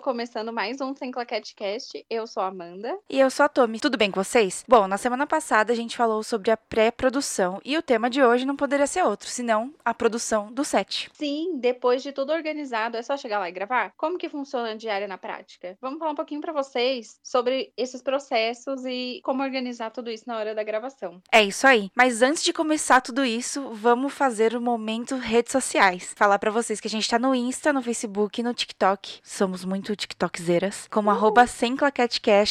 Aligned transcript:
começando 0.00 0.52
mais 0.52 0.80
um 0.80 0.94
Sem 0.94 1.10
Claquete 1.10 1.54
Cast. 1.54 2.04
Eu 2.08 2.26
sou 2.26 2.42
a 2.42 2.46
Amanda. 2.46 2.98
E 3.08 3.20
eu 3.20 3.30
sou 3.30 3.44
a 3.44 3.48
Tommy. 3.48 3.78
Tudo 3.78 3.98
bem 3.98 4.10
com 4.10 4.22
vocês? 4.22 4.64
Bom, 4.66 4.88
na 4.88 4.96
semana 4.96 5.26
passada 5.26 5.72
a 5.72 5.76
gente 5.76 5.96
falou 5.96 6.22
sobre 6.22 6.50
a 6.50 6.56
pré-produção 6.56 7.60
e 7.64 7.76
o 7.76 7.82
tema 7.82 8.08
de 8.08 8.22
hoje 8.22 8.46
não 8.46 8.56
poderia 8.56 8.86
ser 8.86 9.04
outro, 9.04 9.28
senão 9.28 9.74
a 9.84 9.92
produção 9.92 10.50
do 10.50 10.64
set. 10.64 11.10
Sim, 11.12 11.58
depois 11.58 12.02
de 12.02 12.12
tudo 12.12 12.32
organizado, 12.32 12.96
é 12.96 13.02
só 13.02 13.16
chegar 13.16 13.38
lá 13.38 13.48
e 13.48 13.52
gravar? 13.52 13.92
Como 13.96 14.16
que 14.16 14.28
funciona 14.28 14.70
a 14.70 14.74
diária 14.74 15.06
na 15.06 15.18
prática? 15.18 15.76
Vamos 15.80 15.98
falar 15.98 16.12
um 16.12 16.16
pouquinho 16.16 16.40
para 16.40 16.52
vocês 16.52 17.20
sobre 17.22 17.70
esses 17.76 18.00
processos 18.00 18.84
e 18.86 19.20
como 19.22 19.42
organizar 19.42 19.90
tudo 19.90 20.10
isso 20.10 20.24
na 20.26 20.38
hora 20.38 20.54
da 20.54 20.64
gravação. 20.64 21.20
É 21.30 21.44
isso 21.44 21.66
aí. 21.66 21.90
Mas 21.94 22.22
antes 22.22 22.42
de 22.42 22.54
começar 22.54 23.02
tudo 23.02 23.22
isso, 23.22 23.68
vamos 23.74 24.14
fazer 24.14 24.56
o 24.56 24.60
momento 24.60 25.16
redes 25.16 25.52
sociais. 25.52 26.14
Falar 26.16 26.38
para 26.38 26.50
vocês 26.50 26.80
que 26.80 26.88
a 26.88 26.90
gente 26.90 27.08
tá 27.08 27.18
no 27.18 27.34
Insta, 27.34 27.72
no 27.72 27.82
Facebook, 27.82 28.42
no 28.42 28.54
TikTok. 28.54 29.20
Somos 29.22 29.62
muito 29.64 29.89
TikTokzeiras. 29.96 30.86
Como 30.90 31.10
arroba 31.10 31.46
sem 31.46 31.76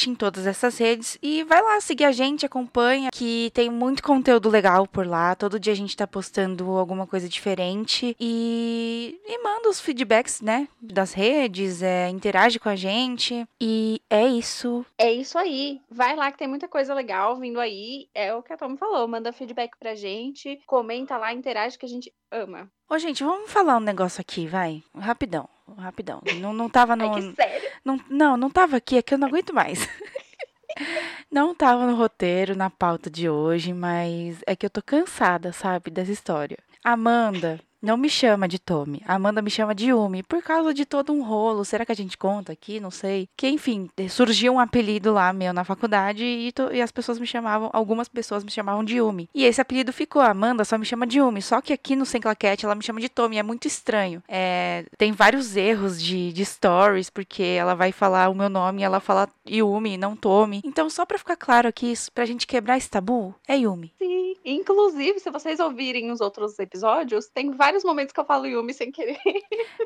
em 0.08 0.16
todas 0.16 0.48
essas 0.48 0.78
redes. 0.78 1.18
E 1.22 1.44
vai 1.44 1.62
lá 1.62 1.80
seguir 1.82 2.06
a 2.06 2.12
gente, 2.12 2.46
acompanha, 2.46 3.10
que 3.12 3.52
tem 3.54 3.70
muito 3.70 4.04
conteúdo 4.04 4.50
legal 4.50 4.88
por 4.88 5.06
lá. 5.06 5.36
Todo 5.36 5.60
dia 5.60 5.74
a 5.74 5.76
gente 5.76 5.96
tá 5.96 6.08
postando 6.08 6.78
alguma 6.78 7.06
coisa 7.06 7.28
diferente. 7.30 8.16
E, 8.20 9.20
e 9.26 9.44
manda 9.44 9.70
os 9.70 9.80
feedbacks, 9.80 10.42
né? 10.42 10.68
Das 10.82 11.14
redes, 11.14 11.82
é, 11.82 12.10
interage 12.10 12.60
com 12.60 12.70
a 12.70 12.76
gente. 12.76 13.48
E 13.60 14.02
é 14.10 14.28
isso. 14.28 14.86
É 14.98 15.12
isso 15.12 15.38
aí. 15.38 15.82
Vai 15.90 16.16
lá 16.16 16.32
que 16.32 16.38
tem 16.38 16.48
muita 16.48 16.68
coisa 16.68 16.94
legal 16.94 17.38
vindo 17.38 17.60
aí. 17.60 18.08
É 18.14 18.34
o 18.34 18.42
que 18.42 18.54
a 18.54 18.58
Tom 18.58 18.78
falou. 18.78 19.08
Manda 19.08 19.34
feedback 19.34 19.78
pra 19.78 19.96
gente, 19.96 20.60
comenta 20.66 21.18
lá, 21.18 21.34
interage 21.34 21.78
que 21.78 21.86
a 21.86 21.90
gente 21.90 22.14
ama. 22.32 22.70
Ô, 22.90 22.98
gente, 22.98 23.24
vamos 23.24 23.52
falar 23.52 23.78
um 23.78 23.82
negócio 23.82 24.20
aqui, 24.20 24.48
vai. 24.48 24.84
Rapidão, 24.96 25.48
rapidão. 25.76 26.22
Não, 26.40 26.54
não 26.54 26.70
tava 26.70 26.96
no. 26.96 27.14
Ai, 27.14 27.34
sério? 27.36 27.70
Não, 27.84 28.00
não, 28.10 28.38
não 28.38 28.50
tava 28.50 28.78
aqui, 28.78 28.98
é 28.98 29.02
que 29.02 29.14
eu 29.14 29.18
não 29.18 29.28
aguento 29.28 29.54
mais. 29.54 29.88
não 31.32 31.54
tava 31.56 31.86
no 31.86 31.96
roteiro, 31.96 32.56
na 32.56 32.70
pauta 32.70 33.10
de 33.10 33.30
hoje, 33.30 33.74
mas 33.74 34.42
é 34.46 34.56
que 34.56 34.66
eu 34.66 34.70
tô 34.70 34.82
cansada, 34.82 35.52
sabe, 35.52 35.90
dessa 35.90 36.12
história. 36.12 36.58
Amanda 36.84 37.60
não 37.82 37.98
me 37.98 38.10
chama 38.10 38.48
de 38.48 38.60
Tommy. 38.60 39.02
Amanda 39.06 39.42
me 39.42 39.50
chama 39.50 39.74
de 39.74 39.90
Yumi. 39.90 40.24
Por 40.24 40.42
causa 40.42 40.74
de 40.74 40.86
todo 40.86 41.14
um 41.14 41.24
rolo. 41.24 41.64
Será 41.64 41.86
que 41.86 41.92
a 41.92 41.96
gente 41.96 42.18
conta 42.18 42.52
aqui? 42.52 42.80
Não 42.80 42.92
sei. 42.92 43.30
Que, 43.38 43.48
enfim, 43.48 43.90
surgiu 44.10 44.54
um 44.54 44.60
apelido 44.60 45.14
lá 45.14 45.32
meu 45.32 45.54
na 45.54 45.64
faculdade 45.64 46.24
e, 46.24 46.52
to, 46.52 46.70
e 46.74 46.82
as 46.82 46.92
pessoas 46.92 47.20
me 47.20 47.26
chamavam, 47.26 47.70
algumas 47.74 48.08
pessoas 48.08 48.44
me 48.44 48.52
chamavam 48.52 48.84
de 48.84 48.98
Yumi. 48.98 49.30
E 49.34 49.46
esse 49.46 49.62
apelido 49.62 49.94
ficou. 49.94 50.22
Amanda 50.22 50.66
só 50.66 50.78
me 50.78 50.86
chama 50.86 51.08
de 51.08 51.20
Yumi. 51.20 51.42
Só 51.42 51.62
que 51.62 51.74
aqui 51.74 51.96
no 51.96 52.06
Sem 52.06 52.22
Claquete 52.22 52.66
ela 52.66 52.76
me 52.76 52.84
chama 52.84 53.00
de 53.00 53.10
Tommy. 53.10 53.38
É 53.38 53.44
muito 53.44 53.68
estranho. 53.68 54.22
É, 54.28 54.86
tem 54.98 55.12
vários 55.12 55.56
erros 55.56 56.02
de, 56.02 56.34
de 56.34 56.46
stories, 56.46 57.10
porque 57.10 57.44
ela 57.44 57.76
vai 57.76 57.92
falar 57.92 58.30
o 58.30 58.36
meu 58.36 58.50
nome 58.50 58.82
e 58.82 58.84
ela 58.84 59.00
fala 59.00 59.30
Yumi, 59.48 59.98
não 59.98 60.16
Tommy. 60.16 60.62
Então, 60.64 60.90
só 60.90 61.06
pra 61.06 61.18
ficar 61.18 61.36
claro 61.36 61.68
aqui, 61.68 61.94
pra 62.14 62.26
gente 62.26 62.46
quebrar 62.46 62.78
esse 62.78 62.90
tabu, 62.90 63.34
é 63.48 63.58
Yumi. 63.58 63.94
Sim. 63.98 64.20
Inclusive, 64.46 65.20
se 65.20 65.30
vocês 65.30 65.60
ouvirem 65.60 66.12
os 66.12 66.22
outros 66.22 66.58
episódios, 66.60 67.28
tem 67.28 67.52
vários 67.52 67.69
vários 67.70 67.84
momentos 67.84 68.12
que 68.12 68.20
eu 68.20 68.26
falo 68.26 68.48
Yumi 68.48 68.74
sem 68.74 68.92
querer. 68.92 69.20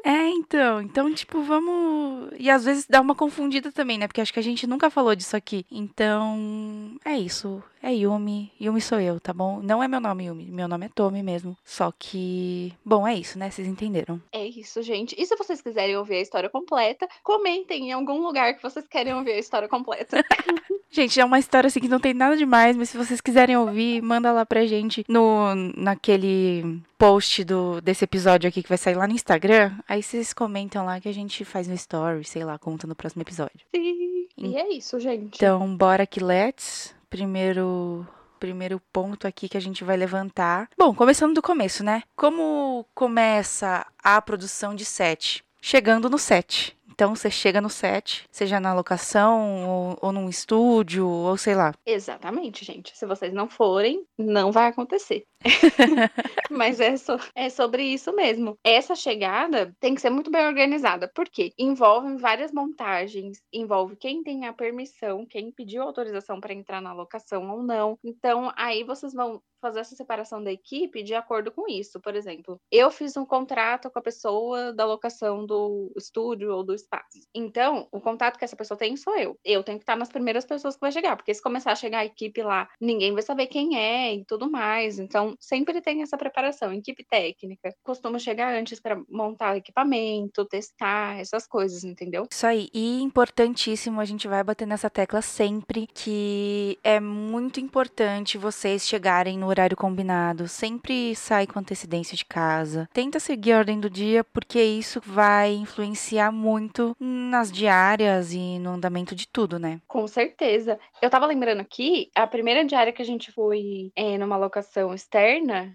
É, 0.05 0.27
então. 0.27 0.81
Então, 0.81 1.13
tipo, 1.13 1.41
vamos. 1.43 2.33
E 2.37 2.49
às 2.49 2.65
vezes 2.65 2.85
dá 2.85 2.99
uma 2.99 3.15
confundida 3.15 3.71
também, 3.71 3.97
né? 3.97 4.05
Porque 4.05 4.19
acho 4.19 4.33
que 4.33 4.39
a 4.39 4.43
gente 4.43 4.67
nunca 4.67 4.89
falou 4.89 5.15
disso 5.15 5.37
aqui. 5.37 5.65
Então, 5.71 6.97
é 7.05 7.17
isso. 7.17 7.63
É 7.83 7.93
Yumi. 7.93 8.49
Yumi 8.61 8.79
sou 8.79 8.97
eu, 9.01 9.19
tá 9.19 9.33
bom? 9.33 9.59
Não 9.61 9.83
é 9.83 9.89
meu 9.89 9.99
nome, 9.99 10.27
Yumi. 10.27 10.45
Meu 10.45 10.69
nome 10.69 10.85
é 10.85 10.89
Tommy 10.89 11.21
mesmo. 11.21 11.57
Só 11.65 11.91
que. 11.91 12.71
Bom, 12.83 13.05
é 13.05 13.13
isso, 13.13 13.37
né? 13.37 13.49
Vocês 13.49 13.67
entenderam. 13.67 14.21
É 14.31 14.47
isso, 14.47 14.81
gente. 14.81 15.13
E 15.19 15.25
se 15.25 15.35
vocês 15.35 15.61
quiserem 15.61 15.97
ouvir 15.97 16.15
a 16.15 16.21
história 16.21 16.49
completa, 16.49 17.05
comentem 17.21 17.89
em 17.89 17.91
algum 17.91 18.21
lugar 18.21 18.53
que 18.53 18.63
vocês 18.63 18.87
querem 18.87 19.13
ouvir 19.13 19.33
a 19.33 19.37
história 19.37 19.67
completa. 19.67 20.23
gente, 20.89 21.19
é 21.19 21.25
uma 21.25 21.39
história 21.39 21.67
assim 21.67 21.81
que 21.81 21.89
não 21.89 21.99
tem 21.99 22.13
nada 22.13 22.37
demais, 22.37 22.77
mas 22.77 22.89
se 22.89 22.97
vocês 22.97 23.19
quiserem 23.19 23.57
ouvir, 23.57 24.01
manda 24.01 24.31
lá 24.31 24.45
pra 24.45 24.65
gente 24.65 25.03
no 25.09 25.53
naquele 25.75 26.81
post 26.97 27.43
do, 27.43 27.81
desse 27.81 28.05
episódio 28.05 28.47
aqui 28.47 28.63
que 28.63 28.69
vai 28.69 28.77
sair 28.77 28.95
lá 28.95 29.05
no 29.05 29.13
Instagram. 29.13 29.73
Aí 29.89 30.01
vocês 30.01 30.33
comentam 30.33 30.85
lá 30.85 31.01
que 31.01 31.09
a 31.09 31.13
gente 31.13 31.43
faz 31.43 31.67
no 31.67 31.73
story, 31.73 32.23
sei 32.23 32.45
lá, 32.45 32.57
conta 32.57 32.87
no 32.87 32.95
próximo 32.95 33.23
episódio. 33.23 33.59
Sim. 33.75 34.27
E 34.37 34.55
é 34.55 34.73
isso, 34.73 34.99
gente. 34.99 35.35
Então, 35.35 35.75
bora 35.75 36.07
que 36.07 36.23
let's 36.23 36.95
primeiro 37.13 38.07
primeiro 38.39 38.81
ponto 38.91 39.27
aqui 39.27 39.47
que 39.47 39.55
a 39.55 39.61
gente 39.61 39.83
vai 39.83 39.95
levantar. 39.95 40.67
Bom, 40.75 40.95
começando 40.95 41.35
do 41.35 41.43
começo, 41.43 41.83
né? 41.83 42.01
Como 42.15 42.85
começa 42.93 43.85
a 44.03 44.19
produção 44.19 44.73
de 44.73 44.83
set? 44.83 45.45
Chegando 45.61 46.09
no 46.09 46.17
set. 46.17 46.75
Então 46.89 47.15
você 47.15 47.29
chega 47.29 47.61
no 47.61 47.69
set, 47.69 48.27
seja 48.31 48.59
na 48.59 48.73
locação 48.73 49.67
ou, 49.67 49.97
ou 50.01 50.11
num 50.11 50.27
estúdio, 50.27 51.07
ou 51.07 51.37
sei 51.37 51.55
lá. 51.55 51.73
Exatamente, 51.85 52.65
gente. 52.65 52.97
Se 52.97 53.05
vocês 53.05 53.31
não 53.31 53.47
forem, 53.47 54.05
não 54.17 54.51
vai 54.51 54.67
acontecer. 54.67 55.23
Mas 56.51 56.79
é, 56.79 56.95
so, 56.97 57.17
é 57.35 57.49
sobre 57.49 57.83
isso 57.83 58.13
mesmo. 58.13 58.57
Essa 58.63 58.95
chegada 58.95 59.75
tem 59.79 59.95
que 59.95 60.01
ser 60.01 60.09
muito 60.09 60.31
bem 60.31 60.45
organizada, 60.45 61.11
porque 61.13 61.53
envolve 61.57 62.15
várias 62.17 62.51
montagens, 62.51 63.41
envolve 63.51 63.95
quem 63.95 64.23
tem 64.23 64.45
a 64.45 64.53
permissão, 64.53 65.25
quem 65.25 65.51
pediu 65.51 65.83
autorização 65.83 66.39
para 66.39 66.53
entrar 66.53 66.81
na 66.81 66.93
locação 66.93 67.49
ou 67.51 67.63
não. 67.63 67.97
Então, 68.03 68.51
aí 68.55 68.83
vocês 68.83 69.13
vão 69.13 69.41
fazer 69.63 69.79
essa 69.79 69.95
separação 69.95 70.43
da 70.43 70.51
equipe 70.51 71.01
de 71.01 71.15
acordo 71.15 71.49
com 71.49 71.65
isso. 71.69 71.99
Por 72.01 72.15
exemplo, 72.15 72.59
eu 72.69 72.91
fiz 72.91 73.15
um 73.15 73.25
contrato 73.25 73.89
com 73.89 73.97
a 73.97 74.01
pessoa 74.01 74.73
da 74.73 74.85
locação 74.85 75.45
do 75.45 75.89
estúdio 75.95 76.53
ou 76.53 76.65
do 76.65 76.75
espaço. 76.75 77.21
Então, 77.33 77.87
o 77.89 78.01
contato 78.01 78.37
que 78.37 78.43
essa 78.43 78.57
pessoa 78.57 78.77
tem 78.77 78.97
sou 78.97 79.17
eu. 79.17 79.37
Eu 79.43 79.63
tenho 79.63 79.77
que 79.77 79.83
estar 79.83 79.95
nas 79.95 80.09
primeiras 80.09 80.45
pessoas 80.45 80.75
que 80.75 80.81
vai 80.81 80.91
chegar, 80.91 81.15
porque 81.15 81.33
se 81.33 81.41
começar 81.41 81.71
a 81.71 81.75
chegar 81.75 81.99
a 81.99 82.05
equipe 82.05 82.43
lá, 82.43 82.67
ninguém 82.79 83.13
vai 83.13 83.21
saber 83.21 83.47
quem 83.47 83.77
é 83.77 84.13
e 84.13 84.25
tudo 84.25 84.51
mais. 84.51 84.99
Então, 84.99 85.32
sempre 85.39 85.81
tem 85.81 86.01
essa 86.01 86.17
preparação. 86.17 86.73
Equipe 86.73 87.03
técnica 87.03 87.75
costuma 87.83 88.19
chegar 88.19 88.53
antes 88.53 88.79
para 88.79 88.99
montar 89.09 89.57
equipamento, 89.57 90.45
testar, 90.45 91.19
essas 91.19 91.47
coisas, 91.47 91.83
entendeu? 91.83 92.27
Isso 92.31 92.45
aí. 92.45 92.69
E 92.73 93.01
importantíssimo, 93.01 93.99
a 93.99 94.05
gente 94.05 94.27
vai 94.27 94.43
bater 94.43 94.67
nessa 94.67 94.89
tecla 94.89 95.21
sempre 95.21 95.87
que 95.93 96.77
é 96.83 96.99
muito 96.99 97.59
importante 97.59 98.37
vocês 98.37 98.87
chegarem 98.87 99.37
no 99.37 99.47
horário 99.47 99.77
combinado. 99.77 100.47
Sempre 100.47 101.15
sai 101.15 101.47
com 101.47 101.59
antecedência 101.59 102.15
de 102.15 102.25
casa. 102.25 102.89
Tenta 102.93 103.19
seguir 103.19 103.53
a 103.53 103.59
ordem 103.59 103.79
do 103.79 103.89
dia, 103.89 104.23
porque 104.23 104.61
isso 104.61 105.01
vai 105.03 105.53
influenciar 105.53 106.31
muito 106.31 106.95
nas 106.99 107.51
diárias 107.51 108.33
e 108.33 108.59
no 108.59 108.71
andamento 108.71 109.15
de 109.15 109.27
tudo, 109.27 109.59
né? 109.59 109.81
Com 109.87 110.07
certeza. 110.07 110.79
Eu 111.01 111.09
tava 111.09 111.25
lembrando 111.25 111.61
aqui, 111.61 112.09
a 112.15 112.27
primeira 112.27 112.63
diária 112.65 112.93
que 112.93 113.01
a 113.01 113.05
gente 113.05 113.31
foi 113.31 113.91
é, 113.95 114.17
numa 114.17 114.37
locação 114.37 114.93
externa 114.93 115.22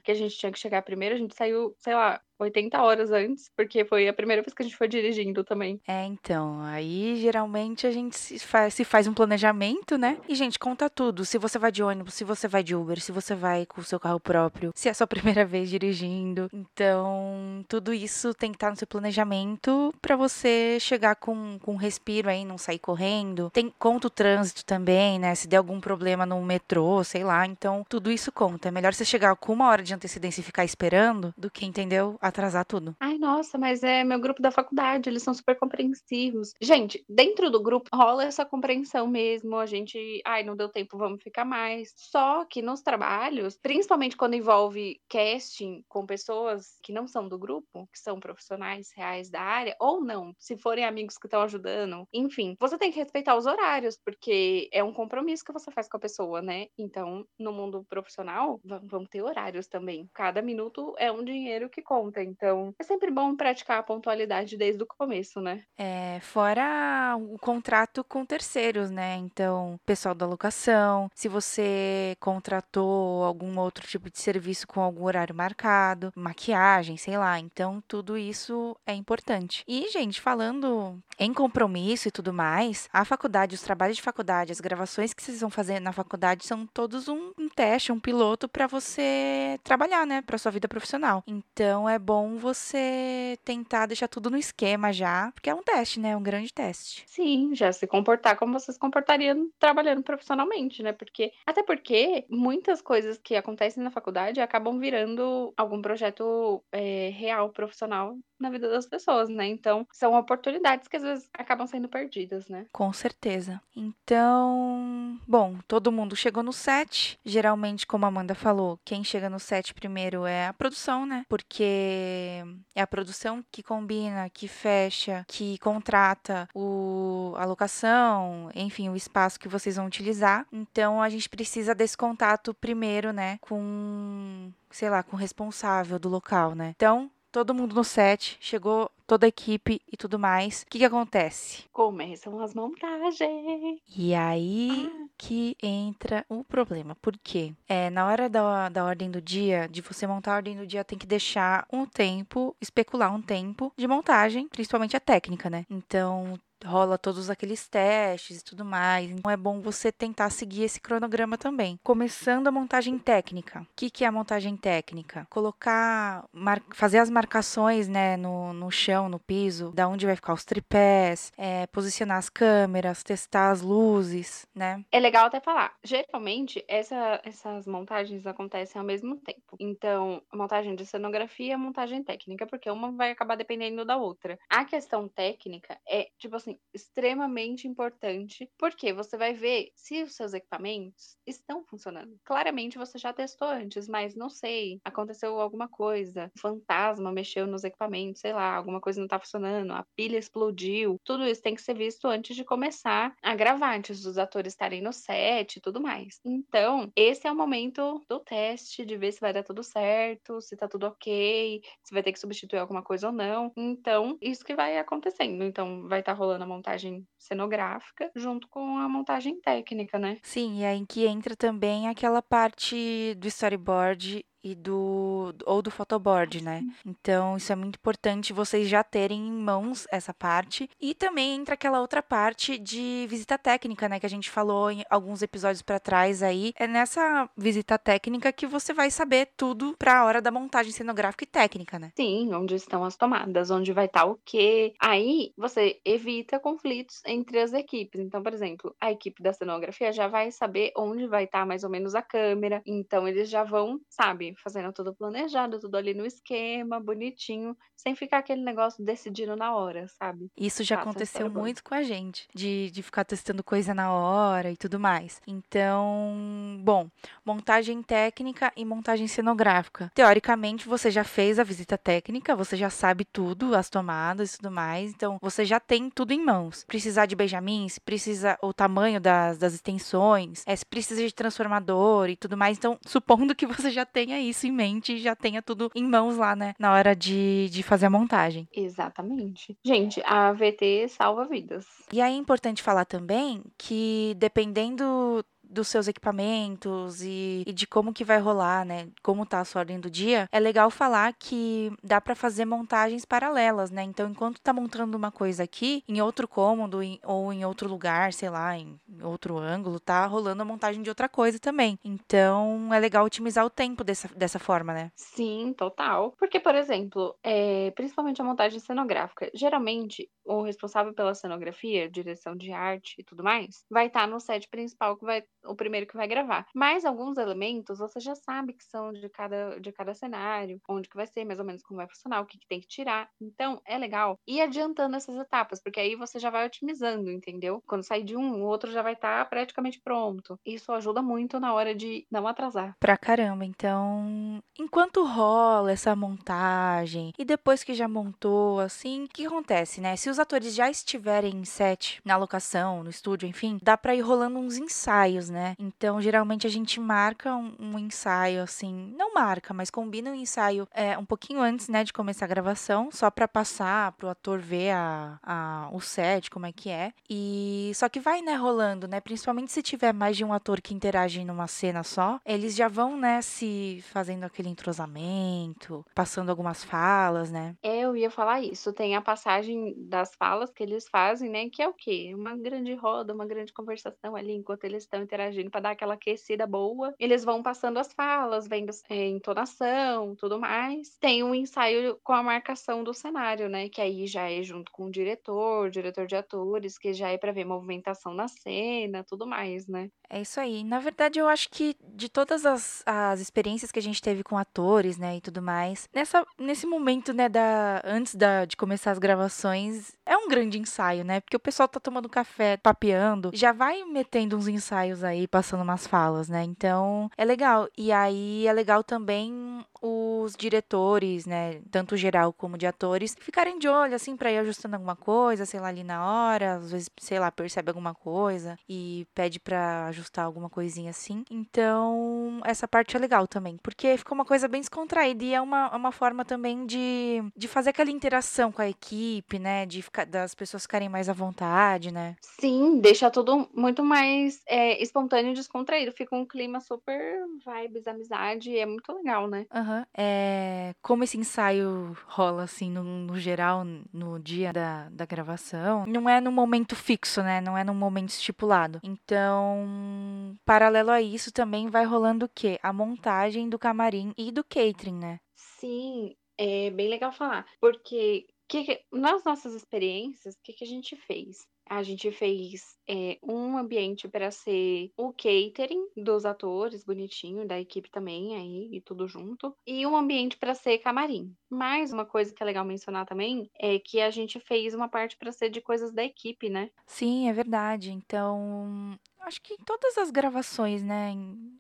que 0.05 0.11
a 0.13 0.15
gente 0.15 0.37
tinha 0.37 0.53
que 0.53 0.59
chegar 0.59 0.83
primeiro, 0.83 1.15
a 1.15 1.19
gente 1.19 1.35
saiu, 1.35 1.75
sei 1.79 1.95
lá, 1.95 2.21
80 2.39 2.81
horas 2.81 3.11
antes, 3.11 3.51
porque 3.57 3.85
foi 3.85 4.09
a 4.09 4.13
primeira 4.13 4.43
vez 4.43 4.55
que 4.55 4.63
a 4.63 4.65
gente 4.65 4.77
foi 4.77 4.89
dirigindo 4.89 5.43
também. 5.43 5.81
É, 5.87 6.05
então, 6.05 6.61
aí 6.63 7.17
geralmente 7.17 7.87
a 7.87 7.91
gente 7.91 8.17
se 8.17 8.39
faz, 8.39 8.75
se 8.75 8.85
faz 8.85 9.07
um 9.07 9.15
planejamento, 9.15 9.99
né? 9.99 10.19
E, 10.29 10.35
gente, 10.35 10.59
conta 10.59 10.89
tudo. 10.89 11.25
Se 11.25 11.39
você 11.39 11.59
vai 11.59 11.73
de 11.73 11.83
ônibus, 11.83 12.15
se 12.15 12.25
você 12.25 12.47
vai 12.47 12.63
de 12.63 12.75
Uber, 12.75 13.01
se 13.01 13.13
você 13.13 13.35
vai 13.35 13.67
com 13.67 13.81
o 13.81 13.85
seu 13.85 13.99
carro 13.99 14.21
próprio, 14.21 14.73
se 14.75 14.89
é 14.89 14.91
a 14.91 14.95
sua 14.95 15.07
primeira 15.09 15.45
vez 15.45 15.69
dirigindo. 15.69 16.49
Então, 16.53 17.65
tudo 17.69 17.93
isso 17.93 18.33
tem 18.35 18.51
que 18.51 18.57
estar 18.57 18.71
no 18.71 18.77
seu 18.77 18.87
planejamento 18.87 19.95
para 20.01 20.17
você 20.17 20.79
chegar 20.81 21.17
com, 21.17 21.59
com 21.61 21.73
um 21.73 21.77
respiro 21.77 22.29
aí, 22.29 22.45
não 22.45 22.59
sair 22.59 22.79
correndo. 22.79 23.51
Tem, 23.51 23.73
conta 23.79 24.07
o 24.07 24.11
trânsito 24.11 24.65
também, 24.65 25.19
né? 25.19 25.35
Se 25.35 25.49
der 25.49 25.57
algum 25.57 25.81
problema 25.81 26.25
no 26.25 26.41
metrô, 26.43 27.03
sei 27.03 27.25
lá. 27.25 27.47
Então, 27.47 27.85
tudo 27.89 28.11
isso 28.11 28.31
conta. 28.31 28.69
É 28.69 28.71
melhor 28.71 28.95
você 28.95 29.05
chegar 29.05 29.35
com 29.37 29.53
uma 29.53 29.69
hora 29.69 29.83
de 29.83 29.95
antecedência 29.95 30.41
e 30.41 30.45
ficar 30.45 30.65
esperando 30.65 31.35
do 31.37 31.51
que, 31.51 31.67
entendeu? 31.67 32.17
Atrasar 32.29 32.65
tudo. 32.65 32.95
Ai, 33.01 33.17
nossa, 33.17 33.57
mas 33.57 33.85
é 33.85 34.03
meu 34.03 34.19
grupo 34.21 34.43
da 34.43 34.51
faculdade, 34.51 35.09
eles 35.09 35.23
são 35.23 35.33
super 35.33 35.57
compreensivos. 35.57 36.53
Gente, 36.61 37.05
dentro 37.09 37.49
do 37.49 37.63
grupo 37.63 37.89
rola 37.95 38.25
essa 38.25 38.45
compreensão 38.45 39.07
mesmo. 39.07 39.57
A 39.57 39.67
gente, 39.67 40.21
ai, 40.27 40.43
não 40.43 40.57
deu 40.57 40.69
tempo, 40.69 40.99
vamos 40.99 41.23
ficar 41.23 41.45
mais. 41.45 41.93
Só 41.97 42.45
que 42.45 42.61
nos 42.61 42.83
trabalhos, 42.83 43.57
principalmente 43.63 44.17
quando 44.17 44.35
envolve 44.35 45.01
casting 45.09 45.85
com 45.89 46.05
pessoas 46.07 46.79
que 46.83 46.93
não 46.93 47.07
são 47.07 47.29
do 47.29 47.39
grupo, 47.39 47.89
que 47.93 47.99
são 48.01 48.19
profissionais 48.19 48.91
reais 48.97 49.31
da 49.31 49.41
área, 49.41 49.77
ou 49.81 50.03
não, 50.03 50.35
se 50.39 50.57
forem 50.57 50.85
amigos 50.85 51.17
que 51.17 51.27
estão 51.29 51.43
ajudando, 51.43 52.05
enfim, 52.13 52.57
você 52.61 52.77
tem 52.77 52.91
que 52.91 52.99
respeitar 52.99 53.37
os 53.37 53.47
horários, 53.47 53.97
porque 54.05 54.69
é 54.73 54.83
um 54.83 54.93
compromisso 54.93 55.45
que 55.45 55.53
você 55.53 55.71
faz 55.71 55.89
com 55.89 55.97
a 55.97 56.01
pessoa, 56.01 56.43
né? 56.43 56.67
Então, 56.77 57.25
no 57.39 57.53
mundo 57.53 57.85
profissional, 57.89 58.61
vamos 58.65 59.09
ter 59.09 59.23
horários 59.23 59.69
também. 59.69 60.09
Cada 60.13 60.43
minuto 60.43 60.95
é 60.99 61.13
um 61.13 61.25
dinheiro 61.25 61.71
que 61.71 61.81
conta. 61.83 62.18
Conta. 62.19 62.23
Então, 62.23 62.75
é 62.79 62.83
sempre 62.83 63.11
bom 63.11 63.35
praticar 63.37 63.79
a 63.79 63.83
pontualidade 63.83 64.57
desde 64.57 64.83
o 64.83 64.87
começo, 64.87 65.41
né? 65.41 65.63
É, 65.77 66.19
fora 66.21 67.17
o 67.17 67.39
contrato 67.39 68.03
com 68.05 68.25
terceiros, 68.25 68.91
né? 68.91 69.17
Então, 69.17 69.79
pessoal 69.87 70.15
da 70.15 70.27
locação, 70.27 71.11
se 71.15 71.29
você 71.29 72.17
contratou 72.21 73.25
algum 73.25 73.59
outro 73.59 73.87
tipo 73.87 74.11
de 74.11 74.19
serviço 74.19 74.67
com 74.67 74.81
algum 74.81 75.05
horário 75.05 75.35
marcado, 75.35 76.13
maquiagem, 76.15 76.97
sei 76.97 77.17
lá. 77.17 77.39
Então, 77.39 77.83
tudo 77.87 78.17
isso 78.17 78.77
é 78.87 78.95
importante. 78.95 79.65
E, 79.67 79.89
gente, 79.91 80.21
falando 80.21 80.99
em 81.19 81.33
compromisso 81.33 82.09
e 82.09 82.11
tudo 82.11 82.33
mais, 82.33 82.89
a 82.93 83.05
faculdade, 83.05 83.55
os 83.55 83.63
trabalhos 83.63 83.97
de 83.97 84.03
faculdade, 84.03 84.53
as 84.53 84.61
gravações 84.61 85.13
que 85.13 85.23
vocês 85.23 85.41
vão 85.41 85.51
fazer 85.51 85.81
na 85.81 85.93
faculdade 85.93 86.47
são 86.47 86.67
todos 86.67 87.09
um, 87.09 87.33
um 87.39 87.49
teste, 87.49 87.93
um 87.93 88.01
piloto 88.01 88.49
para 88.49 88.67
você 88.67 89.59
trabalhar, 89.65 90.07
né, 90.07 90.23
para 90.23 90.39
sua 90.39 90.53
vida 90.53 90.69
profissional. 90.69 91.23
Então, 91.27 91.89
é 91.89 91.99
bom 92.09 92.39
você 92.39 93.39
tentar 93.45 93.85
deixar 93.85 94.09
tudo 94.09 94.31
no 94.31 94.39
esquema 94.39 94.91
já, 94.95 95.31
porque 95.33 95.51
é 95.51 95.55
um 95.55 95.63
teste, 95.63 96.01
né? 96.01 96.17
Um 96.17 96.23
grande 96.23 96.51
teste. 96.51 97.05
Sim, 97.07 97.55
já 97.55 97.71
se 97.71 97.87
comportar 97.87 98.35
como 98.39 98.59
vocês 98.59 98.77
se 98.77 98.81
comportariam 98.81 99.51
trabalhando 99.59 100.03
profissionalmente, 100.03 100.83
né? 100.83 100.91
Porque 100.95 101.31
até 101.47 101.63
porque 101.63 102.25
muitas 102.31 102.81
coisas 102.81 103.19
que 103.19 103.37
acontecem 103.37 103.85
na 103.85 103.91
faculdade 103.91 104.41
acabam 104.41 104.79
virando 104.79 105.53
algum 105.55 105.83
projeto 105.83 106.65
é, 106.73 107.11
real 107.11 107.51
profissional 107.51 108.17
na 108.39 108.51
vida 108.51 108.69
das 108.69 108.87
pessoas, 108.87 109.29
né? 109.29 109.47
Então, 109.47 109.87
são 109.93 110.15
oportunidades 110.15 110.89
que 110.89 110.97
às 110.97 111.03
vezes 111.03 111.29
acabam 111.33 111.67
sendo 111.67 111.89
perdidas, 111.89 112.49
né? 112.49 112.67
Com 112.73 112.93
certeza. 112.93 113.61
Então, 113.75 115.19
bom, 115.27 115.57
todo 115.67 115.93
mundo 115.93 116.17
chegou 116.17 116.43
no 116.43 116.53
set. 116.53 117.19
Geralmente, 117.25 117.87
como 117.87 118.05
a 118.05 118.09
Amanda 118.09 118.35
falou, 118.35 118.79
quem 118.85 119.03
chega 119.03 119.29
no 119.29 119.39
set 119.39 119.75
primeiro 119.75 120.27
é 120.27 120.47
a 120.47 120.53
produção, 120.53 121.05
né? 121.05 121.25
Porque 121.29 122.43
é 122.75 122.81
a 122.81 122.87
produção 122.87 123.45
que 123.51 123.63
combina, 123.63 124.31
que 124.31 124.49
fecha, 124.49 125.25
que 125.29 125.59
contrata 125.59 126.49
o, 126.55 127.35
a 127.37 127.45
locação, 127.45 128.51
enfim, 128.55 128.89
o 128.89 128.97
espaço 128.97 129.41
que 129.41 129.49
vocês 129.49 129.77
vão 129.77 129.87
utilizar. 129.87 130.47
Então, 130.53 131.03
a 131.03 131.09
gente 131.09 131.29
precisa 131.29 131.75
desse 131.75 131.97
contato 131.97 132.55
primeiro, 132.55 133.13
né? 133.13 133.39
Com 133.41 134.53
sei 134.71 134.91
lá, 134.91 135.03
com 135.03 135.17
o 135.17 135.19
responsável 135.19 135.99
do 135.99 136.09
local, 136.09 136.55
né? 136.55 136.73
Então, 136.77 137.11
todo 137.31 137.55
mundo 137.55 137.75
no 137.75 137.85
set, 137.85 138.37
chegou 138.41 138.91
toda 139.09 139.27
a 139.27 139.29
equipe 139.29 139.81
e 139.91 139.97
tudo 139.97 140.19
mais. 140.19 140.63
O 140.63 140.67
que, 140.67 140.79
que 140.79 140.85
acontece? 140.85 141.65
Começam 141.73 142.39
as 142.41 142.55
montagens. 142.55 143.81
E 143.97 144.15
aí 144.15 144.93
ah. 144.95 145.07
que 145.17 145.57
entra 145.63 146.25
o 146.29 146.45
problema. 146.45 146.95
Por 146.97 147.17
quê? 147.17 147.55
É, 147.67 147.89
na 147.89 148.07
hora 148.07 148.29
da, 148.29 148.69
da 148.69 148.85
ordem 148.85 149.11
do 149.11 149.21
dia, 149.21 149.67
de 149.67 149.81
você 149.81 150.07
montar 150.07 150.35
a 150.35 150.37
ordem 150.37 150.57
do 150.57 150.67
dia, 150.67 150.85
tem 150.85 150.99
que 150.99 151.07
deixar 151.07 151.67
um 151.73 151.87
tempo, 151.87 152.55
especular 152.61 153.13
um 153.13 153.23
tempo 153.23 153.73
de 153.77 153.89
montagem, 153.89 154.47
principalmente 154.49 154.95
a 154.95 155.01
técnica, 155.01 155.49
né? 155.49 155.65
Então, 155.71 156.39
rola 156.65 156.99
todos 156.99 157.31
aqueles 157.31 157.69
testes 157.69 158.41
e 158.41 158.45
tudo 158.45 158.65
mais. 158.65 159.11
Então 159.11 159.31
é 159.31 159.37
bom 159.37 159.61
você 159.61 159.93
tentar 159.93 160.31
seguir 160.31 160.65
esse 160.65 160.81
cronograma 160.81 161.37
também. 161.37 161.79
Começando 161.83 162.49
a 162.49 162.53
montagem 162.53 162.99
técnica. 162.99 163.61
O 163.61 163.67
que, 163.77 163.91
que 163.91 164.05
é 164.05 164.07
a 164.07 164.13
montagem 164.13 164.57
técnica? 164.57 165.27
Colocar, 165.31 166.25
mar... 166.33 166.63
fazer 166.75 166.99
as 166.99 167.11
marcações 167.11 167.89
né, 167.89 168.17
no, 168.17 168.53
no 168.53 168.71
chão, 168.71 168.98
no 169.07 169.21
piso, 169.21 169.71
da 169.73 169.87
onde 169.87 170.07
vai 170.07 170.17
ficar 170.17 170.33
os 170.33 170.47
tripés, 170.47 171.31
é, 171.37 171.67
posicionar 171.67 172.17
as 172.17 172.31
câmeras, 172.31 173.03
testar 173.03 173.51
as 173.51 173.61
luzes, 173.61 174.47
né? 174.55 174.83
É 174.91 174.99
legal 174.99 175.27
até 175.27 175.41
falar. 175.41 175.77
Geralmente, 175.85 176.65
essa, 176.67 177.21
essas 177.23 177.67
montagens 177.67 178.27
acontecem 178.27 178.79
ao 178.81 178.87
mesmo 178.87 179.17
tempo. 179.17 179.57
Então, 179.61 180.23
montagem 180.33 180.75
de 180.75 180.87
cenografia 180.87 181.49
e 181.49 181.53
a 181.53 181.59
montagem 181.59 182.03
técnica, 182.03 182.47
porque 182.47 182.71
uma 182.71 182.91
vai 182.93 183.11
acabar 183.11 183.37
dependendo 183.37 183.85
da 183.85 183.99
outra. 183.99 184.39
A 184.49 184.65
questão 184.65 185.07
técnica 185.09 185.79
é, 185.87 186.09
tipo 186.19 186.37
assim, 186.37 186.59
extremamente 186.73 187.69
importante, 187.69 188.51
porque 188.59 188.93
você 188.93 189.17
vai 189.19 189.35
ver 189.35 189.71
se 189.75 190.03
os 190.03 190.15
seus 190.15 190.33
equipamentos 190.33 191.19
estão 191.27 191.65
funcionando. 191.65 192.19
Claramente 192.25 192.79
você 192.79 192.99
já 192.99 193.13
testou 193.13 193.49
antes, 193.49 193.89
mas 193.89 194.15
não 194.15 194.31
sei, 194.31 194.81
aconteceu 194.85 195.39
alguma 195.41 195.69
coisa, 195.69 196.31
um 196.37 196.41
fantasma 196.41 197.13
mexeu 197.13 197.47
nos 197.47 197.65
equipamentos, 197.65 198.21
sei 198.21 198.33
lá, 198.33 198.55
alguma 198.55 198.81
coisa 198.81 198.88
não 198.97 199.07
tá 199.07 199.19
funcionando, 199.19 199.73
a 199.73 199.85
pilha 199.97 200.19
explodiu. 200.19 200.97
Tudo 201.05 201.27
isso 201.27 201.43
tem 201.43 201.55
que 201.55 201.63
ser 201.63 201.75
visto 201.75 202.07
antes 202.07 202.35
de 202.35 202.45
começar 202.45 203.15
a 203.23 203.35
gravar, 203.35 203.77
antes 203.77 204.03
dos 204.03 204.19
atores 204.19 204.53
estarem 204.53 204.81
no 204.81 204.93
set 204.93 205.57
e 205.57 205.61
tudo 205.61 205.81
mais. 205.81 206.21
Então, 206.25 206.91
esse 206.97 207.27
é 207.27 207.33
o 207.33 207.37
momento 207.37 208.05
do 208.09 208.21
teste, 208.21 208.85
de 208.85 208.97
ver 208.97 209.13
se 209.13 209.21
vai 209.21 209.33
dar 209.33 209.43
tudo 209.43 209.63
certo, 209.63 210.41
se 210.41 210.57
tá 210.57 210.69
tudo 210.69 210.87
ok, 210.87 211.61
se 211.83 211.93
vai 211.93 212.03
ter 212.03 212.13
que 212.13 212.21
substituir 212.21 212.59
alguma 212.59 212.83
coisa 212.83 213.09
ou 213.09 213.13
não. 213.13 213.53
Então, 213.57 214.17
isso 214.21 214.45
que 214.45 214.55
vai 214.55 214.79
acontecendo. 214.79 215.45
Então, 215.45 215.87
vai 215.89 216.01
estar 216.01 216.13
tá 216.13 216.19
rolando 216.19 216.45
a 216.45 216.47
montagem 216.47 217.07
cenográfica 217.19 218.11
junto 218.15 218.49
com 218.49 218.79
a 218.79 218.89
montagem 218.89 219.41
técnica, 219.41 219.99
né? 219.99 220.19
Sim, 220.23 220.61
e 220.61 220.65
aí 220.65 220.79
que 220.87 221.07
entra 221.07 221.37
também 221.37 221.89
aquela 221.89 222.23
parte 222.23 223.15
do 223.17 223.27
storyboard 223.27 224.25
e 224.43 224.55
do 224.55 225.35
ou 225.45 225.63
do 225.63 225.71
photoboard, 225.71 226.43
né? 226.43 226.63
Então, 226.87 227.37
isso 227.37 227.53
é 227.53 227.57
muito 227.57 227.77
importante 227.77 228.33
vocês 228.33 228.69
já 228.69 228.83
terem 228.83 229.27
em 229.27 229.33
mãos 229.33 229.87
essa 229.91 230.15
parte. 230.15 230.69
E 230.81 230.95
também 230.95 231.35
entra 231.35 231.55
aquela 231.55 231.81
outra 231.81 232.03
parte 232.03 232.59
de 232.59 233.07
visita 233.09 233.39
técnica, 233.39 233.89
né, 233.89 234.01
que 234.01 234.07
a 234.07 234.11
gente 234.11 234.31
falou 234.31 234.71
em 234.71 234.85
alguns 234.91 235.23
episódios 235.23 235.63
para 235.63 235.81
trás 235.81 236.23
aí. 236.23 236.53
É 236.57 236.67
nessa 236.67 237.29
visita 237.37 237.79
técnica 237.79 238.33
que 238.33 238.47
você 238.47 238.73
vai 238.73 238.91
saber 238.91 239.31
tudo 239.37 239.75
para 239.79 240.01
a 240.01 240.05
hora 240.05 240.21
da 240.21 240.31
montagem 240.31 240.73
cenográfica 240.73 241.25
e 241.25 241.27
técnica, 241.27 241.79
né? 241.79 241.93
Sim, 241.97 242.33
onde 242.35 242.55
estão 242.55 242.85
as 242.85 242.97
tomadas, 242.97 243.51
onde 243.51 243.73
vai 243.73 243.87
estar 243.87 244.05
o 244.05 244.19
quê. 244.25 244.75
Aí 244.81 245.33
você 245.37 245.81
evita 245.85 246.39
conflitos 246.39 247.03
entre 247.07 247.41
as 247.41 247.53
equipes. 247.53 248.01
Então, 248.01 248.23
por 248.23 248.33
exemplo, 248.33 248.75
a 248.81 248.91
equipe 248.93 249.23
da 249.23 249.33
cenografia 249.33 249.93
já 249.93 250.09
vai 250.09 250.31
saber 250.31 250.73
onde 250.77 251.07
vai 251.07 251.25
estar 251.25 251.47
mais 251.47 251.65
ou 251.65 251.71
menos 251.71 251.95
a 251.95 252.03
câmera. 252.03 252.63
Então, 252.67 253.07
eles 253.07 253.29
já 253.29 253.45
vão, 253.45 253.81
sabe, 253.89 254.28
fazendo 254.37 254.73
tudo 254.73 254.95
planejado, 254.95 255.59
tudo 255.59 255.77
ali 255.77 255.95
no 255.95 256.07
esquema, 256.07 256.81
bonitinho, 256.81 257.57
sem 257.77 257.95
ficar 257.95 258.19
aquele 258.19 258.43
negócio 258.43 258.85
decidindo 258.85 259.37
na 259.37 259.55
hora, 259.55 259.87
sabe? 259.89 260.31
Isso 260.37 260.63
já 260.65 260.81
aconteceu 260.81 261.31
muito 261.31 261.63
com 261.63 261.75
a 261.75 261.83
gente, 261.83 262.29
de, 262.35 262.71
de 262.71 262.83
ficar 262.83 263.05
testando 263.05 263.43
coisa 263.45 263.75
na 263.75 263.93
hora 263.93 264.51
e 264.51 264.57
tudo 264.57 264.81
mais. 264.81 265.21
Então, 265.27 266.61
bom, 266.63 266.89
montagem 267.25 267.83
técnica 267.83 268.53
e 268.57 268.65
montagem 268.65 269.07
cenográfica. 269.07 269.91
Teoricamente, 269.95 270.69
você 270.69 270.91
já 270.91 271.05
fez 271.05 271.39
a 271.39 271.45
visita 271.45 271.79
técnica, 271.79 272.35
você 272.35 272.57
já 272.57 272.71
sabe 272.71 273.05
tudo, 273.05 273.55
as 273.55 273.71
tomadas 273.71 274.35
e 274.35 274.37
tudo 274.39 274.51
mais, 274.51 274.91
então 274.91 275.19
você 275.21 275.45
já 275.45 275.61
tem 275.61 275.89
tudo 275.91 276.13
em 276.13 276.25
mãos. 276.25 276.65
Precisar 276.65 277.07
de 277.07 277.17
Benjamin, 277.17 277.69
se 277.69 277.81
precisa 277.81 278.39
o 278.43 278.53
tamanho 278.53 279.01
das, 279.01 279.39
das 279.39 279.55
extensões, 279.55 280.43
é, 280.47 280.55
se 280.55 280.67
precisa 280.67 281.01
de 281.01 281.15
transformador 281.15 282.09
e 282.09 282.17
tudo 282.17 282.37
mais. 282.37 282.59
Então, 282.59 282.79
supondo 282.87 283.35
que 283.35 283.47
você 283.47 283.71
já 283.71 283.87
tenha 283.87 284.18
isso 284.21 284.47
em 284.47 284.53
mente 284.53 284.95
e 284.95 284.99
já 284.99 285.15
tenha 285.15 285.43
tudo 285.43 285.71
em 285.75 285.85
mãos 285.85 286.17
lá, 286.17 286.35
né? 286.35 286.55
Na 286.59 286.73
hora 286.73 286.95
de, 286.95 287.49
de 287.51 287.63
fazer 287.63 287.87
a 287.87 287.91
montagem. 287.91 288.49
Exatamente. 288.55 289.57
Gente, 289.65 290.01
a 290.05 290.29
AVT 290.29 290.89
salva 290.89 291.25
vidas. 291.25 291.67
E 291.93 292.01
aí 292.01 292.15
é 292.15 292.17
importante 292.17 292.63
falar 292.63 292.85
também 292.85 293.43
que 293.57 294.15
dependendo 294.19 295.25
dos 295.49 295.69
seus 295.69 295.89
equipamentos 295.89 297.03
e, 297.03 297.43
e, 297.47 297.53
de 297.53 297.67
como 297.67 297.93
que 297.93 298.05
vai 298.05 298.19
rolar, 298.19 298.65
né? 298.65 298.89
Como 299.03 299.27
tá 299.27 299.41
a 299.41 299.45
sua 299.45 299.61
ordem 299.61 299.81
do 299.81 299.91
dia, 299.91 300.29
é 300.31 300.39
legal 300.39 300.71
falar 300.71 301.13
que 301.15 301.73
dá 301.83 302.01
para 302.01 302.15
fazer 302.15 302.45
montagens 302.45 303.05
paralelas, 303.05 303.71
né? 303.71 303.83
Então, 303.83 304.11
enquanto 304.11 304.41
tá 304.41 304.53
montando 304.53 304.97
uma 304.97 305.11
coisa 305.11 305.43
aqui, 305.43 305.83
em 305.89 306.01
outro 306.01 306.29
cômodo 306.29 306.83
em, 306.83 307.01
ou 307.05 307.33
em 307.33 307.45
outro 307.45 307.69
lugar, 307.69 308.13
sei 308.13 308.31
lá, 308.31 308.57
em 308.57 308.79
outro 309.03 309.39
ângulo, 309.39 309.81
tá 309.81 310.05
rolando 310.07 310.43
a 310.43 310.45
montagem 310.45 310.83
de 310.83 310.89
outra 310.89 311.09
coisa 311.09 311.39
também. 311.39 311.79
Então, 311.85 312.73
é 312.73 312.79
legal 312.79 313.05
otimizar 313.05 313.45
o 313.45 313.51
tempo 313.51 313.83
dessa, 313.83 314.09
dessa 314.17 314.39
forma, 314.39 314.73
né? 314.73 314.93
Sim, 314.95 315.55
total. 315.57 316.15
Porque, 316.19 316.39
por 316.39 316.55
exemplo, 316.55 317.17
é, 317.23 317.71
principalmente 317.73 318.21
a 318.21 318.25
montagem 318.25 318.61
cenográfica, 318.61 319.31
geralmente 319.35 320.09
o 320.29 320.43
responsável 320.43 320.93
pela 320.93 321.15
cenografia, 321.15 321.91
direção 321.91 322.37
de 322.37 322.53
arte 322.53 322.97
e 322.99 323.05
tudo 323.05 323.25
mais, 323.25 323.65
vai 323.71 323.87
estar 323.87 324.01
tá 324.01 324.07
no 324.07 324.21
set 324.21 324.49
principal 324.49 324.97
que 324.97 325.05
vai 325.05 325.23
o 325.45 325.55
primeiro 325.55 325.87
que 325.87 325.97
vai 325.97 326.07
gravar. 326.07 326.47
Mas 326.55 326.85
alguns 326.85 327.17
elementos 327.17 327.79
você 327.79 327.99
já 327.99 328.15
sabe 328.15 328.53
que 328.53 328.65
são 328.65 328.93
de 328.93 329.09
cada, 329.09 329.59
de 329.59 329.73
cada 329.73 329.95
cenário, 329.95 330.61
onde 330.69 330.89
que 330.89 330.97
vai 330.97 331.07
ser, 331.07 331.25
mais 331.25 331.39
ou 331.39 331.45
menos 331.45 331.63
como 331.63 331.79
vai 331.79 331.89
funcionar, 331.89 332.21
o 332.21 332.27
que, 332.27 332.39
que 332.39 332.47
tem 332.47 332.61
que 332.61 332.69
tirar. 332.69 333.09
Então, 333.21 333.61
é 333.65 333.79
legal 333.79 334.19
ir 334.27 334.41
adiantando 334.41 334.97
essas 334.97 335.17
etapas, 335.17 335.61
porque 335.63 335.81
aí 335.81 335.97
você 335.97 336.19
já 336.19 336.31
vai 336.31 336.47
otimizando, 336.47 337.11
entendeu? 337.11 337.63
Quando 337.67 337.83
sair 337.83 338.05
de 338.05 338.17
um, 338.17 338.43
o 338.43 338.47
outro 338.47 338.71
já 338.71 338.83
vai 338.83 338.93
estar 338.93 339.25
tá 339.25 339.25
praticamente 339.25 339.81
pronto. 339.81 340.39
Isso 340.45 340.73
ajuda 340.73 341.01
muito 341.01 341.41
na 341.41 341.55
hora 341.55 341.75
de 341.75 342.07
não 342.11 342.27
atrasar. 342.27 342.77
Pra 342.79 342.97
caramba. 342.97 343.45
Então, 343.45 344.43
enquanto 344.59 345.05
rola 345.05 345.73
essa 345.73 345.97
montagem 345.97 347.13
e 347.19 347.25
depois 347.25 347.65
que 347.65 347.75
já 347.75 347.89
montou, 347.89 348.61
assim, 348.61 349.05
o 349.05 349.09
que 349.09 349.27
acontece, 349.27 349.81
né? 349.81 349.97
Se 349.97 350.11
os 350.11 350.18
atores 350.19 350.55
já 350.55 350.71
estiverem 350.71 351.37
em 351.37 351.45
set, 351.45 352.01
na 352.05 352.17
locação, 352.17 352.83
no 352.83 352.91
estúdio, 352.91 353.29
enfim, 353.29 353.59
dá 353.63 353.77
pra 353.77 353.95
ir 353.95 354.01
rolando 354.01 354.39
uns 354.39 354.57
ensaios, 354.57 355.29
né? 355.29 355.55
Então, 355.59 356.01
geralmente 356.01 356.47
a 356.47 356.51
gente 356.51 356.81
marca 356.81 357.35
um, 357.35 357.55
um 357.59 357.79
ensaio 357.79 358.43
assim, 358.43 358.95
não 358.97 359.15
marca, 359.15 359.53
mas 359.55 359.71
combina 359.71 360.11
um 360.11 360.15
ensaio 360.15 360.69
é, 360.73 360.97
um 360.97 361.05
pouquinho 361.05 361.41
antes, 361.41 361.69
né, 361.69 361.85
de 361.85 361.93
começar 361.93 362.25
a 362.25 362.29
gravação, 362.29 362.91
só 362.93 363.11
para 363.11 363.29
passar 363.29 363.93
pro 363.93 364.09
ator 364.09 364.39
ver 364.39 364.71
a, 364.71 365.19
a, 365.23 365.69
o 365.73 365.81
set, 365.81 366.31
como 366.31 366.47
é 366.47 366.53
que 366.53 366.71
é. 366.71 366.93
E 367.09 367.73
só 367.75 367.89
que 367.89 368.01
vai, 368.01 368.23
né, 368.23 368.35
rolando, 368.35 368.87
né? 368.89 369.01
Principalmente 369.01 369.53
se 369.53 369.63
tiver 369.63 369.93
mais 369.93 370.17
de 370.17 370.25
um 370.25 370.33
ator 370.33 370.61
que 370.61 370.75
interage 370.75 371.25
numa 371.25 371.47
cena 371.47 371.83
só, 371.83 372.21
eles 372.25 372.55
já 372.55 372.69
vão, 372.69 372.97
né, 372.97 373.21
se 373.23 373.83
fazendo 373.93 374.25
aquele 374.25 374.49
entrosamento, 374.49 375.85
passando 375.95 376.31
algumas 376.31 376.65
falas, 376.65 377.31
né? 377.31 377.57
É, 377.63 377.81
eu 377.81 377.97
ia 377.97 378.11
falar 378.11 378.41
isso. 378.43 378.73
Tem 378.73 378.97
a 378.97 379.01
passagem 379.01 379.75
das 380.09 380.15
falas 380.15 380.51
que 380.51 380.63
eles 380.63 380.89
fazem, 380.89 381.29
né? 381.29 381.51
Que 381.51 381.63
é 381.63 381.69
o 381.69 381.75
quê? 381.75 382.13
Uma 382.15 382.37
grande 382.37 382.75
roda, 382.75 383.15
uma 383.15 383.27
grande 383.27 383.53
conversação 383.53 384.17
ali 384.17 384.33
enquanto 384.33 384.65
eles 384.65 384.85
estão 384.85 385.03
interagindo 385.03 385.51
para 385.51 385.61
dar 385.61 385.71
aquela 385.73 385.95
aquecida 385.95 386.47
boa. 386.47 386.95
Eles 386.99 387.25
vão 387.25 387.43
passando 387.43 387.79
as 387.79 387.93
falas, 387.93 388.49
vendo 388.49 388.71
é, 388.89 389.09
entonação, 389.09 390.15
tudo 390.17 390.41
mais. 390.41 390.97
Tem 390.99 391.23
um 391.23 391.35
ensaio 391.35 391.99
com 392.03 392.13
a 392.13 392.23
marcação 392.23 392.83
do 392.83 392.95
cenário, 392.95 393.49
né? 393.49 393.69
Que 393.69 393.81
aí 393.81 394.07
já 394.07 394.31
é 394.31 394.43
junto 394.43 394.73
com 394.73 394.87
o 394.87 394.91
diretor, 394.91 395.71
diretor 395.71 396.07
de 396.07 396.17
atores, 396.17 396.79
que 396.79 396.93
já 396.93 397.11
é 397.11 397.19
para 397.19 397.33
ver 397.33 397.45
movimentação 397.45 398.15
na 398.15 398.29
cena, 398.29 399.05
tudo 399.05 399.27
mais, 399.27 399.67
né? 399.67 399.91
É 400.11 400.23
isso 400.23 400.41
aí. 400.41 400.65
Na 400.65 400.79
verdade, 400.79 401.19
eu 401.19 401.29
acho 401.29 401.51
que 401.51 401.77
de 401.95 402.09
todas 402.09 402.47
as, 402.47 402.83
as 402.87 403.21
experiências 403.21 403.71
que 403.71 403.79
a 403.79 403.83
gente 403.83 404.01
teve 404.01 404.23
com 404.23 404.39
atores, 404.39 404.97
né, 404.97 405.17
e 405.17 405.21
tudo 405.21 405.43
mais, 405.43 405.89
nessa, 405.93 406.27
nesse 406.39 406.67
momento, 406.67 407.13
né, 407.13 407.29
da, 407.29 407.83
antes 407.85 408.15
da, 408.15 408.45
de 408.47 408.57
começar 408.57 408.91
as 408.93 408.99
gravações, 408.99 409.93
é 410.07 410.17
um 410.17 410.29
grande 410.29 410.59
ensaio, 410.59 411.05
né? 411.05 411.21
Porque 411.21 411.37
o 411.37 411.41
pessoal 411.41 411.69
tá 411.69 411.79
tomando 411.79 412.09
café, 412.09 412.57
papeando, 412.57 413.31
já 413.35 413.53
vai 413.53 413.85
metendo 413.85 414.37
uns 414.37 414.49
ensaios 414.49 415.05
aí, 415.05 415.29
passando 415.29 415.63
umas 415.63 415.87
falas, 415.87 416.29
né? 416.29 416.43
Então, 416.43 417.11
é 417.17 417.25
legal. 417.25 417.69
E 417.77 417.93
aí 417.93 418.47
é 418.47 418.53
legal 418.53 418.83
também 418.83 419.65
os 419.81 420.35
diretores, 420.37 421.25
né, 421.27 421.61
tanto 421.71 421.97
geral 421.97 422.33
como 422.33 422.59
de 422.59 422.67
atores, 422.67 423.17
ficarem 423.21 423.59
de 423.59 423.69
olho 423.69 423.95
assim 423.95 424.17
para 424.17 424.31
ir 424.33 424.39
ajustando 424.39 424.75
alguma 424.75 424.97
coisa, 424.97 425.47
sei 425.47 425.61
lá 425.61 425.69
ali 425.69 425.85
na 425.85 426.05
hora, 426.05 426.55
às 426.55 426.73
vezes, 426.73 426.91
sei 426.99 427.19
lá, 427.19 427.31
percebe 427.31 427.71
alguma 427.71 427.95
coisa 427.95 428.59
e 428.69 429.07
pede 429.15 429.39
para 429.39 429.87
ajustar 429.87 430.25
alguma 430.25 430.51
coisinha 430.51 430.91
assim. 430.91 431.25
Então, 431.31 432.41
essa 432.45 432.67
parte 432.67 432.97
é 432.97 432.99
legal 432.99 433.27
também, 433.27 433.57
porque 433.63 433.97
fica 433.97 434.15
uma 434.15 434.25
coisa 434.25 434.49
bem 434.49 434.61
descontraída 434.61 435.25
e 435.25 435.35
é 435.35 435.41
uma, 435.41 435.75
uma 435.75 435.93
forma 435.93 436.25
também 436.25 436.67
de, 436.67 437.23
de 437.37 437.47
fazer 437.47 437.71
aquela 437.71 437.91
interação 437.91 438.51
com 438.51 438.63
a 438.63 438.69
equipe, 438.69 439.39
né, 439.39 439.65
de 439.65 439.78
ficar, 439.83 440.05
das 440.05 440.35
pessoas 440.35 440.63
ficarem 440.63 440.89
mais 440.89 441.09
à 441.09 441.13
vontade, 441.13 441.93
né? 441.93 442.17
Sim, 442.21 442.81
deixa 442.81 443.11
tudo 443.11 443.49
muito 443.55 443.83
mais 443.83 444.43
é, 444.47 444.81
espontâneo 444.83 445.33
e 445.33 445.35
descontraído. 445.35 445.93
Fica 445.93 446.15
um 446.15 446.27
clima 446.27 446.61
super 446.61 447.25
vibes, 447.45 447.87
amizade, 447.87 448.57
é 448.57 448.67
muito 448.67 448.93
legal, 448.93 449.27
né? 449.27 449.47
Uhum. 449.55 449.85
É, 449.97 450.75
como 450.83 451.05
esse 451.05 451.19
ensaio 451.19 451.97
rola, 452.07 452.45
assim, 452.45 452.71
no, 452.71 452.83
no 452.83 453.19
geral, 453.19 453.65
no 453.93 454.19
dia 454.19 454.53
da, 454.53 454.89
da 454.91 455.05
gravação, 455.05 455.85
não 455.87 456.09
é 456.09 456.21
num 456.21 456.33
momento 456.33 456.77
fixo, 456.77 457.23
né? 457.23 457.41
Não 457.41 457.57
é 457.57 457.65
num 457.65 457.75
momento 457.75 458.11
estipulado. 458.11 458.81
Então, 458.83 460.37
paralelo 460.45 460.91
a 460.91 461.01
isso, 461.01 461.33
também 461.33 461.69
vai 461.69 461.85
rolando 461.85 462.27
o 462.27 462.29
quê? 462.29 462.59
A 462.63 462.73
montagem 462.73 463.49
do 463.49 463.59
camarim 463.59 464.13
e 464.17 464.31
do 464.31 464.45
catering, 464.45 464.99
né? 464.99 465.21
Sim, 465.35 466.15
é 466.37 466.71
bem 466.71 466.89
legal 466.89 467.13
falar. 467.13 467.45
Porque 467.61 468.27
que, 468.49 468.81
nas 468.93 469.25
nossas 469.25 469.55
experiências, 469.55 470.35
o 470.35 470.39
que, 470.43 470.53
que 470.53 470.65
a 470.65 470.67
gente 470.67 470.97
fez? 470.97 471.47
A 471.71 471.83
gente 471.83 472.11
fez 472.11 472.79
é, 472.89 473.19
um 473.23 473.59
ambiente 473.59 474.09
para 474.09 474.31
ser 474.31 474.91
o 474.97 475.13
catering 475.13 475.87
dos 475.95 476.25
atores, 476.25 476.83
bonitinho, 476.83 477.47
da 477.47 477.61
equipe 477.61 477.91
também, 477.91 478.35
aí, 478.37 478.71
e 478.73 478.81
tudo 478.81 479.07
junto, 479.07 479.55
e 479.67 479.87
um 479.87 479.95
ambiente 479.95 480.39
para 480.39 480.55
ser 480.55 480.79
camarim. 480.79 481.35
Mais 481.51 481.93
uma 481.93 482.07
coisa 482.07 482.33
que 482.35 482.43
é 482.43 482.47
legal 482.47 482.65
mencionar 482.65 483.05
também 483.05 483.51
é 483.61 483.79
que 483.79 484.01
a 484.01 484.11
gente 484.11 484.41
fez 484.41 484.73
uma 484.73 484.89
parte 484.89 485.17
para 485.19 485.31
ser 485.31 485.51
de 485.51 485.61
coisas 485.61 485.93
da 485.93 486.03
equipe, 486.03 486.49
né? 486.49 486.71
Sim, 486.87 487.29
é 487.29 487.33
verdade. 487.35 487.91
Então, 487.91 488.99
acho 489.23 489.41
que 489.43 489.55
em 489.55 489.65
todas 489.65 489.99
as 489.99 490.11
gravações, 490.11 490.83
né? 490.83 491.13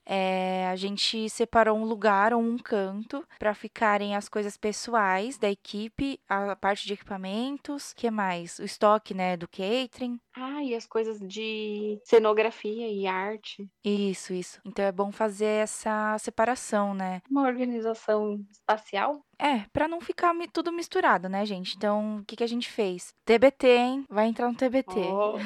É, 0.04 0.66
a 0.68 0.76
gente 0.76 1.28
separou 1.28 1.76
um 1.76 1.84
lugar 1.84 2.32
ou 2.32 2.40
um 2.40 2.56
canto 2.56 3.26
para 3.38 3.54
ficarem 3.54 4.16
as 4.16 4.28
coisas 4.28 4.56
pessoais 4.56 5.36
da 5.36 5.50
equipe, 5.50 6.18
a 6.28 6.56
parte 6.56 6.86
de 6.86 6.94
equipamentos, 6.94 7.92
que 7.92 8.10
mais? 8.10 8.58
O 8.58 8.64
estoque, 8.64 9.12
né, 9.12 9.36
do 9.36 9.46
catering. 9.46 10.18
Ah, 10.34 10.62
e 10.62 10.74
as 10.74 10.86
coisas 10.86 11.18
de 11.20 12.00
cenografia 12.04 12.88
e 12.88 13.06
arte. 13.06 13.68
Isso, 13.84 14.32
isso. 14.32 14.60
Então 14.64 14.84
é 14.84 14.92
bom 14.92 15.12
fazer 15.12 15.62
essa 15.62 16.16
separação, 16.18 16.94
né? 16.94 17.20
Uma 17.30 17.42
organização 17.42 18.40
espacial. 18.50 19.22
É, 19.38 19.64
para 19.72 19.86
não 19.86 20.00
ficar 20.00 20.34
tudo 20.52 20.72
misturado, 20.72 21.28
né, 21.28 21.46
gente? 21.46 21.76
Então, 21.76 22.18
o 22.18 22.24
que, 22.24 22.36
que 22.36 22.44
a 22.44 22.48
gente 22.48 22.68
fez? 22.68 23.14
TBT, 23.24 23.68
hein? 23.68 24.04
Vai 24.08 24.26
entrar 24.26 24.48
no 24.48 24.54
TBT. 24.56 24.98
Oh. 24.98 25.36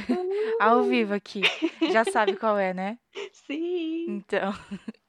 Ao 0.58 0.82
vivo 0.84 1.12
aqui. 1.12 1.42
Já 1.90 2.02
sabe 2.04 2.34
qual 2.36 2.56
é, 2.56 2.72
né? 2.72 2.98
Sim. 3.46 4.06
Então. 4.08 4.52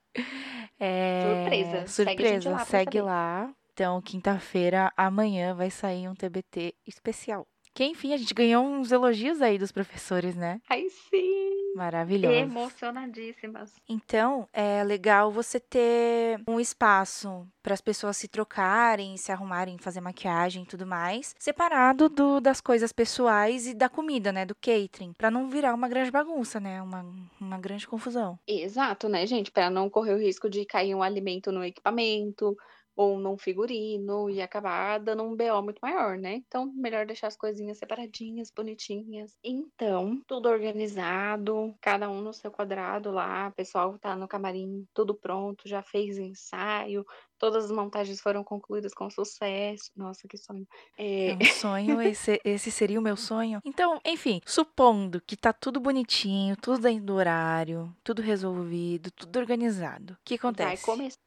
É... 0.80 1.22
Surpresa. 1.24 1.88
Surpresa. 1.88 2.42
Segue 2.42 2.50
lá. 2.50 2.66
Segue 2.66 3.02
lá. 3.02 3.56
Então, 3.74 4.02
quinta-feira, 4.02 4.92
amanhã, 4.96 5.56
vai 5.56 5.72
sair 5.72 6.08
um 6.08 6.13
TBT 6.13 6.75
especial. 6.86 7.48
Que 7.74 7.84
enfim, 7.86 8.13
a 8.13 8.18
gente 8.18 8.34
ganhou 8.34 8.63
uns 8.63 8.92
elogios 8.92 9.42
aí 9.42 9.58
dos 9.58 9.72
professores, 9.72 10.36
né? 10.36 10.62
Ai, 10.70 10.86
sim! 10.89 11.74
Maravilhoso. 11.75 12.36
Emocionadíssimas. 12.36 13.74
Então, 13.89 14.48
é 14.53 14.84
legal 14.84 15.32
você 15.32 15.60
ter 15.60 16.39
um 16.48 16.60
espaço 16.60 17.48
para 17.63 17.74
as 17.74 17.82
pessoas 17.82 18.15
se 18.15 18.27
trocarem, 18.27 19.18
se 19.18 19.32
arrumarem, 19.32 19.80
fazer 19.80 20.01
maquiagem 20.01 20.63
e 20.63 20.65
tudo 20.68 20.86
mais, 20.86 21.36
separado 21.39 22.10
do, 22.10 22.39
das 22.39 22.62
coisas 22.62 22.92
pessoais 22.92 23.65
e 23.65 23.74
da 23.74 23.89
comida, 23.89 24.32
né, 24.32 24.46
do 24.46 24.53
catering, 24.53 25.13
para 25.18 25.32
não 25.32 25.50
virar 25.50 25.74
uma 25.74 25.88
grande 25.88 26.12
bagunça, 26.12 26.60
né, 26.60 26.80
uma, 26.80 27.03
uma 27.42 27.58
grande 27.58 27.88
confusão. 27.88 28.38
Exato, 28.48 29.10
né, 29.10 29.25
gente, 29.25 29.51
para 29.51 29.72
não 29.72 29.89
correr 29.89 30.13
o 30.13 30.20
risco 30.20 30.48
de 30.48 30.65
cair 30.65 30.94
um 30.94 31.01
alimento 31.01 31.51
no 31.51 31.63
equipamento, 31.63 32.56
ou 32.95 33.19
num 33.19 33.38
figurino 33.38 34.29
e 34.29 34.41
acabar 34.41 35.00
dando 35.00 35.23
um 35.23 35.35
BO 35.35 35.62
muito 35.62 35.79
maior, 35.81 36.17
né? 36.17 36.35
Então, 36.35 36.71
melhor 36.75 37.05
deixar 37.05 37.27
as 37.27 37.38
coisinhas 37.38 37.77
separadinhas, 37.77 38.51
bonitinhas. 38.55 39.35
Então, 39.43 40.21
tudo 40.27 40.50
organizado, 40.50 41.75
cada 41.81 42.09
um 42.09 42.21
no 42.21 42.33
seu 42.33 42.51
quadrado 42.51 43.12
lá, 43.12 43.50
o 43.50 43.53
pessoal 43.53 43.97
tá 44.00 44.15
no 44.15 44.27
camarim, 44.27 44.85
tudo 44.93 45.15
pronto, 45.15 45.67
já 45.67 45.81
fez 45.83 46.17
ensaio, 46.17 47.05
todas 47.43 47.65
as 47.65 47.71
montagens 47.71 48.21
foram 48.21 48.41
concluídas 48.41 48.93
com 48.93 49.09
sucesso. 49.09 49.91
Nossa, 49.97 50.25
que 50.29 50.38
sonho. 50.38 50.65
É, 50.97 51.31
é 51.31 51.35
um 51.35 51.43
sonho, 51.43 52.00
esse, 52.01 52.39
esse 52.45 52.71
seria 52.71 52.97
o 52.97 53.03
meu 53.03 53.17
sonho. 53.17 53.59
Então, 53.65 54.00
enfim, 54.05 54.39
supondo 54.45 55.19
que 55.19 55.35
tá 55.35 55.51
tudo 55.51 55.77
bonitinho, 55.77 56.55
tudo 56.55 56.79
dentro 56.79 57.03
do 57.03 57.15
horário, 57.15 57.93
tudo 58.01 58.21
resolvido, 58.21 59.12
tudo 59.12 59.38
organizado. 59.39 60.13
O 60.13 60.17
que 60.23 60.35
acontece? 60.35 60.85
Vai 60.85 60.95
começar 60.95 61.23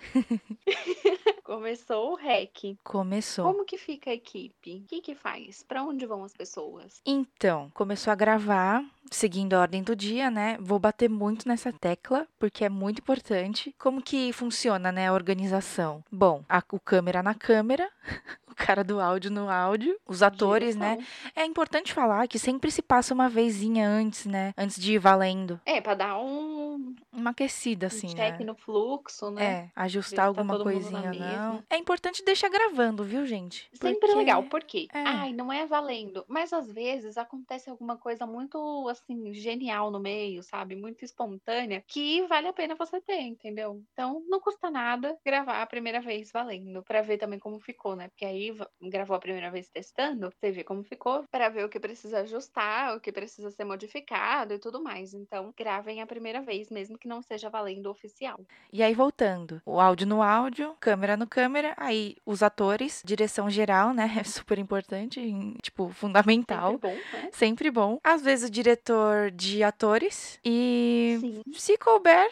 Começou 1.44 2.12
o 2.12 2.14
REC. 2.14 2.78
Começou. 2.84 3.44
Como 3.44 3.64
que 3.64 3.76
fica 3.76 4.10
a 4.10 4.14
equipe? 4.14 4.82
O 4.84 4.88
que 4.88 5.00
que 5.00 5.14
faz? 5.14 5.62
Para 5.62 5.82
onde 5.82 6.06
vão 6.06 6.24
as 6.24 6.32
pessoas? 6.32 7.00
Então, 7.04 7.70
começou 7.74 8.12
a 8.12 8.16
gravar, 8.16 8.84
seguindo 9.10 9.54
a 9.54 9.60
ordem 9.60 9.82
do 9.82 9.96
dia, 9.96 10.30
né? 10.30 10.56
Vou 10.60 10.78
bater 10.78 11.10
muito 11.10 11.48
nessa 11.48 11.72
tecla, 11.72 12.26
porque 12.38 12.64
é 12.64 12.68
muito 12.68 13.00
importante. 13.00 13.74
Como 13.78 14.00
que 14.00 14.32
funciona, 14.32 14.92
né, 14.92 15.08
a 15.08 15.12
organização? 15.12 16.02
Bom, 16.10 16.44
a, 16.48 16.62
o 16.72 16.78
câmera 16.78 17.22
na 17.22 17.34
câmera, 17.34 17.90
o 18.48 18.54
cara 18.54 18.84
do 18.84 19.00
áudio 19.00 19.30
no 19.30 19.50
áudio, 19.50 19.98
os 20.06 20.22
atores, 20.22 20.76
né? 20.76 20.98
É 21.34 21.44
importante 21.44 21.92
falar 21.92 22.28
que 22.28 22.38
sempre 22.38 22.70
se 22.70 22.82
passa 22.82 23.12
uma 23.12 23.28
vezinha 23.28 23.88
antes, 23.88 24.26
né? 24.26 24.54
Antes 24.56 24.80
de 24.80 24.94
ir 24.94 24.98
valendo. 24.98 25.60
É, 25.66 25.80
para 25.80 25.94
dar 25.94 26.18
um 26.18 26.94
uma 27.12 27.30
aquecida 27.30 27.88
assim, 27.88 28.08
um 28.08 28.14
check 28.14 28.38
né? 28.38 28.44
no 28.44 28.54
fluxo, 28.54 29.30
né? 29.30 29.44
É, 29.44 29.70
ajustar 29.76 30.16
tá 30.16 30.24
alguma 30.24 30.56
tá 30.56 30.62
coisinha 30.62 31.12
não. 31.12 31.62
É 31.68 31.76
importante 31.76 32.24
deixar 32.24 32.48
gravando, 32.48 33.04
viu, 33.04 33.26
gente? 33.26 33.68
Sempre 33.72 34.00
porque... 34.00 34.14
legal, 34.14 34.42
por 34.44 34.62
quê? 34.62 34.86
É. 34.92 35.02
Ai, 35.02 35.32
não 35.32 35.52
é 35.52 35.66
valendo, 35.66 36.24
mas 36.28 36.52
às 36.52 36.70
vezes 36.70 37.18
acontece 37.18 37.68
alguma 37.68 37.96
coisa 37.96 38.26
muito 38.26 38.88
assim 38.88 38.99
genial 39.32 39.90
no 39.90 40.00
meio, 40.00 40.42
sabe? 40.42 40.76
Muito 40.76 41.04
espontânea 41.04 41.82
que 41.86 42.26
vale 42.26 42.48
a 42.48 42.52
pena 42.52 42.74
você 42.74 43.00
ter, 43.00 43.20
entendeu? 43.20 43.82
Então, 43.92 44.22
não 44.28 44.40
custa 44.40 44.70
nada 44.70 45.16
gravar 45.24 45.62
a 45.62 45.66
primeira 45.66 46.00
vez 46.00 46.30
valendo, 46.32 46.82
para 46.82 47.02
ver 47.02 47.18
também 47.18 47.38
como 47.38 47.58
ficou, 47.60 47.96
né? 47.96 48.08
Porque 48.08 48.24
aí 48.24 48.54
gravou 48.80 49.16
a 49.16 49.20
primeira 49.20 49.50
vez 49.50 49.68
testando, 49.68 50.30
você 50.30 50.50
vê 50.50 50.64
como 50.64 50.82
ficou, 50.84 51.24
para 51.30 51.48
ver 51.48 51.64
o 51.64 51.68
que 51.68 51.80
precisa 51.80 52.20
ajustar, 52.20 52.96
o 52.96 53.00
que 53.00 53.12
precisa 53.12 53.50
ser 53.50 53.64
modificado 53.64 54.54
e 54.54 54.58
tudo 54.58 54.82
mais. 54.82 55.14
Então, 55.14 55.52
gravem 55.56 56.00
a 56.00 56.06
primeira 56.06 56.40
vez, 56.40 56.70
mesmo 56.70 56.98
que 56.98 57.08
não 57.08 57.22
seja 57.22 57.48
valendo 57.48 57.90
oficial. 57.90 58.38
E 58.72 58.82
aí, 58.82 58.94
voltando, 58.94 59.60
o 59.64 59.80
áudio 59.80 60.06
no 60.06 60.22
áudio, 60.22 60.76
câmera 60.80 61.16
no 61.16 61.26
câmera, 61.26 61.74
aí 61.76 62.16
os 62.24 62.42
atores, 62.42 63.02
direção 63.04 63.50
geral, 63.50 63.92
né? 63.92 64.08
É 64.20 64.24
super 64.24 64.58
importante, 64.58 65.18
tipo, 65.62 65.88
fundamental. 65.88 66.72
Sempre 66.72 66.90
bom, 66.90 66.96
né? 67.12 67.30
Sempre 67.32 67.70
bom. 67.70 67.98
Às 68.04 68.22
vezes 68.22 68.48
o, 68.48 68.50
dire... 68.50 68.76
diretor 68.90 69.30
de 69.30 69.62
atores 69.62 70.38
e 70.44 71.18
Sim. 71.20 71.42
se 71.54 71.78
couber 71.78 72.28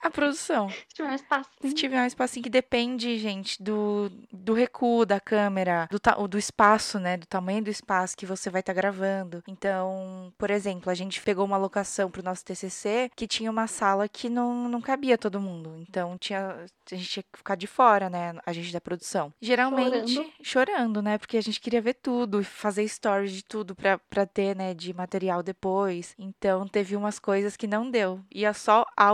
a 0.00 0.10
produção. 0.10 0.68
Se 0.68 0.94
tiver 0.94 1.10
um 1.10 1.14
espacinho. 1.14 1.56
Se 1.62 1.74
tiver 1.74 2.02
um 2.02 2.06
espacinho 2.06 2.44
que 2.44 2.50
depende, 2.50 3.18
gente, 3.18 3.62
do, 3.62 4.10
do 4.32 4.52
recuo 4.52 5.06
da 5.06 5.20
câmera, 5.20 5.88
do, 5.90 6.28
do 6.28 6.38
espaço, 6.38 6.98
né? 6.98 7.16
Do 7.16 7.26
tamanho 7.26 7.64
do 7.64 7.70
espaço 7.70 8.16
que 8.16 8.26
você 8.26 8.50
vai 8.50 8.60
estar 8.60 8.72
gravando. 8.72 9.42
Então, 9.48 10.32
por 10.36 10.50
exemplo, 10.50 10.90
a 10.90 10.94
gente 10.94 11.20
pegou 11.22 11.44
uma 11.44 11.56
locação 11.56 12.10
pro 12.10 12.22
nosso 12.22 12.44
TCC 12.44 13.10
que 13.16 13.26
tinha 13.26 13.50
uma 13.50 13.66
sala 13.66 14.08
que 14.08 14.28
não, 14.28 14.68
não 14.68 14.80
cabia 14.80 15.16
todo 15.16 15.40
mundo. 15.40 15.74
Então, 15.78 16.16
tinha, 16.18 16.66
a 16.90 16.94
gente 16.94 17.08
tinha 17.08 17.22
que 17.22 17.38
ficar 17.38 17.54
de 17.56 17.66
fora, 17.66 18.10
né? 18.10 18.34
A 18.44 18.52
gente 18.52 18.72
da 18.72 18.80
produção. 18.80 19.32
Geralmente, 19.40 20.14
Chorando. 20.14 20.32
chorando, 20.42 21.02
né? 21.02 21.18
Porque 21.18 21.36
a 21.36 21.42
gente 21.42 21.60
queria 21.60 21.80
ver 21.80 21.94
tudo 21.94 22.40
e 22.40 22.44
fazer 22.44 22.86
stories 22.86 23.32
de 23.32 23.44
tudo 23.44 23.74
pra, 23.74 23.98
pra 23.98 24.26
ter, 24.26 24.54
né? 24.54 24.74
De 24.74 24.92
material 24.92 25.42
depois. 25.42 26.14
Então, 26.18 26.68
teve 26.68 26.94
umas 26.96 27.18
coisas 27.18 27.56
que 27.56 27.66
não 27.66 27.90
deu. 27.90 28.20
Ia 28.32 28.52
só 28.52 28.84
áudio, 28.96 29.13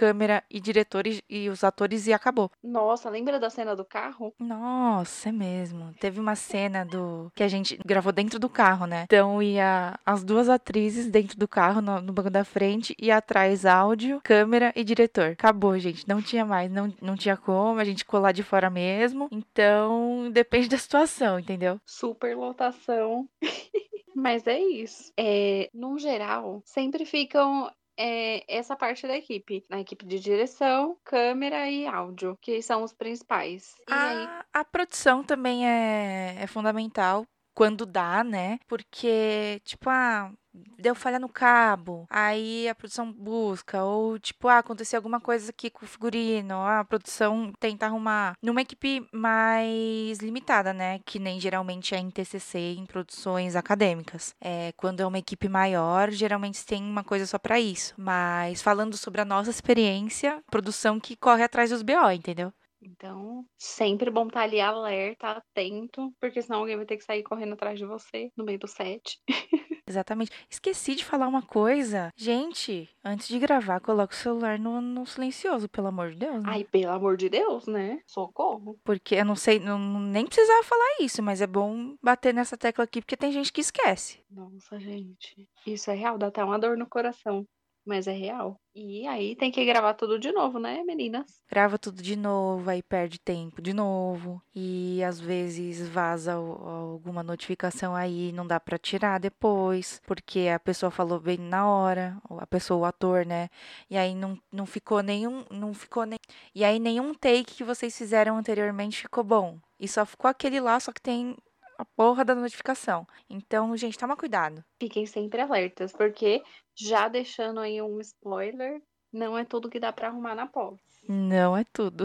câmera 0.00 0.42
e 0.50 0.58
diretores 0.58 1.20
e 1.28 1.50
os 1.50 1.62
atores 1.62 2.06
e 2.06 2.12
acabou. 2.14 2.50
Nossa, 2.62 3.10
lembra 3.10 3.38
da 3.38 3.50
cena 3.50 3.76
do 3.76 3.84
carro? 3.84 4.32
Nossa, 4.38 5.28
é 5.28 5.32
mesmo. 5.32 5.92
Teve 6.00 6.18
uma 6.18 6.34
cena 6.34 6.86
do 6.86 7.30
que 7.34 7.42
a 7.42 7.48
gente 7.48 7.78
gravou 7.84 8.10
dentro 8.10 8.38
do 8.38 8.48
carro, 8.48 8.86
né? 8.86 9.02
Então 9.04 9.42
ia 9.42 9.98
as 10.06 10.24
duas 10.24 10.48
atrizes 10.48 11.06
dentro 11.10 11.36
do 11.36 11.46
carro, 11.46 11.82
no, 11.82 12.00
no 12.00 12.14
banco 12.14 12.30
da 12.30 12.44
frente, 12.44 12.96
e 12.98 13.10
atrás 13.10 13.66
áudio, 13.66 14.22
câmera 14.24 14.72
e 14.74 14.82
diretor. 14.82 15.32
Acabou, 15.32 15.78
gente. 15.78 16.08
Não 16.08 16.22
tinha 16.22 16.46
mais, 16.46 16.70
não, 16.70 16.90
não 17.02 17.14
tinha 17.14 17.36
como, 17.36 17.78
a 17.78 17.84
gente 17.84 18.04
lá 18.10 18.32
de 18.32 18.42
fora 18.42 18.70
mesmo. 18.70 19.28
Então, 19.30 20.30
depende 20.32 20.68
da 20.68 20.78
situação, 20.78 21.38
entendeu? 21.38 21.78
Superlotação. 21.84 23.28
Mas 24.14 24.46
é 24.46 24.58
isso. 24.58 25.12
É, 25.16 25.70
no 25.72 25.98
geral, 25.98 26.62
sempre 26.64 27.04
ficam 27.04 27.70
é, 28.00 28.42
essa 28.48 28.74
parte 28.74 29.06
da 29.06 29.14
equipe. 29.14 29.62
A 29.70 29.78
equipe 29.78 30.06
de 30.06 30.18
direção, 30.18 30.96
câmera 31.04 31.68
e 31.68 31.86
áudio, 31.86 32.38
que 32.40 32.62
são 32.62 32.82
os 32.82 32.94
principais. 32.94 33.74
E 33.86 33.92
aí, 33.92 34.24
A, 34.24 34.44
a 34.60 34.64
produção 34.64 35.22
também 35.22 35.68
é, 35.68 36.36
é 36.38 36.46
fundamental 36.46 37.26
quando 37.54 37.84
dá, 37.84 38.24
né? 38.24 38.58
Porque, 38.66 39.60
tipo, 39.64 39.90
ah, 39.90 40.32
deu 40.78 40.94
falha 40.94 41.18
no 41.18 41.28
cabo, 41.28 42.06
aí 42.10 42.68
a 42.68 42.74
produção 42.74 43.12
busca, 43.12 43.82
ou 43.84 44.18
tipo, 44.18 44.48
ah, 44.48 44.58
aconteceu 44.58 44.98
alguma 44.98 45.20
coisa 45.20 45.50
aqui 45.50 45.70
com 45.70 45.84
o 45.84 45.88
figurino, 45.88 46.54
a 46.54 46.84
produção 46.84 47.52
tenta 47.58 47.86
arrumar. 47.86 48.34
Numa 48.42 48.62
equipe 48.62 49.06
mais 49.12 50.18
limitada, 50.18 50.72
né? 50.72 51.00
Que 51.04 51.18
nem 51.18 51.40
geralmente 51.40 51.94
é 51.94 51.98
em 51.98 52.10
TCC, 52.10 52.76
em 52.78 52.86
produções 52.86 53.56
acadêmicas. 53.56 54.34
É, 54.40 54.72
quando 54.76 55.00
é 55.00 55.06
uma 55.06 55.18
equipe 55.18 55.48
maior, 55.48 56.10
geralmente 56.10 56.64
tem 56.64 56.82
uma 56.82 57.04
coisa 57.04 57.26
só 57.26 57.38
pra 57.38 57.60
isso. 57.60 57.94
Mas 57.96 58.62
falando 58.62 58.96
sobre 58.96 59.20
a 59.20 59.24
nossa 59.24 59.50
experiência, 59.50 60.42
produção 60.50 60.98
que 61.00 61.16
corre 61.16 61.42
atrás 61.42 61.70
dos 61.70 61.82
BO, 61.82 62.10
entendeu? 62.12 62.52
então, 62.82 63.44
sempre 63.58 64.10
bom 64.10 64.26
estar 64.26 64.42
ali 64.42 64.60
alerta, 64.60 65.32
atento, 65.32 66.12
porque 66.18 66.40
senão 66.40 66.60
alguém 66.60 66.76
vai 66.76 66.86
ter 66.86 66.96
que 66.96 67.04
sair 67.04 67.22
correndo 67.22 67.52
atrás 67.52 67.78
de 67.78 67.84
você 67.84 68.32
no 68.36 68.44
meio 68.44 68.58
do 68.58 68.66
set. 68.66 69.20
Exatamente. 69.90 70.30
Esqueci 70.48 70.94
de 70.94 71.04
falar 71.04 71.26
uma 71.26 71.42
coisa. 71.42 72.12
Gente, 72.16 72.88
antes 73.04 73.26
de 73.26 73.40
gravar, 73.40 73.80
coloca 73.80 74.14
o 74.14 74.16
celular 74.16 74.56
no, 74.56 74.80
no 74.80 75.04
silencioso, 75.04 75.68
pelo 75.68 75.88
amor 75.88 76.12
de 76.12 76.18
Deus. 76.18 76.36
Né? 76.36 76.42
Ai, 76.46 76.64
pelo 76.64 76.92
amor 76.92 77.16
de 77.16 77.28
Deus, 77.28 77.66
né? 77.66 78.00
Socorro. 78.06 78.78
Porque 78.84 79.16
eu 79.16 79.24
não 79.24 79.34
sei, 79.34 79.58
não, 79.58 79.78
nem 79.98 80.24
precisava 80.24 80.62
falar 80.62 80.96
isso, 81.00 81.20
mas 81.20 81.40
é 81.42 81.46
bom 81.46 81.96
bater 82.00 82.32
nessa 82.32 82.56
tecla 82.56 82.84
aqui, 82.84 83.00
porque 83.00 83.16
tem 83.16 83.32
gente 83.32 83.52
que 83.52 83.60
esquece. 83.60 84.22
Nossa, 84.30 84.78
gente. 84.78 85.48
Isso 85.66 85.90
é 85.90 85.94
real, 85.94 86.16
dá 86.16 86.28
até 86.28 86.44
uma 86.44 86.58
dor 86.58 86.76
no 86.76 86.86
coração. 86.88 87.44
Mas 87.84 88.06
é 88.06 88.12
real. 88.12 88.60
E 88.74 89.06
aí 89.06 89.34
tem 89.34 89.50
que 89.50 89.64
gravar 89.64 89.94
tudo 89.94 90.18
de 90.18 90.30
novo, 90.30 90.58
né, 90.58 90.82
meninas? 90.84 91.40
Grava 91.50 91.78
tudo 91.78 92.00
de 92.00 92.14
novo, 92.14 92.70
aí 92.70 92.82
perde 92.82 93.18
tempo 93.18 93.60
de 93.60 93.72
novo. 93.72 94.40
E 94.54 95.02
às 95.02 95.18
vezes 95.18 95.88
vaza 95.88 96.34
alguma 96.34 97.22
notificação 97.22 97.94
aí, 97.96 98.30
não 98.32 98.46
dá 98.46 98.60
pra 98.60 98.78
tirar 98.78 99.18
depois, 99.18 100.00
porque 100.06 100.48
a 100.54 100.60
pessoa 100.60 100.90
falou 100.90 101.18
bem 101.18 101.38
na 101.38 101.68
hora, 101.68 102.16
a 102.38 102.46
pessoa, 102.46 102.80
o 102.80 102.84
ator, 102.84 103.26
né? 103.26 103.48
E 103.88 103.96
aí 103.96 104.14
não, 104.14 104.38
não 104.52 104.66
ficou 104.66 105.02
nenhum, 105.02 105.44
não 105.50 105.74
ficou 105.74 106.04
nem. 106.04 106.18
E 106.54 106.64
aí 106.64 106.78
nenhum 106.78 107.12
take 107.14 107.56
que 107.56 107.64
vocês 107.64 107.96
fizeram 107.96 108.36
anteriormente 108.36 109.02
ficou 109.02 109.24
bom. 109.24 109.58
E 109.80 109.88
só 109.88 110.04
ficou 110.04 110.28
aquele 110.28 110.60
lá, 110.60 110.78
só 110.78 110.92
que 110.92 111.00
tem 111.00 111.36
a 111.80 111.84
porra 111.84 112.24
da 112.24 112.34
notificação. 112.34 113.06
Então, 113.28 113.74
gente, 113.76 113.98
toma 113.98 114.16
cuidado. 114.16 114.62
Fiquem 114.78 115.06
sempre 115.06 115.40
alertas, 115.40 115.92
porque 115.92 116.42
já 116.76 117.08
deixando 117.08 117.60
aí 117.60 117.80
um 117.80 117.98
spoiler, 118.00 118.82
não 119.10 119.36
é 119.36 119.44
tudo 119.44 119.70
que 119.70 119.80
dá 119.80 119.90
pra 119.92 120.08
arrumar 120.08 120.34
na 120.34 120.46
pós. 120.46 120.78
Não 121.08 121.56
é 121.56 121.64
tudo. 121.64 122.04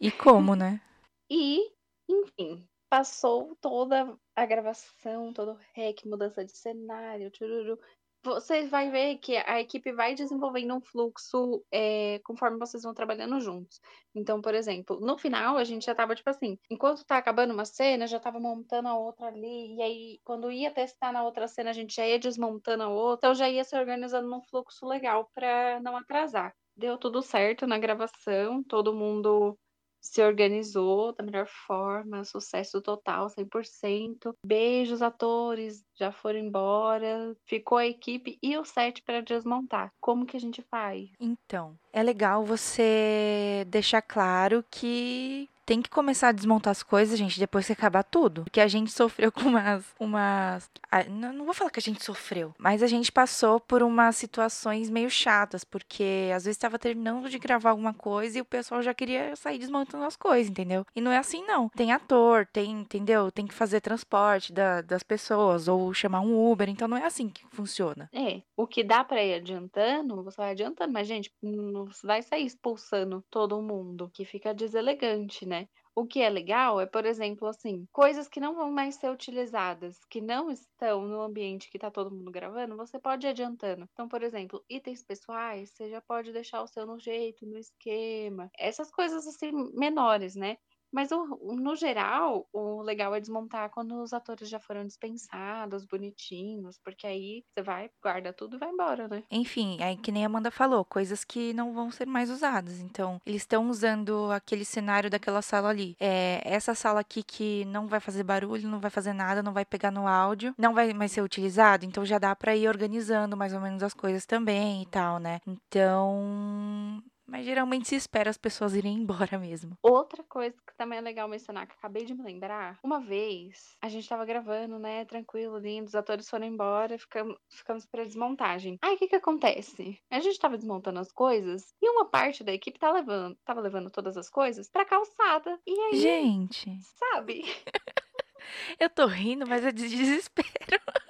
E 0.00 0.10
como, 0.10 0.54
né? 0.54 0.80
E, 1.30 1.72
enfim, 2.08 2.68
passou 2.88 3.56
toda 3.56 4.14
a 4.36 4.46
gravação, 4.46 5.32
todo 5.32 5.52
o 5.52 5.58
rec, 5.74 6.04
mudança 6.04 6.44
de 6.44 6.54
cenário, 6.56 7.30
tururu. 7.30 7.80
Você 8.24 8.66
vai 8.66 8.90
ver 8.90 9.18
que 9.18 9.36
a 9.36 9.60
equipe 9.60 9.92
vai 9.92 10.14
desenvolvendo 10.14 10.74
um 10.74 10.80
fluxo 10.80 11.62
é, 11.70 12.18
conforme 12.24 12.58
vocês 12.58 12.82
vão 12.82 12.94
trabalhando 12.94 13.38
juntos. 13.38 13.80
Então, 14.14 14.40
por 14.40 14.54
exemplo, 14.54 14.98
no 14.98 15.18
final 15.18 15.58
a 15.58 15.64
gente 15.64 15.84
já 15.84 15.94
tava 15.94 16.14
tipo 16.14 16.30
assim, 16.30 16.58
enquanto 16.70 17.04
tá 17.04 17.18
acabando 17.18 17.52
uma 17.52 17.66
cena, 17.66 18.06
já 18.06 18.18
tava 18.18 18.40
montando 18.40 18.88
a 18.88 18.96
outra 18.96 19.26
ali, 19.26 19.76
e 19.76 19.82
aí 19.82 20.20
quando 20.24 20.50
ia 20.50 20.70
testar 20.72 21.12
na 21.12 21.22
outra 21.22 21.46
cena, 21.46 21.68
a 21.68 21.72
gente 21.74 21.94
já 21.94 22.06
ia 22.06 22.18
desmontando 22.18 22.84
a 22.84 22.88
outra, 22.88 23.28
então 23.28 23.34
já 23.34 23.46
ia 23.48 23.62
se 23.62 23.76
organizando 23.76 24.26
num 24.26 24.40
fluxo 24.42 24.86
legal 24.86 25.30
pra 25.34 25.78
não 25.80 25.94
atrasar. 25.94 26.54
Deu 26.74 26.96
tudo 26.96 27.20
certo 27.20 27.66
na 27.66 27.78
gravação, 27.78 28.64
todo 28.64 28.94
mundo 28.94 29.58
se 30.04 30.22
organizou 30.22 31.12
da 31.12 31.24
melhor 31.24 31.46
forma, 31.46 32.24
sucesso 32.24 32.80
total, 32.82 33.28
100%. 33.28 34.34
Beijos, 34.44 35.00
atores, 35.00 35.82
já 35.98 36.12
foram 36.12 36.38
embora. 36.38 37.34
Ficou 37.46 37.78
a 37.78 37.86
equipe 37.86 38.38
e 38.42 38.56
o 38.58 38.64
set 38.64 39.02
para 39.02 39.22
desmontar. 39.22 39.90
Como 40.00 40.26
que 40.26 40.36
a 40.36 40.40
gente 40.40 40.62
faz? 40.62 41.08
Então, 41.18 41.76
é 41.92 42.02
legal 42.02 42.44
você 42.44 43.64
deixar 43.68 44.02
claro 44.02 44.64
que 44.70 45.48
tem 45.66 45.80
que 45.82 45.90
começar 45.90 46.28
a 46.28 46.32
desmontar 46.32 46.70
as 46.70 46.82
coisas, 46.82 47.18
gente, 47.18 47.38
depois 47.38 47.66
que 47.66 47.72
acabar 47.72 48.02
tudo. 48.02 48.44
Porque 48.44 48.60
a 48.60 48.68
gente 48.68 48.90
sofreu 48.92 49.30
com 49.32 49.42
umas. 49.48 49.84
umas 49.98 50.70
ah, 50.90 51.04
não, 51.04 51.44
vou 51.44 51.54
falar 51.54 51.70
que 51.70 51.80
a 51.80 51.82
gente 51.82 52.04
sofreu, 52.04 52.54
mas 52.58 52.82
a 52.82 52.86
gente 52.86 53.10
passou 53.10 53.58
por 53.60 53.82
umas 53.82 54.16
situações 54.16 54.88
meio 54.90 55.10
chatas, 55.10 55.64
porque 55.64 56.30
às 56.34 56.44
vezes 56.44 56.56
estava 56.56 56.78
terminando 56.78 57.28
de 57.28 57.38
gravar 57.38 57.70
alguma 57.70 57.92
coisa 57.94 58.38
e 58.38 58.40
o 58.40 58.44
pessoal 58.44 58.82
já 58.82 58.94
queria 58.94 59.34
sair 59.36 59.58
desmontando 59.58 60.04
as 60.04 60.16
coisas, 60.16 60.50
entendeu? 60.50 60.86
E 60.94 61.00
não 61.00 61.10
é 61.10 61.18
assim, 61.18 61.44
não. 61.44 61.68
Tem 61.70 61.92
ator, 61.92 62.46
tem, 62.46 62.70
entendeu? 62.70 63.30
Tem 63.30 63.46
que 63.46 63.54
fazer 63.54 63.80
transporte 63.80 64.52
da- 64.52 64.82
das 64.82 65.02
pessoas 65.02 65.68
ou 65.68 65.92
chamar 65.92 66.20
um 66.20 66.50
Uber, 66.50 66.68
então 66.68 66.86
não 66.88 66.96
é 66.96 67.04
assim 67.04 67.28
que 67.28 67.44
funciona. 67.50 68.08
É, 68.12 68.42
o 68.56 68.66
que 68.66 68.82
dá 68.84 69.02
para 69.04 69.22
ir 69.22 69.34
adiantando, 69.34 70.22
você 70.22 70.36
vai 70.36 70.50
adiantando, 70.52 70.92
mas, 70.92 71.06
gente, 71.08 71.30
não 71.42 71.86
vai 72.02 72.22
sair 72.22 72.46
expulsando 72.46 73.24
todo 73.30 73.60
mundo, 73.62 74.10
que 74.12 74.24
fica 74.24 74.54
deselegante, 74.54 75.46
né? 75.46 75.53
O 75.96 76.06
que 76.06 76.20
é 76.22 76.28
legal 76.28 76.80
é, 76.80 76.86
por 76.86 77.04
exemplo, 77.06 77.46
assim, 77.48 77.86
coisas 77.92 78.28
que 78.28 78.40
não 78.40 78.54
vão 78.54 78.70
mais 78.72 78.96
ser 78.96 79.10
utilizadas, 79.10 80.04
que 80.10 80.20
não 80.20 80.50
estão 80.50 81.02
no 81.06 81.20
ambiente 81.20 81.70
que 81.70 81.78
tá 81.78 81.90
todo 81.90 82.10
mundo 82.14 82.30
gravando, 82.32 82.76
você 82.76 82.98
pode 82.98 83.26
ir 83.26 83.30
adiantando. 83.30 83.88
Então, 83.92 84.08
por 84.08 84.22
exemplo, 84.22 84.64
itens 84.68 85.02
pessoais, 85.04 85.70
você 85.70 85.88
já 85.90 86.00
pode 86.00 86.32
deixar 86.32 86.62
o 86.62 86.66
seu 86.66 86.84
no 86.86 86.98
jeito, 86.98 87.46
no 87.46 87.56
esquema. 87.58 88.50
Essas 88.58 88.90
coisas 88.90 89.26
assim 89.26 89.52
menores, 89.74 90.34
né? 90.36 90.56
Mas 90.94 91.10
o- 91.10 91.56
no 91.56 91.74
geral, 91.74 92.46
o 92.52 92.80
legal 92.80 93.12
é 93.14 93.20
desmontar 93.20 93.68
quando 93.70 94.00
os 94.00 94.12
atores 94.12 94.48
já 94.48 94.60
foram 94.60 94.86
dispensados, 94.86 95.84
bonitinhos, 95.84 96.78
porque 96.84 97.04
aí 97.04 97.42
você 97.52 97.62
vai, 97.62 97.90
guarda 98.00 98.32
tudo 98.32 98.54
e 98.54 98.58
vai 98.60 98.70
embora, 98.70 99.08
né? 99.08 99.24
Enfim, 99.28 99.82
aí 99.82 99.96
que 99.96 100.12
nem 100.12 100.22
a 100.22 100.26
Amanda 100.26 100.52
falou, 100.52 100.84
coisas 100.84 101.24
que 101.24 101.52
não 101.52 101.72
vão 101.72 101.90
ser 101.90 102.06
mais 102.06 102.30
usadas. 102.30 102.78
Então, 102.78 103.20
eles 103.26 103.42
estão 103.42 103.68
usando 103.68 104.30
aquele 104.30 104.64
cenário 104.64 105.10
daquela 105.10 105.42
sala 105.42 105.68
ali. 105.70 105.96
É, 105.98 106.40
essa 106.44 106.74
sala 106.76 107.00
aqui 107.00 107.24
que 107.24 107.64
não 107.64 107.88
vai 107.88 107.98
fazer 107.98 108.22
barulho, 108.22 108.68
não 108.68 108.78
vai 108.78 108.90
fazer 108.90 109.12
nada, 109.12 109.42
não 109.42 109.52
vai 109.52 109.64
pegar 109.64 109.90
no 109.90 110.06
áudio, 110.06 110.54
não 110.56 110.74
vai 110.74 110.92
mais 110.92 111.10
ser 111.10 111.22
utilizado, 111.22 111.84
então 111.84 112.04
já 112.04 112.18
dá 112.20 112.36
pra 112.36 112.54
ir 112.54 112.68
organizando 112.68 113.36
mais 113.36 113.52
ou 113.52 113.60
menos 113.60 113.82
as 113.82 113.94
coisas 113.94 114.24
também 114.26 114.82
e 114.82 114.86
tal, 114.86 115.18
né? 115.18 115.40
Então, 115.46 117.02
mas 117.26 117.44
geralmente 117.44 117.88
se 117.88 117.96
espera 117.96 118.30
as 118.30 118.38
pessoas 118.38 118.74
irem 118.74 118.96
embora 119.02 119.38
mesmo. 119.38 119.76
Outra 119.82 120.22
coisa 120.24 120.56
que 120.66 120.76
também 120.76 120.98
é 120.98 121.02
legal 121.02 121.28
mencionar, 121.28 121.66
que 121.66 121.74
acabei 121.74 122.04
de 122.04 122.14
me 122.14 122.22
lembrar, 122.22 122.78
uma 122.82 123.00
vez 123.00 123.76
a 123.80 123.88
gente 123.88 124.08
tava 124.08 124.24
gravando, 124.24 124.78
né, 124.78 125.04
tranquilo, 125.04 125.58
lindo, 125.58 125.86
os 125.88 125.94
atores 125.94 126.28
foram 126.28 126.46
embora, 126.46 126.98
ficamos, 126.98 127.36
ficamos 127.50 127.86
pra 127.86 128.04
desmontagem. 128.04 128.78
Aí 128.82 128.94
o 128.94 128.98
que 128.98 129.08
que 129.08 129.16
acontece? 129.16 129.98
A 130.10 130.20
gente 130.20 130.38
tava 130.38 130.56
desmontando 130.56 131.00
as 131.00 131.12
coisas 131.12 131.74
e 131.80 131.88
uma 131.88 132.04
parte 132.06 132.44
da 132.44 132.52
equipe 132.52 132.78
tá 132.78 132.90
levando, 132.92 133.36
tava 133.44 133.60
levando 133.60 133.90
todas 133.90 134.16
as 134.16 134.28
coisas 134.28 134.68
pra 134.68 134.84
calçada. 134.84 135.58
E 135.66 135.78
aí, 135.78 135.96
Gente, 136.00 136.78
sabe? 136.80 137.42
eu 138.78 138.90
tô 138.90 139.06
rindo, 139.06 139.46
mas 139.46 139.64
é 139.64 139.72
de 139.72 139.88
desespero. 139.88 140.48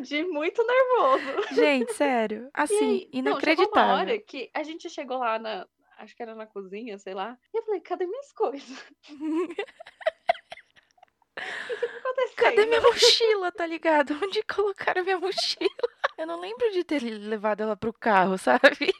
De 0.00 0.24
muito 0.24 0.64
nervoso. 0.66 1.54
Gente, 1.54 1.92
sério. 1.94 2.50
Assim, 2.54 3.08
aí, 3.12 3.22
não, 3.22 3.38
chegou 3.40 3.66
uma 3.66 3.80
inacreditável. 3.80 3.94
hora 3.94 4.18
que 4.18 4.50
a 4.54 4.62
gente 4.62 4.88
chegou 4.88 5.18
lá 5.18 5.38
na. 5.38 5.66
Acho 5.98 6.16
que 6.16 6.22
era 6.22 6.34
na 6.34 6.46
cozinha, 6.46 6.98
sei 6.98 7.12
lá. 7.12 7.36
E 7.52 7.58
eu 7.58 7.62
falei, 7.62 7.80
cadê 7.80 8.06
minhas 8.06 8.32
coisas? 8.32 8.84
Tá? 12.36 12.50
Cadê 12.50 12.66
minha 12.66 12.80
mochila, 12.80 13.52
tá 13.52 13.66
ligado? 13.66 14.18
Onde 14.22 14.42
colocaram 14.42 15.02
minha 15.04 15.18
mochila? 15.18 15.70
Eu 16.18 16.26
não 16.26 16.38
lembro 16.38 16.70
de 16.70 16.84
ter 16.84 17.02
levado 17.02 17.62
ela 17.62 17.76
pro 17.76 17.92
carro, 17.94 18.36
sabe? 18.36 18.92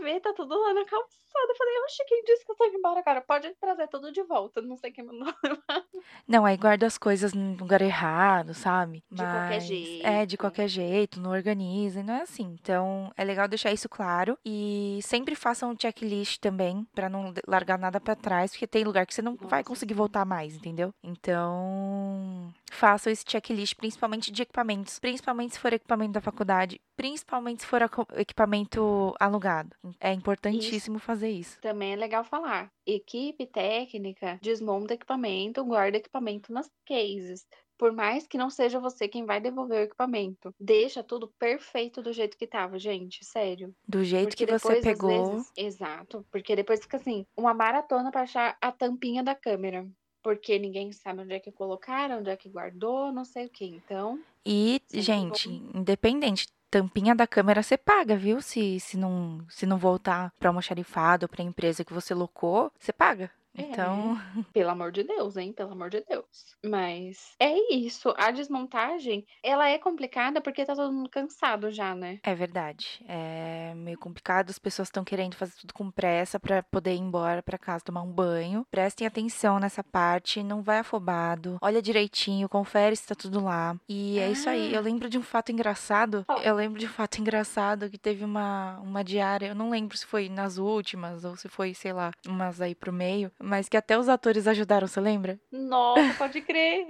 Vai 0.00 0.12
ver, 0.14 0.20
tá 0.20 0.32
tudo 0.32 0.58
lá 0.60 0.72
na 0.74 0.84
calçada. 0.84 1.18
Eu 1.48 1.56
falei, 1.56 1.74
oxe, 1.84 2.04
quem 2.06 2.22
disse 2.24 2.44
que 2.44 2.52
eu 2.52 2.56
tô 2.56 2.64
indo 2.66 2.78
embora, 2.78 3.02
cara? 3.02 3.20
Pode 3.20 3.52
trazer 3.60 3.88
tudo 3.88 4.12
de 4.12 4.22
volta. 4.22 4.60
Não 4.62 4.76
sei 4.76 4.90
quem 4.92 5.04
mandou. 5.04 5.32
Não, 6.26 6.44
aí 6.44 6.56
guarda 6.56 6.86
as 6.86 6.98
coisas 6.98 7.32
no 7.32 7.56
lugar 7.56 7.80
errado, 7.80 8.54
sabe? 8.54 9.02
De 9.10 9.22
qualquer 9.22 9.48
Mas 9.48 9.64
jeito. 9.64 10.06
é 10.06 10.26
de 10.26 10.36
qualquer 10.36 10.68
jeito, 10.68 11.20
não 11.20 11.30
organiza, 11.30 12.02
não 12.02 12.14
é 12.14 12.22
assim. 12.22 12.56
Então, 12.60 13.10
é 13.16 13.24
legal 13.24 13.48
deixar 13.48 13.72
isso 13.72 13.88
claro 13.88 14.38
e 14.44 15.00
sempre 15.02 15.34
façam 15.34 15.70
um 15.70 15.76
checklist 15.78 16.38
também 16.38 16.86
pra 16.94 17.08
não 17.08 17.32
largar 17.46 17.78
nada 17.78 17.98
pra 18.00 18.14
trás, 18.14 18.50
porque 18.50 18.66
tem 18.66 18.84
lugar 18.84 19.06
que 19.06 19.14
você 19.14 19.22
não 19.22 19.36
vai 19.36 19.60
Nossa. 19.60 19.64
conseguir 19.64 19.94
voltar 19.94 20.24
mais, 20.24 20.54
entendeu? 20.54 20.92
Então, 21.02 22.52
façam 22.74 23.12
esse 23.12 23.24
checklist 23.26 23.74
principalmente 23.74 24.30
de 24.30 24.42
equipamentos, 24.42 24.98
principalmente 24.98 25.54
se 25.54 25.60
for 25.60 25.72
equipamento 25.72 26.12
da 26.12 26.20
faculdade, 26.20 26.80
principalmente 26.96 27.62
se 27.62 27.66
for 27.66 27.80
equipamento 28.16 29.14
alugado. 29.20 29.70
É 30.00 30.12
importantíssimo 30.12 30.98
fazer 30.98 31.30
isso. 31.30 31.58
Também 31.60 31.92
é 31.92 31.96
legal 31.96 32.24
falar. 32.24 32.70
Equipe 32.86 33.46
técnica 33.46 34.38
desmonta 34.42 34.94
equipamento, 34.94 35.64
guarda 35.64 35.96
equipamento 35.98 36.52
nas 36.52 36.70
cases. 36.86 37.46
Por 37.78 37.92
mais 37.92 38.26
que 38.26 38.36
não 38.36 38.50
seja 38.50 38.80
você 38.80 39.06
quem 39.06 39.24
vai 39.24 39.40
devolver 39.40 39.78
o 39.80 39.84
equipamento, 39.84 40.52
deixa 40.58 41.04
tudo 41.04 41.32
perfeito 41.38 42.02
do 42.02 42.12
jeito 42.12 42.36
que 42.36 42.46
tava, 42.46 42.76
gente, 42.76 43.24
sério. 43.24 43.72
Do 43.86 44.02
jeito 44.02 44.30
Porque 44.30 44.44
que 44.44 44.50
você 44.50 44.74
depois, 44.74 44.78
às 44.78 44.82
pegou, 44.82 45.30
vezes, 45.30 45.52
exato, 45.56 46.26
porque 46.30 46.56
depois 46.56 46.80
fica 46.80 46.96
assim, 46.96 47.24
uma 47.36 47.54
maratona 47.54 48.10
pra 48.10 48.22
achar 48.22 48.58
a 48.60 48.72
tampinha 48.72 49.22
da 49.22 49.34
câmera. 49.34 49.88
Porque 50.22 50.58
ninguém 50.58 50.92
sabe 50.92 51.20
onde 51.22 51.32
é 51.32 51.40
que 51.40 51.52
colocaram, 51.52 52.18
onde 52.18 52.30
é 52.30 52.36
que 52.36 52.48
guardou, 52.48 53.12
não 53.12 53.24
sei 53.24 53.46
o 53.46 53.50
que. 53.50 53.64
Então, 53.64 54.20
E, 54.44 54.80
gente, 54.92 55.48
bom. 55.48 55.78
independente, 55.78 56.48
tampinha 56.70 57.14
da 57.14 57.26
câmera 57.26 57.62
você 57.62 57.76
paga, 57.76 58.16
viu? 58.16 58.40
Se, 58.42 58.78
se, 58.80 58.96
não, 58.96 59.44
se 59.48 59.64
não 59.66 59.78
voltar 59.78 60.32
pra 60.38 60.50
almoxarifado 60.50 61.24
ou 61.24 61.28
pra 61.28 61.42
empresa 61.42 61.84
que 61.84 61.92
você 61.92 62.14
locou, 62.14 62.70
você 62.78 62.92
paga. 62.92 63.30
É. 63.58 63.62
Então, 63.62 64.18
pelo 64.52 64.70
amor 64.70 64.92
de 64.92 65.02
Deus, 65.02 65.36
hein? 65.36 65.52
Pelo 65.52 65.72
amor 65.72 65.90
de 65.90 66.04
Deus. 66.08 66.26
Mas 66.64 67.34
é 67.40 67.74
isso. 67.74 68.12
A 68.16 68.30
desmontagem, 68.30 69.26
ela 69.42 69.68
é 69.68 69.78
complicada 69.78 70.40
porque 70.40 70.64
tá 70.64 70.74
todo 70.74 70.92
mundo 70.92 71.08
cansado 71.10 71.70
já, 71.70 71.94
né? 71.94 72.18
é 72.22 72.34
verdade. 72.34 73.04
É 73.08 73.72
meio 73.74 73.98
complicado, 73.98 74.50
as 74.50 74.58
pessoas 74.58 74.88
estão 74.88 75.04
querendo 75.04 75.34
fazer 75.34 75.54
tudo 75.60 75.72
com 75.74 75.90
pressa 75.90 76.38
pra 76.38 76.62
poder 76.62 76.94
ir 76.94 76.98
embora 76.98 77.42
pra 77.42 77.58
casa 77.58 77.84
tomar 77.84 78.02
um 78.02 78.10
banho. 78.12 78.66
Prestem 78.70 79.06
atenção 79.06 79.58
nessa 79.58 79.82
parte, 79.82 80.42
não 80.42 80.62
vai 80.62 80.78
afobado. 80.78 81.58
Olha 81.60 81.80
direitinho, 81.82 82.48
confere 82.48 82.94
se 82.96 83.06
tá 83.06 83.14
tudo 83.14 83.42
lá. 83.42 83.76
E 83.88 84.18
é 84.18 84.30
isso 84.30 84.48
aí. 84.48 84.72
Eu 84.72 84.78
Ah. 84.78 84.82
lembro 84.82 85.08
de 85.08 85.18
um 85.18 85.22
fato 85.22 85.50
engraçado. 85.52 86.24
Qual? 86.26 86.40
Eu 86.42 86.54
lembro 86.54 86.78
de 86.78 86.86
um 86.86 86.90
fato 86.90 87.20
engraçado 87.20 87.88
que 87.90 87.98
teve 87.98 88.24
uma, 88.24 88.78
uma 88.80 89.02
diária. 89.04 89.46
Eu 89.48 89.54
não 89.54 89.70
lembro 89.70 89.96
se 89.96 90.06
foi 90.06 90.28
nas 90.28 90.58
últimas 90.58 91.24
ou 91.24 91.36
se 91.36 91.48
foi, 91.48 91.74
sei 91.74 91.92
lá, 91.92 92.10
umas 92.26 92.60
aí 92.60 92.74
pro 92.74 92.92
meio. 92.92 93.30
Mas 93.48 93.66
que 93.66 93.76
até 93.78 93.98
os 93.98 94.10
atores 94.10 94.46
ajudaram, 94.46 94.86
você 94.86 95.00
lembra? 95.00 95.40
Nossa, 95.50 96.00
pode 96.18 96.42
crer. 96.42 96.86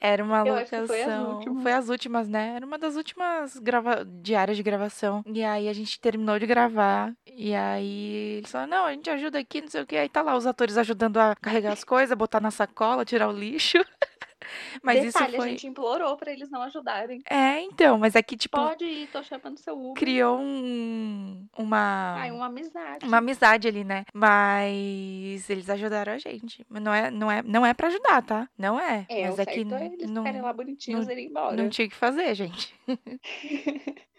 Era 0.00 0.22
uma 0.22 0.38
Eu 0.38 0.44
que 0.44 0.50
locação. 0.76 0.86
foi 0.86 1.02
as 1.02 1.20
últimas. 1.26 1.62
Foi 1.62 1.72
as 1.72 1.88
últimas, 1.88 2.28
né? 2.28 2.52
Era 2.54 2.64
uma 2.64 2.78
das 2.78 2.94
últimas 2.94 3.58
grava... 3.58 4.04
diárias 4.04 4.56
de 4.56 4.62
gravação. 4.62 5.22
E 5.26 5.42
aí 5.42 5.68
a 5.68 5.72
gente 5.72 6.00
terminou 6.00 6.38
de 6.38 6.46
gravar. 6.46 7.12
E 7.26 7.54
aí 7.54 8.36
eles 8.38 8.50
falaram: 8.52 8.70
não, 8.70 8.84
a 8.86 8.92
gente 8.92 9.10
ajuda 9.10 9.38
aqui, 9.40 9.60
não 9.60 9.68
sei 9.68 9.82
o 9.82 9.86
quê. 9.86 9.96
Aí 9.96 10.08
tá 10.08 10.22
lá 10.22 10.36
os 10.36 10.46
atores 10.46 10.78
ajudando 10.78 11.16
a 11.18 11.34
carregar 11.34 11.72
as 11.72 11.82
coisas, 11.82 12.16
botar 12.16 12.40
na 12.40 12.50
sacola, 12.52 13.04
tirar 13.04 13.28
o 13.28 13.32
lixo. 13.32 13.78
Mas 14.82 15.02
Detalhe, 15.02 15.26
isso 15.28 15.36
foi. 15.36 15.46
a 15.46 15.50
gente 15.50 15.66
implorou 15.66 16.16
pra 16.16 16.32
eles 16.32 16.50
não 16.50 16.62
ajudarem. 16.62 17.20
É, 17.28 17.60
então, 17.60 17.98
mas 17.98 18.14
é 18.14 18.22
que, 18.22 18.36
tipo, 18.36 18.56
Pode 18.56 18.84
ir, 18.84 19.08
tô 19.08 19.22
chamando 19.22 19.58
seu 19.58 19.78
Uber. 19.78 19.94
criou 19.94 20.38
um. 20.38 21.46
Uma. 21.56 22.14
Ai, 22.18 22.30
uma 22.30 22.46
amizade. 22.46 23.06
Uma 23.06 23.18
amizade 23.18 23.68
ali, 23.68 23.84
né? 23.84 24.04
Mas 24.14 25.48
eles 25.48 25.68
ajudaram 25.68 26.12
a 26.12 26.18
gente. 26.18 26.64
Não 26.68 26.92
é, 26.92 27.10
não 27.10 27.30
é, 27.30 27.42
não 27.42 27.66
é 27.66 27.74
para 27.74 27.88
ajudar, 27.88 28.22
tá? 28.22 28.48
Não 28.58 28.78
é. 28.78 29.06
É, 29.08 29.26
Mas 29.26 29.38
é 29.38 29.46
que 29.46 29.60
é 29.60 29.86
eles 29.86 30.10
não, 30.10 30.24
lá 30.42 30.52
bonitinhos 30.52 31.08
e 31.08 31.12
irem 31.12 31.26
embora. 31.26 31.56
não 31.56 31.68
tinha 31.68 31.86
o 31.86 31.90
que 31.90 31.96
fazer, 31.96 32.34
gente. 32.34 32.74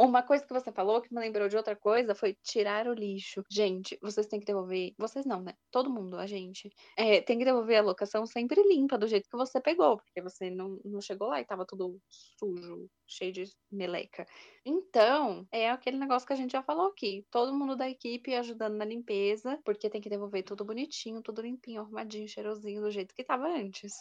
Uma 0.00 0.22
coisa 0.22 0.46
que 0.46 0.52
você 0.52 0.70
falou 0.70 1.02
que 1.02 1.12
me 1.12 1.20
lembrou 1.20 1.48
de 1.48 1.56
outra 1.56 1.74
coisa 1.74 2.14
foi 2.14 2.32
tirar 2.44 2.86
o 2.86 2.92
lixo. 2.94 3.42
Gente, 3.50 3.98
vocês 4.00 4.28
têm 4.28 4.38
que 4.38 4.46
devolver. 4.46 4.94
Vocês 4.96 5.26
não, 5.26 5.42
né? 5.42 5.54
Todo 5.72 5.90
mundo, 5.90 6.16
a 6.16 6.24
gente. 6.24 6.70
É, 6.96 7.20
tem 7.20 7.36
que 7.36 7.44
devolver 7.44 7.78
a 7.78 7.82
locação 7.82 8.24
sempre 8.24 8.62
limpa, 8.62 8.96
do 8.96 9.08
jeito 9.08 9.28
que 9.28 9.36
você 9.36 9.60
pegou. 9.60 9.96
Porque 9.96 10.22
você 10.22 10.50
não, 10.50 10.80
não 10.84 11.00
chegou 11.00 11.26
lá 11.26 11.40
e 11.40 11.44
tava 11.44 11.66
tudo 11.66 12.00
sujo, 12.08 12.88
cheio 13.08 13.32
de 13.32 13.44
meleca. 13.72 14.24
Então, 14.64 15.44
é 15.50 15.68
aquele 15.68 15.96
negócio 15.98 16.28
que 16.28 16.32
a 16.32 16.36
gente 16.36 16.52
já 16.52 16.62
falou 16.62 16.86
aqui. 16.86 17.26
Todo 17.28 17.52
mundo 17.52 17.74
da 17.74 17.90
equipe 17.90 18.36
ajudando 18.36 18.76
na 18.76 18.84
limpeza, 18.84 19.58
porque 19.64 19.90
tem 19.90 20.00
que 20.00 20.08
devolver 20.08 20.44
tudo 20.44 20.64
bonitinho, 20.64 21.20
tudo 21.22 21.42
limpinho, 21.42 21.80
arrumadinho, 21.80 22.28
cheirosinho, 22.28 22.82
do 22.82 22.90
jeito 22.92 23.12
que 23.12 23.24
tava 23.24 23.48
antes. 23.48 23.94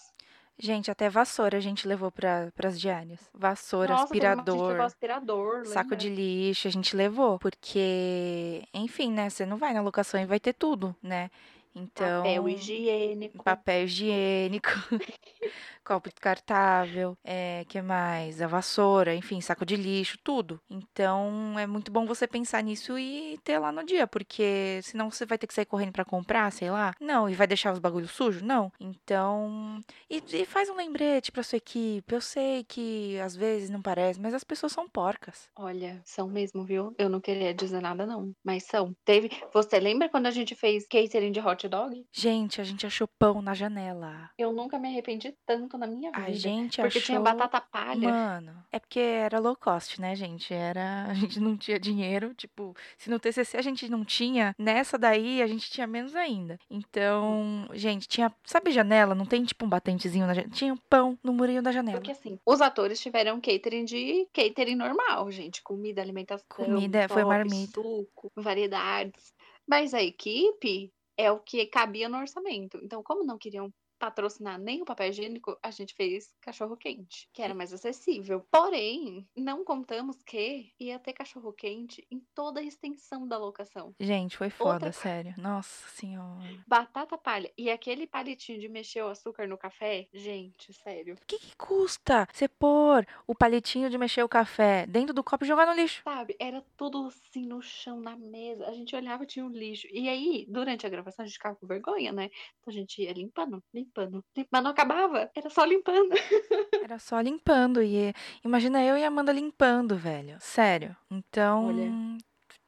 Gente, 0.59 0.89
até 0.89 1.07
vassoura 1.07 1.57
a 1.57 1.61
gente 1.61 1.87
levou 1.87 2.11
para 2.11 2.51
as 2.63 2.79
diárias. 2.79 3.19
Vassoura, 3.31 3.91
Nossa, 3.91 4.05
aspirador, 4.05 4.81
aspirador, 4.81 5.65
saco 5.65 5.95
de 5.95 6.09
lixo, 6.09 6.67
a 6.67 6.71
gente 6.71 6.95
levou. 6.95 7.37
Porque, 7.37 8.67
enfim, 8.73 9.11
né? 9.11 9.29
Você 9.29 9.45
não 9.45 9.57
vai 9.57 9.71
na 9.73 9.81
locação 9.81 10.19
e 10.19 10.25
vai 10.25 10.39
ter 10.39 10.53
tudo, 10.53 10.95
né? 11.01 11.29
Então. 11.77 12.23
Papel 12.23 12.49
higiênico. 12.49 13.43
papel 13.43 13.83
higiênico, 13.83 14.69
copo 15.85 16.09
descartável, 16.09 17.15
é, 17.23 17.63
que 17.69 17.81
mais? 17.81 18.41
A 18.41 18.47
vassoura, 18.47 19.15
enfim, 19.15 19.39
saco 19.39 19.65
de 19.65 19.75
lixo, 19.75 20.17
tudo. 20.23 20.59
Então 20.69 21.57
é 21.57 21.67
muito 21.67 21.91
bom 21.91 22.05
você 22.05 22.27
pensar 22.27 22.63
nisso 22.63 22.97
e 22.97 23.37
ter 23.43 23.59
lá 23.59 23.71
no 23.71 23.85
dia, 23.85 24.07
porque 24.07 24.79
senão 24.83 25.11
você 25.11 25.25
vai 25.25 25.37
ter 25.37 25.47
que 25.47 25.53
sair 25.53 25.65
correndo 25.65 25.91
pra 25.91 26.03
comprar, 26.03 26.51
sei 26.51 26.71
lá. 26.71 26.93
Não, 26.99 27.29
e 27.29 27.35
vai 27.35 27.45
deixar 27.45 27.71
os 27.71 27.79
bagulhos 27.79 28.11
sujos? 28.11 28.41
Não. 28.41 28.71
Então. 28.79 29.79
E, 30.09 30.21
e 30.33 30.45
faz 30.45 30.69
um 30.69 30.75
lembrete 30.75 31.31
pra 31.31 31.43
sua 31.43 31.57
equipe. 31.57 32.13
Eu 32.13 32.21
sei 32.21 32.63
que 32.63 33.19
às 33.19 33.35
vezes 33.35 33.69
não 33.69 33.81
parece, 33.81 34.19
mas 34.19 34.33
as 34.33 34.43
pessoas 34.43 34.71
são 34.71 34.89
porcas. 34.89 35.49
Olha, 35.55 36.01
são 36.03 36.27
mesmo, 36.27 36.63
viu? 36.65 36.93
Eu 36.97 37.09
não 37.09 37.21
queria 37.21 37.53
dizer 37.53 37.81
nada, 37.81 38.05
não. 38.05 38.31
Mas 38.43 38.63
são. 38.63 38.95
Teve. 39.05 39.29
Você 39.53 39.79
lembra 39.79 40.09
quando 40.09 40.25
a 40.25 40.31
gente 40.31 40.55
fez 40.55 40.87
catering 40.87 41.31
de 41.31 41.39
hot 41.39 41.66
dog? 41.67 42.05
Gente, 42.11 42.61
a 42.61 42.63
gente 42.63 42.85
achou 42.85 43.07
pão 43.07 43.41
na 43.41 43.53
janela. 43.53 44.29
Eu 44.37 44.51
nunca 44.51 44.77
me 44.77 44.87
arrependi 44.87 45.35
tanto 45.45 45.77
na 45.77 45.87
minha 45.87 46.11
vida. 46.11 46.25
A 46.25 46.31
gente 46.31 46.81
porque 46.81 46.97
achou. 46.97 47.01
tinha 47.01 47.19
batata 47.19 47.61
palha. 47.61 48.09
Mano, 48.09 48.63
é 48.71 48.79
porque 48.79 48.99
era 48.99 49.39
low 49.39 49.55
cost, 49.55 49.99
né, 49.99 50.15
gente? 50.15 50.53
Era, 50.53 51.05
a 51.09 51.13
gente 51.13 51.39
não 51.39 51.57
tinha 51.57 51.79
dinheiro, 51.79 52.33
tipo, 52.33 52.75
se 52.97 53.09
no 53.09 53.19
TCC 53.19 53.57
a 53.57 53.61
gente 53.61 53.89
não 53.89 54.03
tinha, 54.03 54.55
nessa 54.57 54.97
daí 54.97 55.41
a 55.41 55.47
gente 55.47 55.69
tinha 55.69 55.87
menos 55.87 56.15
ainda. 56.15 56.59
Então, 56.69 57.67
gente, 57.73 58.07
tinha, 58.07 58.33
sabe 58.43 58.71
janela? 58.71 59.15
Não 59.15 59.25
tem 59.25 59.43
tipo 59.43 59.65
um 59.65 59.69
batentezinho 59.69 60.25
na 60.25 60.33
janela, 60.33 60.53
tinha 60.53 60.73
um 60.73 60.77
pão 60.77 61.17
no 61.23 61.33
murinho 61.33 61.61
da 61.61 61.71
janela. 61.71 61.99
Porque 61.99 62.11
assim, 62.11 62.39
os 62.45 62.61
atores 62.61 62.99
tiveram 62.99 63.39
catering 63.41 63.85
de 63.85 64.27
catering 64.33 64.75
normal, 64.75 65.29
gente. 65.31 65.61
Comida, 65.61 66.01
alimentação, 66.01 66.45
Comida, 66.47 67.07
foi 67.07 67.21
top, 67.21 67.33
marmita. 67.33 67.81
suco, 67.81 68.31
variedades. 68.35 69.33
Mas 69.67 69.93
a 69.93 70.01
equipe 70.01 70.91
é 71.17 71.31
o 71.31 71.39
que 71.39 71.65
cabia 71.67 72.09
no 72.09 72.17
orçamento. 72.19 72.79
Então, 72.83 73.03
como 73.03 73.23
não 73.25 73.37
queriam 73.37 73.73
patrocinar 73.99 74.59
nem 74.59 74.81
o 74.81 74.85
papel 74.85 75.09
higiênico, 75.09 75.57
a 75.61 75.71
gente 75.71 75.93
fez 75.93 76.33
cachorro 76.41 76.77
quente, 76.77 77.29
que 77.33 77.41
era 77.41 77.53
mais 77.53 77.73
acessível. 77.73 78.45
Porém, 78.51 79.27
não 79.35 79.63
contamos 79.63 80.21
que 80.23 80.71
ia 80.79 80.99
ter 80.99 81.13
cachorro 81.13 81.51
quente 81.53 82.05
em 82.11 82.19
toda 82.35 82.59
a 82.59 82.63
extensão 82.63 83.27
da 83.27 83.37
locação. 83.37 83.93
Gente, 83.99 84.37
foi 84.37 84.49
foda, 84.49 84.87
Outra- 84.87 84.91
sério. 84.91 85.33
Nossa 85.37 85.87
senhora. 85.89 86.43
Batata 86.67 87.17
palha 87.17 87.51
e 87.57 87.69
aquele 87.69 88.05
palitinho 88.07 88.59
de 88.59 88.69
mexer 88.69 89.01
o 89.03 89.07
açúcar 89.09 89.47
no 89.47 89.57
café, 89.57 90.07
gente, 90.13 90.73
sério. 90.73 91.15
O 91.15 91.25
que, 91.25 91.39
que 91.39 91.55
custa 91.55 92.27
você 92.31 92.47
pôr 92.47 93.05
o 93.25 93.33
palitinho 93.35 93.89
de 93.89 93.97
mexer 93.97 94.23
o 94.23 94.29
café 94.29 94.85
dentro 94.85 95.13
do 95.13 95.23
copo 95.23 95.43
e 95.43 95.47
jogar 95.47 95.65
no 95.65 95.73
lixo? 95.73 96.01
Sabe, 96.03 96.35
era 96.39 96.63
tudo 96.75 97.07
assim 97.07 97.45
no 97.45 97.61
chão, 97.61 97.99
na 97.99 98.15
mesa. 98.15 98.67
A 98.67 98.73
gente 98.73 98.95
olhava 98.95 99.25
tinha 99.25 99.45
um 99.45 99.49
lixo. 99.49 99.87
E 99.91 100.07
aí, 100.07 100.45
durante 100.49 100.85
a 100.85 100.89
gravação, 100.89 101.23
a 101.23 101.27
gente 101.27 101.37
ficava 101.37 101.55
com 101.55 101.65
vergonha, 101.67 102.11
né? 102.11 102.25
Então 102.59 102.71
a 102.71 102.71
gente 102.71 103.01
ia 103.01 103.13
limpando, 103.13 103.63
limpando, 103.73 103.86
limpando. 103.87 104.23
Mas 104.51 104.63
não 104.63 104.71
acabava, 104.71 105.29
era 105.33 105.49
só 105.49 105.63
limpando. 105.63 106.09
Era 106.83 106.99
só 106.99 107.19
limpando. 107.19 107.81
E 107.81 108.13
imagina 108.43 108.83
eu 108.83 108.97
e 108.97 109.03
a 109.03 109.07
Amanda 109.07 109.31
limpando, 109.31 109.95
velho. 109.97 110.37
Sério. 110.39 110.95
Então. 111.09 111.67
Olha. 111.67 111.91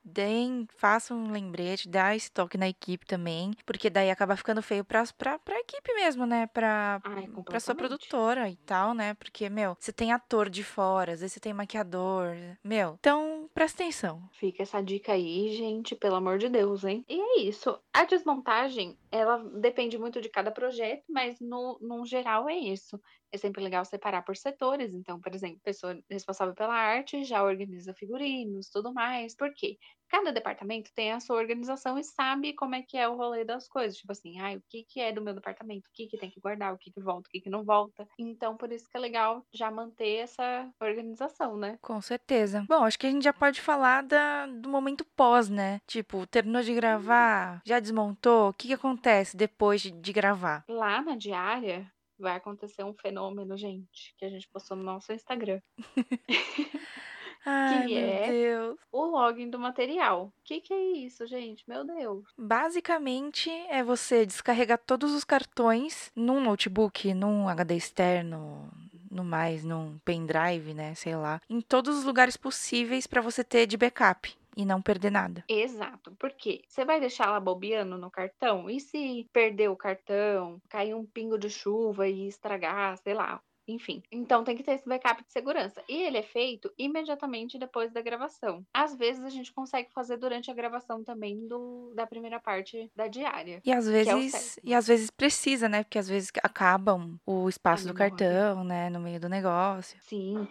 deem, 0.03 0.67
façam 0.75 1.17
um 1.17 1.31
lembrete, 1.31 1.87
dá 1.87 2.15
esse 2.15 2.31
toque 2.31 2.57
na 2.57 2.67
equipe 2.67 3.05
também, 3.05 3.53
porque 3.65 3.89
daí 3.89 4.09
acaba 4.09 4.35
ficando 4.35 4.61
feio 4.61 4.83
pra, 4.83 5.03
pra, 5.17 5.37
pra 5.37 5.59
equipe 5.59 5.93
mesmo, 5.93 6.25
né? 6.25 6.47
Pra, 6.47 6.99
Ai, 7.03 7.27
pra 7.45 7.59
sua 7.59 7.75
produtora 7.75 8.49
e 8.49 8.55
tal, 8.57 8.93
né? 8.93 9.13
Porque, 9.13 9.49
meu, 9.49 9.77
você 9.79 9.93
tem 9.93 10.11
ator 10.11 10.49
de 10.49 10.63
fora, 10.63 11.13
às 11.13 11.19
vezes 11.19 11.33
você 11.33 11.39
tem 11.39 11.53
maquiador, 11.53 12.35
meu. 12.63 12.95
Então, 12.99 13.47
presta 13.53 13.83
atenção. 13.83 14.27
Fica 14.31 14.63
essa 14.63 14.81
dica 14.81 15.13
aí, 15.13 15.55
gente, 15.55 15.95
pelo 15.95 16.15
amor 16.15 16.39
de 16.39 16.49
Deus, 16.49 16.83
hein? 16.83 17.05
E 17.07 17.19
é 17.19 17.41
isso. 17.41 17.77
A 17.93 18.03
desmontagem, 18.03 18.97
ela 19.11 19.37
depende 19.59 19.97
muito 19.97 20.21
de 20.21 20.29
cada 20.29 20.51
projeto, 20.51 21.03
mas 21.09 21.39
no, 21.39 21.79
no 21.81 22.05
geral 22.05 22.47
é 22.49 22.55
isso. 22.55 22.99
É 23.31 23.37
sempre 23.37 23.63
legal 23.63 23.83
separar 23.85 24.23
por 24.23 24.35
setores. 24.37 24.93
Então, 24.93 25.19
por 25.21 25.33
exemplo, 25.33 25.59
pessoa 25.63 25.99
responsável 26.09 26.53
pela 26.55 26.73
arte 26.73 27.23
já 27.23 27.43
organiza 27.43 27.93
figurinos, 27.93 28.69
tudo 28.69 28.93
mais. 28.93 29.35
Por 29.35 29.53
quê? 29.53 29.77
Cada 30.09 30.31
departamento 30.31 30.91
tem 30.93 31.11
a 31.11 31.19
sua 31.19 31.37
organização 31.37 31.97
e 31.97 32.03
sabe 32.03 32.53
como 32.53 32.75
é 32.75 32.81
que 32.81 32.97
é 32.97 33.07
o 33.07 33.15
rolê 33.15 33.45
das 33.45 33.67
coisas. 33.67 33.97
Tipo 33.97 34.11
assim, 34.11 34.39
ah, 34.39 34.57
o 34.57 34.61
que, 34.69 34.83
que 34.83 34.99
é 34.99 35.11
do 35.11 35.21
meu 35.21 35.33
departamento, 35.33 35.87
o 35.87 35.93
que, 35.93 36.07
que 36.07 36.17
tem 36.17 36.29
que 36.29 36.39
guardar, 36.39 36.73
o 36.73 36.77
que, 36.77 36.91
que 36.91 36.99
volta, 36.99 37.27
o 37.27 37.31
que, 37.31 37.41
que 37.41 37.49
não 37.49 37.63
volta. 37.63 38.07
Então, 38.17 38.57
por 38.57 38.71
isso 38.71 38.89
que 38.89 38.97
é 38.97 38.99
legal 38.99 39.45
já 39.53 39.69
manter 39.69 40.17
essa 40.17 40.69
organização, 40.81 41.57
né? 41.57 41.77
Com 41.81 42.01
certeza. 42.01 42.65
Bom, 42.67 42.83
acho 42.83 42.97
que 42.97 43.07
a 43.07 43.11
gente 43.11 43.23
já 43.23 43.33
pode 43.33 43.61
falar 43.61 44.03
da, 44.03 44.47
do 44.47 44.69
momento 44.69 45.05
pós, 45.15 45.49
né? 45.49 45.79
Tipo, 45.85 46.25
terminou 46.25 46.61
de 46.61 46.73
gravar, 46.73 47.61
já 47.65 47.79
desmontou, 47.79 48.49
o 48.49 48.53
que, 48.53 48.67
que 48.67 48.73
acontece 48.73 49.37
depois 49.37 49.81
de, 49.81 49.91
de 49.91 50.13
gravar? 50.13 50.65
Lá 50.67 51.01
na 51.01 51.15
diária 51.15 51.89
vai 52.17 52.35
acontecer 52.35 52.83
um 52.83 52.93
fenômeno, 52.93 53.57
gente, 53.57 54.13
que 54.17 54.25
a 54.25 54.29
gente 54.29 54.47
postou 54.49 54.75
no 54.75 54.83
nosso 54.83 55.13
Instagram. 55.13 55.61
Ai, 57.45 57.87
Que 57.87 57.95
meu 57.95 58.09
é? 58.09 58.31
Deus. 58.31 58.79
O 58.91 59.05
login 59.05 59.49
do 59.49 59.59
material. 59.59 60.25
O 60.25 60.43
que, 60.43 60.61
que 60.61 60.73
é 60.73 60.91
isso, 60.97 61.25
gente? 61.25 61.63
Meu 61.67 61.83
Deus. 61.85 62.23
Basicamente 62.37 63.49
é 63.69 63.83
você 63.83 64.25
descarregar 64.25 64.79
todos 64.85 65.13
os 65.13 65.23
cartões 65.23 66.11
num 66.15 66.41
notebook, 66.41 67.13
num 67.13 67.47
HD 67.47 67.75
externo, 67.75 68.69
no 69.09 69.23
mais, 69.23 69.63
num 69.63 69.97
pendrive, 70.05 70.73
né? 70.73 70.93
Sei 70.95 71.15
lá. 71.15 71.41
Em 71.49 71.61
todos 71.61 71.97
os 71.97 72.03
lugares 72.03 72.37
possíveis 72.37 73.07
para 73.07 73.21
você 73.21 73.43
ter 73.43 73.65
de 73.65 73.77
backup 73.77 74.37
e 74.55 74.65
não 74.65 74.81
perder 74.81 75.09
nada. 75.11 75.43
Exato. 75.47 76.11
Por 76.19 76.31
quê? 76.31 76.61
Você 76.67 76.83
vai 76.83 76.99
deixar 76.99 77.29
lá 77.31 77.39
bobeando 77.39 77.97
no 77.97 78.11
cartão? 78.11 78.69
E 78.69 78.79
se 78.79 79.27
perder 79.31 79.69
o 79.69 79.75
cartão, 79.75 80.61
cair 80.69 80.93
um 80.93 81.05
pingo 81.05 81.37
de 81.37 81.49
chuva 81.49 82.07
e 82.07 82.27
estragar, 82.27 82.97
sei 82.97 83.13
lá. 83.13 83.41
Enfim, 83.69 84.01
então 84.11 84.43
tem 84.43 84.57
que 84.57 84.63
ter 84.63 84.71
esse 84.71 84.89
backup 84.89 85.23
de 85.23 85.31
segurança. 85.31 85.83
E 85.87 86.01
ele 86.01 86.17
é 86.17 86.23
feito 86.23 86.73
imediatamente 86.75 87.59
depois 87.59 87.91
da 87.91 88.01
gravação. 88.01 88.65
Às 88.73 88.95
vezes 88.95 89.23
a 89.23 89.29
gente 89.29 89.53
consegue 89.53 89.91
fazer 89.93 90.17
durante 90.17 90.49
a 90.49 90.55
gravação 90.55 91.03
também 91.03 91.47
do, 91.47 91.93
da 91.95 92.07
primeira 92.07 92.39
parte 92.39 92.91
da 92.95 93.07
diária. 93.07 93.61
E 93.63 93.71
às 93.71 93.87
é 93.87 93.91
vezes, 93.91 94.33
certo. 94.33 94.59
e 94.63 94.73
às 94.73 94.87
vezes 94.87 95.11
precisa, 95.11 95.69
né? 95.69 95.83
Porque 95.83 95.99
às 95.99 96.09
vezes 96.09 96.31
acabam 96.41 97.19
o 97.27 97.47
espaço 97.47 97.87
do 97.87 97.93
cartão, 97.93 98.63
né? 98.63 98.89
No 98.89 98.99
meio 98.99 99.19
do 99.19 99.29
negócio. 99.29 99.99
Sim. 100.01 100.47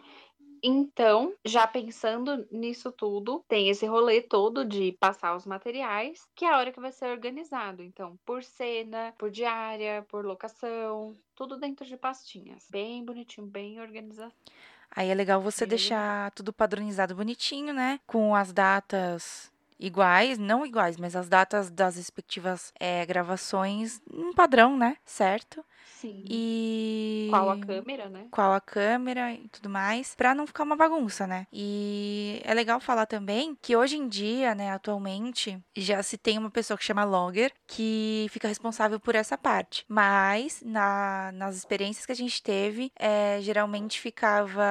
Então, 0.63 1.35
já 1.45 1.67
pensando 1.67 2.47
nisso 2.51 2.91
tudo, 2.93 3.45
tem 3.49 3.69
esse 3.69 3.87
rolê 3.87 4.21
todo 4.21 4.65
de 4.65 4.93
passar 4.93 5.37
os 5.37 5.47
materiais, 5.47 6.27
que 6.35 6.45
é 6.45 6.53
a 6.53 6.59
hora 6.59 6.73
que 6.73 6.81
vai 6.81 6.93
ser 6.93 7.07
organizado. 7.07 7.83
Então, 7.83 8.19
por 8.25 8.43
cena, 8.43 9.15
por 9.19 9.31
diária, 9.31 10.05
por 10.09 10.25
locação, 10.25 11.17
tudo 11.39 11.57
dentro 11.57 11.87
de 11.87 11.97
pastinhas. 11.97 12.67
Bem 12.69 13.05
bonitinho, 13.05 13.47
bem 13.47 13.81
organizado. 13.81 14.33
Aí 14.91 15.09
é 15.09 15.15
legal 15.15 15.41
você 15.41 15.65
deixar 15.65 16.33
tudo 16.33 16.53
padronizado 16.53 17.15
bonitinho, 17.15 17.73
né? 17.73 18.01
Com 18.09 18.35
as 18.35 18.53
datas 18.53 19.53
iguais, 19.79 20.37
não 20.37 20.67
iguais, 20.67 20.97
mas 20.97 21.15
as 21.15 21.29
datas 21.29 21.71
das 21.71 21.95
respectivas 21.95 22.73
eh, 22.81 23.07
gravações 23.07 24.01
um 24.13 24.33
padrão, 24.33 24.77
né? 24.77 24.97
Certo? 25.05 25.65
Sim. 26.01 26.25
E 26.29 27.27
Qual 27.31 27.51
a 27.51 27.57
câmera, 27.57 28.09
né? 28.09 28.27
qual 28.31 28.53
a 28.53 28.61
câmera 28.61 29.33
e 29.33 29.49
tudo 29.49 29.69
mais, 29.69 30.15
pra 30.15 30.35
não 30.35 30.47
ficar 30.47 30.63
uma 30.63 30.77
bagunça, 30.77 31.27
né? 31.27 31.47
E 31.53 32.41
é 32.45 32.55
legal 32.55 32.79
falar 32.81 33.07
também 33.07 33.57
que 33.61 33.75
hoje 33.77 33.97
em 33.97 34.07
dia, 34.09 34.55
né, 34.55 34.71
atualmente, 34.71 35.59
já 35.77 36.03
se 36.03 36.17
tem 36.17 36.39
uma 36.39 36.51
pessoa 36.51 36.77
que 36.79 36.85
chama 36.85 37.05
logger 37.05 37.53
que 37.67 38.27
fica 38.31 38.47
responsável 38.49 39.01
por 39.01 39.15
essa 39.15 39.37
parte. 39.37 39.85
Mas 39.89 40.63
na- 40.65 41.31
nas 41.35 41.57
experiências 41.57 42.07
que 42.07 42.13
a 42.13 42.17
gente 42.17 42.43
teve, 42.43 42.93
é, 42.99 43.39
geralmente 43.41 44.01
ficava 44.01 44.63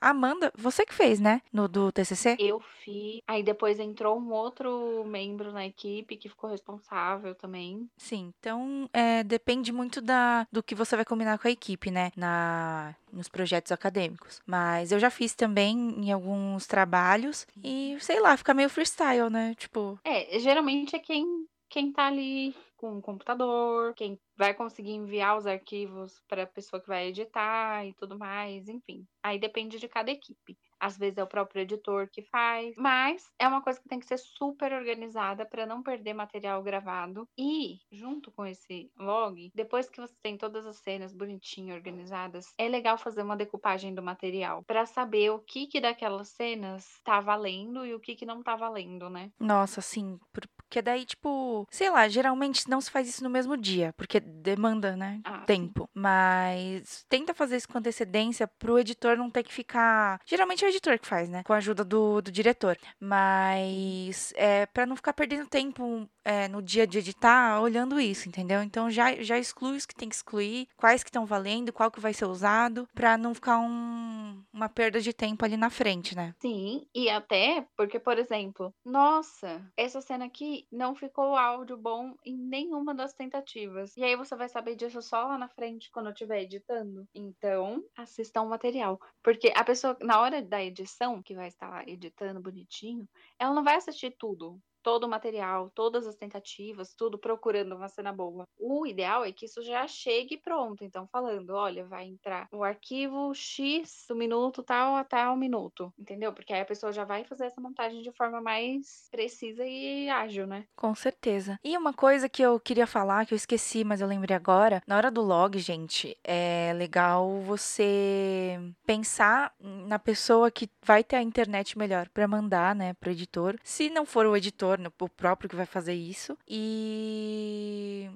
Amanda, 0.00 0.52
você 0.56 0.84
que 0.84 0.94
fez, 0.94 1.20
né, 1.20 1.42
no 1.52 1.68
do 1.68 1.90
TCC? 1.92 2.36
Eu 2.38 2.60
fiz. 2.60 3.20
Aí 3.26 3.42
depois 3.42 3.78
entrou 3.78 4.18
um 4.18 4.30
outro 4.32 5.04
membro 5.06 5.52
na 5.52 5.66
equipe 5.66 6.16
que 6.16 6.28
ficou 6.28 6.50
responsável 6.50 7.34
também. 7.34 7.88
Sim, 7.96 8.32
então 8.38 8.88
é, 8.92 9.22
depende 9.24 9.72
muito 9.72 10.00
da, 10.00 10.35
do 10.50 10.62
que 10.62 10.74
você 10.74 10.96
vai 10.96 11.04
combinar 11.04 11.38
com 11.38 11.48
a 11.48 11.50
equipe, 11.50 11.90
né? 11.90 12.10
Na, 12.16 12.94
nos 13.12 13.28
projetos 13.28 13.72
acadêmicos. 13.72 14.40
Mas 14.46 14.92
eu 14.92 14.98
já 14.98 15.10
fiz 15.10 15.34
também 15.34 15.76
em 15.76 16.12
alguns 16.12 16.66
trabalhos 16.66 17.46
e, 17.62 17.96
sei 18.00 18.20
lá, 18.20 18.36
fica 18.36 18.54
meio 18.54 18.68
freestyle, 18.68 19.30
né? 19.30 19.54
Tipo, 19.54 19.98
É, 20.04 20.38
geralmente 20.38 20.96
é 20.96 20.98
quem, 20.98 21.24
quem 21.68 21.92
tá 21.92 22.06
ali 22.06 22.54
com 22.76 22.98
o 22.98 23.02
computador, 23.02 23.94
quem 23.94 24.18
vai 24.36 24.54
conseguir 24.54 24.92
enviar 24.92 25.36
os 25.38 25.46
arquivos 25.46 26.20
para 26.28 26.42
a 26.42 26.46
pessoa 26.46 26.80
que 26.80 26.88
vai 26.88 27.06
editar 27.08 27.86
e 27.86 27.94
tudo 27.94 28.18
mais, 28.18 28.68
enfim. 28.68 29.06
Aí 29.22 29.38
depende 29.38 29.78
de 29.78 29.88
cada 29.88 30.10
equipe. 30.10 30.56
Às 30.80 30.96
vezes 30.98 31.18
é 31.18 31.22
o 31.22 31.26
próprio 31.26 31.62
editor 31.62 32.08
que 32.10 32.22
faz, 32.22 32.74
mas 32.76 33.30
é 33.38 33.46
uma 33.48 33.62
coisa 33.62 33.80
que 33.80 33.88
tem 33.88 33.98
que 33.98 34.06
ser 34.06 34.18
super 34.18 34.72
organizada 34.72 35.44
para 35.46 35.66
não 35.66 35.82
perder 35.82 36.14
material 36.14 36.62
gravado. 36.62 37.26
E, 37.38 37.78
junto 37.90 38.30
com 38.30 38.44
esse 38.46 38.90
log, 38.98 39.50
depois 39.54 39.88
que 39.88 40.00
você 40.00 40.14
tem 40.22 40.36
todas 40.36 40.66
as 40.66 40.76
cenas 40.78 41.12
bonitinho 41.12 41.74
organizadas, 41.74 42.46
é 42.58 42.68
legal 42.68 42.98
fazer 42.98 43.22
uma 43.22 43.36
decupagem 43.36 43.94
do 43.94 44.02
material 44.02 44.62
para 44.66 44.86
saber 44.86 45.30
o 45.30 45.38
que 45.38 45.66
que 45.66 45.80
daquelas 45.80 46.28
cenas 46.28 47.00
tá 47.04 47.20
valendo 47.20 47.84
e 47.86 47.94
o 47.94 48.00
que 48.00 48.14
que 48.14 48.26
não 48.26 48.42
tá 48.42 48.56
valendo, 48.56 49.08
né? 49.10 49.30
nossa, 49.38 49.80
assim, 49.80 50.18
por- 50.32 50.46
porque 50.56 50.82
daí, 50.82 51.04
tipo, 51.04 51.64
sei 51.70 51.88
lá, 51.90 52.08
geralmente 52.08 52.68
não 52.68 52.80
se 52.80 52.90
faz 52.90 53.08
isso 53.08 53.22
no 53.22 53.30
mesmo 53.30 53.56
dia, 53.56 53.92
porque 53.96 54.18
demanda, 54.18 54.96
né? 54.96 55.20
Ah, 55.24 55.38
sim. 55.40 55.44
tempo. 55.46 55.88
Mas 55.94 57.04
tenta 57.08 57.32
fazer 57.32 57.56
isso 57.56 57.68
com 57.68 57.78
antecedência 57.78 58.48
pro 58.48 58.78
editor 58.78 59.16
não 59.16 59.30
ter 59.30 59.44
que 59.44 59.52
ficar. 59.54 60.18
Geralmente 60.26 60.64
o 60.66 60.70
editor 60.70 60.98
que 60.98 61.06
faz, 61.06 61.28
né? 61.28 61.42
Com 61.44 61.52
a 61.52 61.56
ajuda 61.56 61.84
do, 61.84 62.20
do 62.20 62.30
diretor. 62.30 62.76
Mas 63.00 64.32
é 64.36 64.66
para 64.66 64.86
não 64.86 64.96
ficar 64.96 65.12
perdendo 65.12 65.48
tempo 65.48 66.08
é, 66.26 66.48
no 66.48 66.60
dia 66.60 66.86
de 66.86 66.98
editar 66.98 67.60
olhando 67.60 68.00
isso, 68.00 68.28
entendeu? 68.28 68.62
Então 68.62 68.90
já, 68.90 69.14
já 69.22 69.38
exclui 69.38 69.76
os 69.76 69.86
que 69.86 69.94
tem 69.94 70.08
que 70.08 70.14
excluir, 70.16 70.66
quais 70.76 71.02
que 71.04 71.08
estão 71.08 71.24
valendo, 71.24 71.72
qual 71.72 71.90
que 71.90 72.00
vai 72.00 72.12
ser 72.12 72.24
usado, 72.24 72.88
pra 72.94 73.16
não 73.16 73.32
ficar 73.34 73.58
um- 73.58 74.42
uma 74.52 74.68
perda 74.68 75.00
de 75.00 75.12
tempo 75.12 75.44
ali 75.44 75.56
na 75.56 75.70
frente, 75.70 76.16
né? 76.16 76.34
Sim, 76.40 76.86
e 76.94 77.08
até 77.08 77.66
porque, 77.76 78.00
por 78.00 78.18
exemplo, 78.18 78.74
nossa, 78.84 79.64
essa 79.76 80.00
cena 80.00 80.24
aqui 80.26 80.66
não 80.72 80.94
ficou 80.94 81.36
áudio 81.36 81.76
bom 81.76 82.14
em 82.24 82.36
nenhuma 82.36 82.94
das 82.94 83.12
tentativas. 83.14 83.96
E 83.96 84.02
aí 84.02 84.16
você 84.16 84.34
vai 84.34 84.48
saber 84.48 84.74
disso 84.74 85.00
só 85.02 85.26
lá 85.28 85.38
na 85.38 85.48
frente 85.48 85.90
quando 85.92 86.06
eu 86.06 86.12
estiver 86.12 86.42
editando. 86.42 87.06
Então, 87.14 87.82
assistam 87.96 88.42
o 88.42 88.48
material. 88.48 88.98
Porque 89.22 89.52
a 89.54 89.62
pessoa, 89.64 89.96
na 90.02 90.20
hora 90.20 90.42
da 90.42 90.62
edição, 90.62 91.22
que 91.22 91.34
vai 91.34 91.48
estar 91.48 91.68
lá 91.68 91.82
editando 91.86 92.40
bonitinho, 92.40 93.08
ela 93.38 93.54
não 93.54 93.62
vai 93.64 93.76
assistir 93.76 94.14
tudo. 94.18 94.58
Todo 94.86 95.02
o 95.02 95.08
material, 95.08 95.68
todas 95.74 96.06
as 96.06 96.14
tentativas, 96.14 96.94
tudo 96.94 97.18
procurando 97.18 97.74
uma 97.74 97.88
cena 97.88 98.12
boa. 98.12 98.46
O 98.56 98.86
ideal 98.86 99.24
é 99.24 99.32
que 99.32 99.46
isso 99.46 99.60
já 99.60 99.84
chegue 99.88 100.36
pronto. 100.36 100.84
Então, 100.84 101.08
falando, 101.08 101.50
olha, 101.50 101.84
vai 101.84 102.04
entrar 102.04 102.46
o 102.52 102.62
arquivo 102.62 103.34
X 103.34 104.04
do 104.08 104.14
minuto 104.14 104.62
tal 104.62 104.94
a 104.94 105.02
tal 105.02 105.36
minuto. 105.36 105.92
Entendeu? 105.98 106.32
Porque 106.32 106.52
aí 106.52 106.60
a 106.60 106.64
pessoa 106.64 106.92
já 106.92 107.04
vai 107.04 107.24
fazer 107.24 107.46
essa 107.46 107.60
montagem 107.60 108.00
de 108.00 108.12
forma 108.12 108.40
mais 108.40 109.08
precisa 109.10 109.66
e 109.66 110.08
ágil, 110.08 110.46
né? 110.46 110.64
Com 110.76 110.94
certeza. 110.94 111.58
E 111.64 111.76
uma 111.76 111.92
coisa 111.92 112.28
que 112.28 112.42
eu 112.42 112.60
queria 112.60 112.86
falar, 112.86 113.26
que 113.26 113.34
eu 113.34 113.36
esqueci, 113.36 113.82
mas 113.82 114.00
eu 114.00 114.06
lembrei 114.06 114.36
agora, 114.36 114.80
na 114.86 114.96
hora 114.96 115.10
do 115.10 115.20
log, 115.20 115.58
gente, 115.58 116.16
é 116.22 116.72
legal 116.76 117.40
você 117.40 118.56
pensar 118.86 119.52
na 119.58 119.98
pessoa 119.98 120.48
que 120.48 120.70
vai 120.84 121.02
ter 121.02 121.16
a 121.16 121.22
internet 121.22 121.76
melhor 121.76 122.08
pra 122.08 122.28
mandar, 122.28 122.72
né, 122.72 122.94
pro 122.94 123.10
editor. 123.10 123.58
Se 123.64 123.90
não 123.90 124.06
for 124.06 124.26
o 124.26 124.36
editor, 124.36 124.75
né, 124.78 124.90
o 125.00 125.08
próprio 125.08 125.48
que 125.48 125.56
vai 125.56 125.66
fazer 125.66 125.94
isso. 125.94 126.36
E 126.48 128.08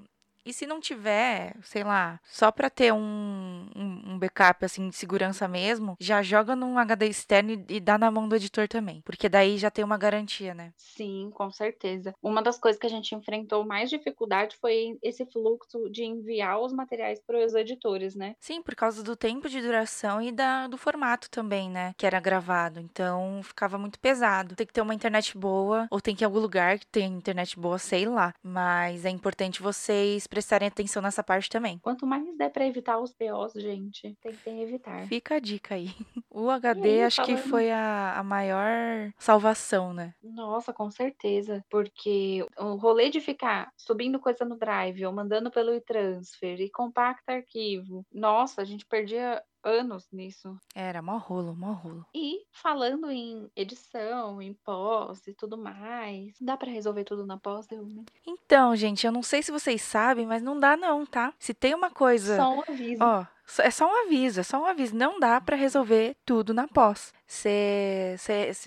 e 0.50 0.52
se 0.52 0.66
não 0.66 0.80
tiver, 0.80 1.54
sei 1.62 1.84
lá, 1.84 2.20
só 2.24 2.50
pra 2.50 2.68
ter 2.68 2.92
um, 2.92 3.68
um, 3.74 4.02
um 4.12 4.18
backup 4.18 4.64
assim 4.64 4.88
de 4.88 4.96
segurança 4.96 5.46
mesmo, 5.46 5.96
já 6.00 6.22
joga 6.22 6.56
num 6.56 6.76
HD 6.76 7.06
externo 7.06 7.52
e, 7.52 7.76
e 7.76 7.80
dá 7.80 7.96
na 7.96 8.10
mão 8.10 8.28
do 8.28 8.34
editor 8.34 8.66
também. 8.66 9.00
Porque 9.02 9.28
daí 9.28 9.56
já 9.58 9.70
tem 9.70 9.84
uma 9.84 9.96
garantia, 9.96 10.52
né? 10.52 10.72
Sim, 10.76 11.30
com 11.32 11.50
certeza. 11.52 12.14
Uma 12.20 12.42
das 12.42 12.58
coisas 12.58 12.80
que 12.80 12.86
a 12.86 12.90
gente 12.90 13.14
enfrentou 13.14 13.64
mais 13.64 13.88
dificuldade 13.88 14.56
foi 14.56 14.98
esse 15.02 15.24
fluxo 15.26 15.88
de 15.88 16.04
enviar 16.04 16.60
os 16.60 16.72
materiais 16.72 17.20
para 17.20 17.38
os 17.38 17.54
editores, 17.54 18.16
né? 18.16 18.34
Sim, 18.40 18.60
por 18.60 18.74
causa 18.74 19.04
do 19.04 19.14
tempo 19.14 19.48
de 19.48 19.62
duração 19.62 20.20
e 20.20 20.32
da, 20.32 20.66
do 20.66 20.76
formato 20.76 21.30
também, 21.30 21.70
né? 21.70 21.94
Que 21.96 22.06
era 22.06 22.18
gravado. 22.18 22.80
Então 22.80 23.40
ficava 23.44 23.78
muito 23.78 24.00
pesado. 24.00 24.56
Tem 24.56 24.66
que 24.66 24.72
ter 24.72 24.80
uma 24.80 24.94
internet 24.94 25.38
boa, 25.38 25.86
ou 25.90 26.00
tem 26.00 26.16
que 26.16 26.22
ir 26.22 26.24
em 26.24 26.26
algum 26.26 26.40
lugar 26.40 26.78
que 26.80 26.86
tenha 26.86 27.06
internet 27.06 27.58
boa, 27.58 27.78
sei 27.78 28.06
lá. 28.06 28.34
Mas 28.42 29.04
é 29.04 29.10
importante 29.10 29.62
vocês 29.62 30.26
prestarem 30.26 30.39
atenção 30.68 31.02
nessa 31.02 31.22
parte 31.22 31.48
também. 31.48 31.78
Quanto 31.78 32.06
mais 32.06 32.24
der 32.36 32.50
para 32.50 32.66
evitar 32.66 32.98
os 32.98 33.12
BOs, 33.12 33.52
gente, 33.54 34.16
tem 34.20 34.32
que 34.32 34.50
evitar. 34.50 35.06
Fica 35.06 35.36
a 35.36 35.38
dica 35.38 35.74
aí. 35.74 35.90
O 36.32 36.48
HD 36.48 36.88
aí, 36.88 37.02
acho 37.02 37.16
falando... 37.16 37.42
que 37.42 37.48
foi 37.48 37.72
a, 37.72 38.14
a 38.16 38.22
maior 38.22 39.12
salvação, 39.18 39.92
né? 39.92 40.14
Nossa, 40.22 40.72
com 40.72 40.88
certeza. 40.88 41.62
Porque 41.68 42.46
o 42.56 42.76
rolê 42.76 43.10
de 43.10 43.20
ficar 43.20 43.72
subindo 43.76 44.18
coisa 44.18 44.44
no 44.44 44.56
Drive 44.56 45.04
ou 45.04 45.12
mandando 45.12 45.50
pelo 45.50 45.74
e-transfer 45.74 46.60
e 46.60 46.70
compacta 46.70 47.32
arquivo. 47.32 48.06
Nossa, 48.12 48.62
a 48.62 48.64
gente 48.64 48.86
perdia 48.86 49.42
anos 49.62 50.08
nisso. 50.12 50.58
Era 50.74 51.02
mó 51.02 51.16
rolo, 51.18 51.54
mó 51.54 51.72
rolo. 51.72 52.06
E 52.14 52.44
falando 52.52 53.10
em 53.10 53.50
edição, 53.54 54.40
em 54.40 54.52
pós 54.52 55.26
e 55.26 55.34
tudo 55.34 55.56
mais, 55.58 56.34
dá 56.40 56.56
para 56.56 56.70
resolver 56.70 57.04
tudo 57.04 57.26
na 57.26 57.36
pós, 57.38 57.66
deu, 57.66 57.84
né? 57.84 58.04
Então, 58.26 58.74
gente, 58.76 59.06
eu 59.06 59.12
não 59.12 59.22
sei 59.22 59.42
se 59.42 59.52
vocês 59.52 59.82
sabem, 59.82 60.26
mas 60.26 60.42
não 60.42 60.58
dá 60.58 60.76
não, 60.76 61.04
tá? 61.04 61.32
Se 61.38 61.52
tem 61.54 61.74
uma 61.74 61.90
coisa... 61.90 62.36
Só 62.36 62.54
um 62.54 62.62
aviso. 62.62 63.02
Ó, 63.02 63.26
é 63.58 63.70
só 63.70 63.86
um 63.86 64.06
aviso, 64.06 64.40
é 64.40 64.42
só 64.42 64.60
um 64.60 64.66
aviso. 64.66 64.94
Não 64.94 65.18
dá 65.18 65.40
para 65.40 65.56
resolver 65.56 66.16
tudo 66.24 66.54
na 66.54 66.68
pós. 66.68 67.12
Você 67.26 68.16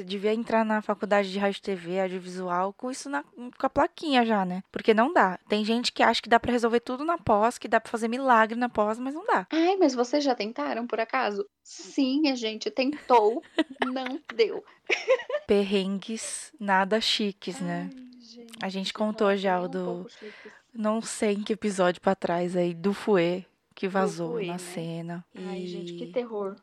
devia 0.05 0.33
entrar 0.33 0.65
na 0.65 0.81
faculdade 0.81 1.31
de 1.31 1.39
rádio 1.39 1.61
TV, 1.61 1.99
audiovisual, 1.99 2.73
com 2.73 2.89
isso 2.89 3.09
na, 3.09 3.23
com 3.23 3.65
a 3.65 3.69
plaquinha 3.69 4.25
já, 4.25 4.45
né? 4.45 4.63
Porque 4.71 4.93
não 4.93 5.13
dá. 5.13 5.37
Tem 5.47 5.63
gente 5.63 5.91
que 5.91 6.01
acha 6.01 6.21
que 6.21 6.29
dá 6.29 6.39
para 6.39 6.51
resolver 6.51 6.79
tudo 6.79 7.03
na 7.03 7.17
pós, 7.17 7.57
que 7.57 7.67
dá 7.67 7.79
para 7.79 7.91
fazer 7.91 8.07
milagre 8.07 8.57
na 8.57 8.69
pós, 8.69 8.99
mas 8.99 9.13
não 9.13 9.25
dá. 9.25 9.47
Ai, 9.51 9.75
mas 9.77 9.93
vocês 9.93 10.23
já 10.23 10.33
tentaram, 10.33 10.87
por 10.87 10.99
acaso? 10.99 11.47
Sim, 11.63 12.29
a 12.29 12.35
gente 12.35 12.71
tentou, 12.71 13.41
não 13.85 14.19
deu. 14.33 14.63
Perrengues 15.47 16.51
nada 16.59 16.99
chiques, 16.99 17.59
né? 17.59 17.89
gente, 18.21 18.51
a 18.61 18.69
gente 18.69 18.93
contou 18.93 19.35
já 19.35 19.61
o 19.61 19.67
do. 19.67 19.79
Um 19.79 20.05
não 20.73 21.01
sei 21.01 21.33
em 21.33 21.43
que 21.43 21.53
episódio 21.53 22.01
para 22.01 22.15
trás 22.15 22.57
aí, 22.57 22.73
do 22.73 22.93
Fouet 22.93 23.45
que 23.73 23.87
vazou 23.87 24.39
na 24.41 24.53
né? 24.53 24.57
cena. 24.57 25.25
Ai, 25.35 25.59
e... 25.59 25.67
gente, 25.67 25.93
que 25.93 26.07
terror. 26.07 26.55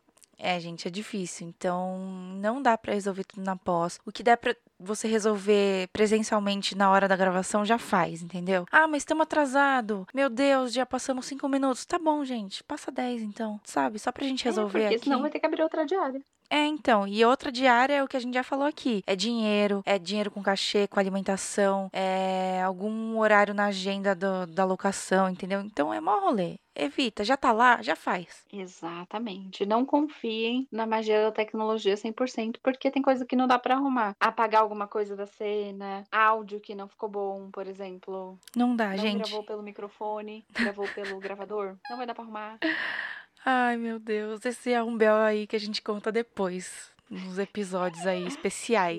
É, 0.43 0.59
gente, 0.59 0.89
é 0.89 0.91
difícil. 0.91 1.47
Então, 1.47 1.99
não 2.37 2.63
dá 2.63 2.77
para 2.77 2.95
resolver 2.95 3.25
tudo 3.25 3.45
na 3.45 3.57
pós. 3.57 4.01
O 4.07 4.11
que 4.11 4.23
dá 4.23 4.37
para 4.37 4.57
você 4.79 5.07
resolver 5.07 5.89
presencialmente 5.93 6.75
na 6.75 6.91
hora 6.91 7.07
da 7.07 7.15
gravação, 7.15 7.63
já 7.63 7.77
faz, 7.77 8.23
entendeu? 8.23 8.65
Ah, 8.73 8.89
mas 8.89 9.03
estamos 9.03 9.25
atrasado. 9.25 10.07
Meu 10.15 10.31
Deus, 10.31 10.73
já 10.73 10.87
passamos 10.87 11.27
cinco 11.27 11.47
minutos. 11.47 11.85
Tá 11.85 11.99
bom, 11.99 12.25
gente. 12.25 12.65
Passa 12.65 12.91
dez, 12.91 13.21
então. 13.21 13.61
Sabe? 13.65 13.99
Só 13.99 14.11
pra 14.11 14.27
gente 14.27 14.47
é, 14.47 14.51
resolver 14.51 14.79
é, 14.79 14.83
porque 14.85 14.97
aqui. 14.97 15.05
senão 15.05 15.21
vai 15.21 15.31
ter 15.31 15.39
que 15.39 15.47
abrir 15.47 15.63
outra 15.63 15.85
diária. 15.85 16.23
É, 16.51 16.67
então. 16.67 17.07
E 17.07 17.25
outra 17.25 17.53
diária 17.53 17.95
é 17.95 18.03
o 18.03 18.09
que 18.09 18.17
a 18.17 18.21
gente 18.21 18.35
já 18.35 18.43
falou 18.43 18.67
aqui. 18.67 19.03
É 19.07 19.15
dinheiro, 19.15 19.83
é 19.87 19.99
dinheiro 19.99 20.31
com 20.31 20.43
cachê, 20.43 20.89
com 20.89 20.99
alimentação, 20.99 21.89
é 21.93 22.61
algum 22.63 23.17
horário 23.19 23.55
na 23.55 23.67
agenda 23.67 24.15
do, 24.15 24.47
da 24.47 24.65
locação, 24.65 25.29
entendeu? 25.31 25.61
Então 25.61 25.95
é 25.95 26.01
mó 26.01 26.19
rolê. 26.19 26.59
Evita, 26.75 27.25
já 27.25 27.37
tá 27.37 27.53
lá, 27.53 27.83
já 27.83 27.95
faz. 27.95 28.45
Exatamente. 28.51 29.67
Não 29.67 29.85
confiem 29.85 30.67
na 30.73 30.87
magia 30.87 31.23
da 31.23 31.33
tecnologia 31.33 31.95
100%, 31.95 32.57
porque 32.63 32.91
tem 32.91 33.03
coisa 33.03 33.27
que 33.27 33.37
não 33.37 33.47
dá 33.47 33.59
para 33.59 33.75
arrumar. 33.75 34.15
Apagar 34.19 34.63
alguma 34.63 34.87
coisa 34.87 35.15
da 35.15 35.27
cena, 35.27 36.05
áudio 36.11 36.61
que 36.61 36.75
não 36.75 36.89
ficou 36.89 37.09
bom, 37.09 37.51
por 37.51 37.67
exemplo. 37.67 38.39
Não 38.57 38.75
dá, 38.75 38.91
não 38.91 38.99
gente. 38.99 39.29
Gravou 39.29 39.45
pelo 39.45 39.63
microfone, 39.63 40.45
gravou 40.53 40.89
pelo 40.89 41.19
gravador. 41.19 41.77
Não 41.91 41.97
vai 41.97 42.07
dar 42.07 42.15
pra 42.15 42.25
arrumar. 42.25 42.59
Ai, 43.45 43.77
meu 43.77 43.99
Deus. 43.99 44.45
Esse 44.45 44.73
é 44.73 44.83
um 44.83 44.97
bel 44.97 45.17
aí 45.17 45.47
que 45.47 45.57
a 45.57 45.61
gente 45.61 45.81
conta 45.83 46.13
depois. 46.13 46.91
Nos 47.09 47.39
episódios 47.39 48.07
aí 48.07 48.25
especiais. 48.27 48.99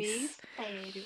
Mistério. 0.58 1.06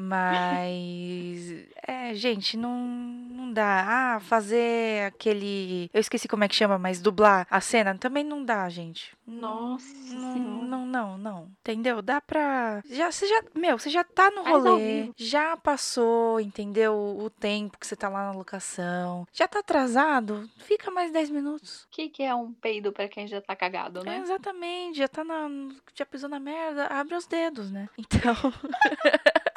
Mas, 0.00 1.66
é, 1.84 2.14
gente, 2.14 2.56
não, 2.56 2.78
não 2.78 3.52
dá. 3.52 4.14
Ah, 4.14 4.20
fazer 4.20 5.06
aquele. 5.06 5.90
Eu 5.92 6.00
esqueci 6.00 6.28
como 6.28 6.44
é 6.44 6.48
que 6.48 6.54
chama, 6.54 6.78
mas 6.78 7.02
dublar 7.02 7.48
a 7.50 7.60
cena 7.60 7.98
também 7.98 8.22
não 8.22 8.44
dá, 8.44 8.68
gente. 8.68 9.18
Nossa. 9.26 10.14
Não, 10.14 10.62
não, 10.62 10.86
não, 10.86 11.18
não. 11.18 11.50
Entendeu? 11.60 12.00
Dá 12.00 12.20
pra. 12.20 12.80
Já, 12.88 13.10
você 13.10 13.26
já. 13.26 13.42
Meu, 13.56 13.76
você 13.76 13.90
já 13.90 14.04
tá 14.04 14.30
no 14.30 14.44
rolê. 14.44 15.10
Já 15.16 15.56
passou, 15.56 16.38
entendeu? 16.38 16.94
O 16.94 17.28
tempo 17.28 17.76
que 17.76 17.84
você 17.84 17.96
tá 17.96 18.08
lá 18.08 18.30
na 18.30 18.38
locação. 18.38 19.26
Já 19.32 19.48
tá 19.48 19.58
atrasado? 19.58 20.48
Fica 20.58 20.92
mais 20.92 21.10
10 21.10 21.30
minutos. 21.30 21.82
O 21.82 21.88
que, 21.90 22.08
que 22.08 22.22
é 22.22 22.32
um 22.32 22.52
peido 22.52 22.92
pra 22.92 23.08
quem 23.08 23.26
já 23.26 23.40
tá 23.40 23.56
cagado, 23.56 24.04
né? 24.04 24.18
É, 24.18 24.20
exatamente. 24.20 24.98
Já 24.98 25.08
tá 25.08 25.24
na. 25.24 25.48
Já 25.92 26.06
pisou 26.06 26.30
na 26.30 26.38
merda. 26.38 26.86
Abre 26.86 27.16
os 27.16 27.26
dedos, 27.26 27.72
né? 27.72 27.88
Então. 27.98 28.34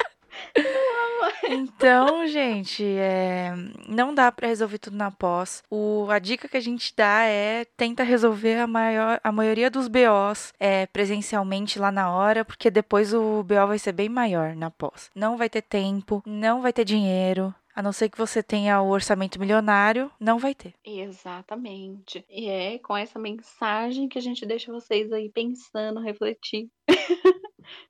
Então, 1.48 2.26
gente, 2.26 2.84
é, 2.84 3.52
não 3.88 4.14
dá 4.14 4.30
para 4.30 4.48
resolver 4.48 4.78
tudo 4.78 4.96
na 4.96 5.10
pós. 5.10 5.62
O, 5.70 6.06
a 6.10 6.18
dica 6.18 6.48
que 6.48 6.56
a 6.56 6.60
gente 6.60 6.94
dá 6.96 7.24
é 7.24 7.64
tenta 7.76 8.02
resolver 8.02 8.58
a, 8.60 8.66
maior, 8.66 9.20
a 9.22 9.32
maioria 9.32 9.70
dos 9.70 9.88
BOs 9.88 10.52
é, 10.58 10.86
presencialmente 10.86 11.78
lá 11.78 11.90
na 11.90 12.10
hora, 12.10 12.44
porque 12.44 12.70
depois 12.70 13.12
o 13.12 13.42
BO 13.42 13.66
vai 13.66 13.78
ser 13.78 13.92
bem 13.92 14.08
maior 14.08 14.54
na 14.54 14.70
pós. 14.70 15.10
Não 15.14 15.36
vai 15.36 15.48
ter 15.48 15.62
tempo, 15.62 16.22
não 16.24 16.62
vai 16.62 16.72
ter 16.72 16.84
dinheiro. 16.84 17.54
A 17.74 17.82
não 17.82 17.92
ser 17.92 18.10
que 18.10 18.18
você 18.18 18.42
tenha 18.42 18.82
o 18.82 18.90
orçamento 18.90 19.40
milionário, 19.40 20.10
não 20.20 20.38
vai 20.38 20.54
ter. 20.54 20.74
Exatamente. 20.84 22.22
E 22.28 22.46
é 22.46 22.78
com 22.78 22.94
essa 22.94 23.18
mensagem 23.18 24.08
que 24.08 24.18
a 24.18 24.22
gente 24.22 24.44
deixa 24.44 24.70
vocês 24.70 25.10
aí 25.10 25.30
pensando, 25.30 25.98
refletindo. 26.00 26.70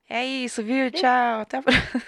É 0.08 0.24
isso, 0.24 0.62
viu? 0.62 0.90
Tchau. 0.90 1.40
Até 1.40 1.58
a 1.58 1.62
próxima. 1.62 2.02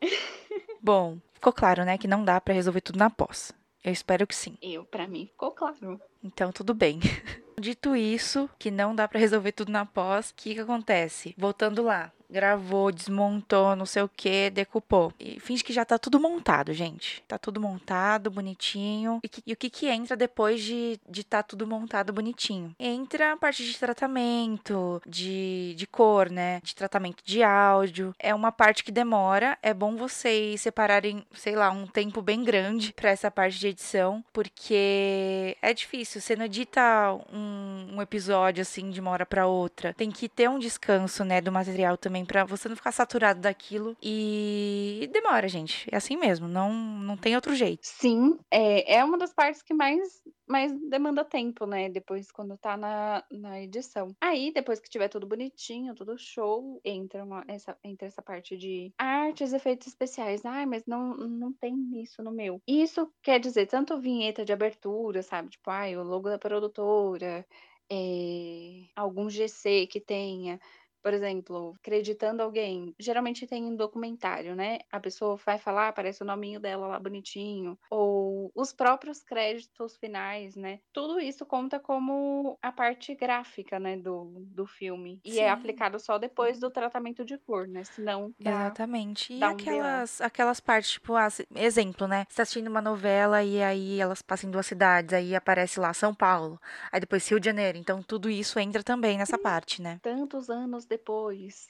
Bom, 0.82 1.18
ficou 1.34 1.52
claro, 1.52 1.84
né, 1.84 1.98
que 1.98 2.08
não 2.08 2.24
dá 2.24 2.40
para 2.40 2.54
resolver 2.54 2.80
tudo 2.80 2.98
na 2.98 3.10
pós. 3.10 3.52
Eu 3.84 3.92
espero 3.92 4.26
que 4.26 4.34
sim. 4.34 4.58
Eu, 4.60 4.84
para 4.84 5.06
mim, 5.06 5.26
ficou 5.26 5.52
claro. 5.52 6.00
Então, 6.22 6.50
tudo 6.50 6.74
bem. 6.74 7.00
Dito 7.58 7.96
isso, 7.96 8.50
que 8.58 8.70
não 8.70 8.94
dá 8.94 9.06
para 9.08 9.20
resolver 9.20 9.52
tudo 9.52 9.70
na 9.72 9.86
pós, 9.86 10.30
o 10.30 10.34
que, 10.34 10.54
que 10.54 10.60
acontece? 10.60 11.34
Voltando 11.38 11.82
lá, 11.82 12.12
gravou, 12.30 12.92
desmontou, 12.92 13.76
não 13.76 13.86
sei 13.86 14.02
o 14.02 14.08
que, 14.08 14.50
decupou. 14.50 15.12
E 15.18 15.38
finge 15.40 15.64
que 15.64 15.72
já 15.72 15.84
tá 15.84 15.98
tudo 15.98 16.20
montado, 16.20 16.72
gente. 16.72 17.22
Tá 17.26 17.38
tudo 17.38 17.60
montado, 17.60 18.30
bonitinho. 18.30 19.20
E, 19.22 19.28
que, 19.28 19.42
e 19.46 19.52
o 19.52 19.56
que 19.56 19.70
que 19.70 19.86
entra 19.86 20.16
depois 20.16 20.62
de, 20.62 20.98
de 21.08 21.24
tá 21.24 21.42
tudo 21.42 21.66
montado 21.66 22.12
bonitinho? 22.12 22.74
Entra 22.78 23.32
a 23.32 23.36
parte 23.36 23.64
de 23.64 23.78
tratamento, 23.78 25.00
de, 25.06 25.74
de 25.76 25.86
cor, 25.86 26.30
né? 26.30 26.60
De 26.62 26.74
tratamento 26.74 27.22
de 27.24 27.42
áudio. 27.42 28.14
É 28.18 28.34
uma 28.34 28.52
parte 28.52 28.84
que 28.84 28.92
demora. 28.92 29.58
É 29.62 29.72
bom 29.72 29.96
vocês 29.96 30.60
separarem, 30.60 31.24
sei 31.34 31.54
lá, 31.54 31.70
um 31.70 31.86
tempo 31.86 32.22
bem 32.22 32.42
grande 32.44 32.92
para 32.92 33.10
essa 33.10 33.30
parte 33.30 33.58
de 33.58 33.68
edição, 33.68 34.24
porque 34.32 35.56
é 35.62 35.72
difícil. 35.72 36.20
Você 36.20 36.36
não 36.36 36.44
edita 36.44 37.12
um, 37.32 37.96
um 37.96 38.02
episódio 38.02 38.62
assim 38.62 38.90
de 38.90 39.00
uma 39.00 39.10
hora 39.10 39.26
para 39.26 39.46
outra. 39.46 39.94
Tem 39.94 40.10
que 40.10 40.28
ter 40.28 40.48
um 40.48 40.58
descanso, 40.58 41.24
né, 41.24 41.40
do 41.40 41.52
material 41.52 41.96
também 41.96 42.15
também 42.16 42.24
para 42.24 42.44
você 42.44 42.68
não 42.68 42.76
ficar 42.76 42.92
saturado 42.92 43.40
daquilo 43.40 43.96
e 44.02 45.08
demora, 45.12 45.48
gente. 45.48 45.86
É 45.92 45.96
assim 45.96 46.16
mesmo, 46.16 46.48
não 46.48 46.72
não 46.72 47.16
tem 47.16 47.34
outro 47.34 47.54
jeito. 47.54 47.80
Sim, 47.82 48.38
é, 48.50 48.96
é 48.96 49.04
uma 49.04 49.18
das 49.18 49.34
partes 49.34 49.62
que 49.62 49.74
mais 49.74 50.22
mais 50.48 50.72
demanda 50.88 51.24
tempo, 51.24 51.66
né? 51.66 51.88
Depois 51.88 52.30
quando 52.30 52.56
tá 52.56 52.76
na, 52.76 53.24
na 53.30 53.60
edição. 53.60 54.08
Aí, 54.20 54.52
depois 54.52 54.78
que 54.78 54.88
tiver 54.88 55.08
tudo 55.08 55.26
bonitinho, 55.26 55.94
tudo 55.94 56.16
show, 56.16 56.80
entra 56.84 57.24
uma, 57.24 57.44
essa, 57.48 57.76
entra 57.82 58.06
essa 58.06 58.22
parte 58.22 58.56
de 58.56 58.92
artes, 58.96 59.52
efeitos 59.52 59.88
especiais. 59.88 60.44
Ai, 60.44 60.64
mas 60.64 60.84
não, 60.86 61.16
não 61.16 61.52
tem 61.52 62.00
isso 62.00 62.22
no 62.22 62.30
meu. 62.30 62.60
Isso 62.66 63.12
quer 63.22 63.40
dizer 63.40 63.66
tanto 63.66 64.00
vinheta 64.00 64.44
de 64.44 64.52
abertura, 64.52 65.20
sabe? 65.22 65.50
Tipo, 65.50 65.68
ai, 65.70 65.96
o 65.96 66.04
logo 66.04 66.28
da 66.28 66.38
produtora, 66.38 67.44
é, 67.90 68.84
algum 68.94 69.28
GC 69.28 69.86
que 69.88 70.00
tenha 70.00 70.60
por 71.06 71.14
exemplo, 71.14 71.72
acreditando 71.78 72.42
alguém. 72.42 72.92
Geralmente 72.98 73.46
tem 73.46 73.64
um 73.64 73.76
documentário, 73.76 74.56
né? 74.56 74.80
A 74.90 74.98
pessoa 74.98 75.36
vai 75.36 75.56
falar, 75.56 75.86
aparece 75.86 76.20
o 76.24 76.26
nominho 76.26 76.58
dela 76.58 76.88
lá 76.88 76.98
bonitinho, 76.98 77.78
ou 77.88 78.50
os 78.52 78.72
próprios 78.72 79.22
créditos 79.22 79.96
finais, 79.96 80.56
né? 80.56 80.80
Tudo 80.92 81.20
isso 81.20 81.46
conta 81.46 81.78
como 81.78 82.58
a 82.60 82.72
parte 82.72 83.14
gráfica, 83.14 83.78
né, 83.78 83.96
do, 83.96 84.32
do 84.48 84.66
filme. 84.66 85.20
E 85.24 85.30
é 85.30 85.32
Sim. 85.34 85.40
é 85.42 85.48
aplicado 85.48 86.00
só 86.00 86.18
depois 86.18 86.58
do 86.58 86.72
tratamento 86.72 87.24
de 87.24 87.38
cor, 87.38 87.68
né? 87.68 87.84
Senão 87.84 88.34
dá, 88.40 88.50
Exatamente. 88.50 89.32
E 89.32 89.38
dá 89.38 89.50
um 89.50 89.52
aquelas, 89.52 90.20
aquelas 90.20 90.58
partes, 90.58 90.90
tipo, 90.90 91.14
ah, 91.14 91.28
exemplo, 91.54 92.08
né? 92.08 92.26
Você 92.28 92.38
tá 92.38 92.42
assistindo 92.42 92.66
uma 92.66 92.82
novela 92.82 93.44
e 93.44 93.62
aí 93.62 94.00
elas 94.00 94.22
passam 94.22 94.48
em 94.48 94.50
duas 94.50 94.66
cidades, 94.66 95.14
aí 95.14 95.36
aparece 95.36 95.78
lá 95.78 95.94
São 95.94 96.12
Paulo, 96.12 96.60
aí 96.90 96.98
depois 96.98 97.28
Rio 97.28 97.38
de 97.38 97.46
Janeiro. 97.46 97.78
Então 97.78 98.02
tudo 98.02 98.28
isso 98.28 98.58
entra 98.58 98.82
também 98.82 99.16
nessa 99.16 99.38
parte, 99.38 99.80
né? 99.80 100.00
tantos 100.02 100.50
anos 100.50 100.84
depois. 100.84 100.95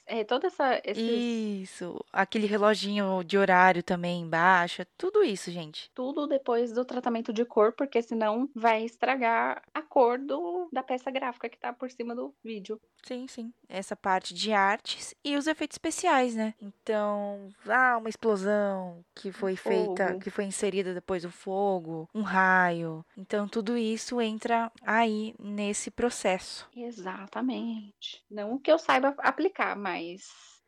É, 0.05 0.23
toda 0.23 0.47
essa 0.47 0.79
esses 0.83 0.97
Isso. 0.97 2.03
Aquele 2.11 2.47
reloginho 2.47 3.23
de 3.23 3.37
horário 3.37 3.83
também 3.83 4.21
embaixo. 4.21 4.85
Tudo 4.97 5.23
isso, 5.23 5.51
gente. 5.51 5.91
tudo 5.93 6.27
depois 6.27 6.71
do 6.71 6.85
tratamento 6.85 7.33
de 7.33 7.45
cor, 7.45 7.73
porque 7.73 8.01
senão 8.01 8.49
vai 8.55 8.83
estragar 8.83 9.61
a 9.73 9.81
cor 9.81 10.17
do, 10.17 10.69
da 10.71 10.83
peça 10.83 11.09
gráfica 11.11 11.49
que 11.49 11.57
tá 11.57 11.73
por 11.73 11.89
cima 11.89 12.15
do 12.15 12.33
vídeo. 12.43 12.79
Sim, 13.03 13.27
sim. 13.27 13.53
Essa 13.69 13.95
parte 13.95 14.33
de 14.33 14.51
artes 14.51 15.15
e 15.23 15.35
os 15.35 15.47
efeitos 15.47 15.75
especiais, 15.75 16.35
né? 16.35 16.53
Então, 16.61 17.49
ah, 17.67 17.97
uma 17.97 18.09
explosão 18.09 19.03
que 19.15 19.31
foi 19.31 19.55
feita, 19.55 20.17
que 20.19 20.29
foi 20.29 20.45
inserida 20.45 20.93
depois 20.93 21.23
do 21.23 21.31
fogo, 21.31 22.09
um 22.13 22.21
raio. 22.21 23.05
Então, 23.17 23.47
tudo 23.47 23.77
isso 23.77 24.21
entra 24.21 24.71
aí 24.81 25.33
nesse 25.39 25.89
processo. 25.89 26.67
Exatamente. 26.75 28.23
Não 28.29 28.57
que 28.57 28.71
eu 28.71 28.77
saiba 28.77 29.15
aplicar, 29.19 29.75
mas 29.75 30.23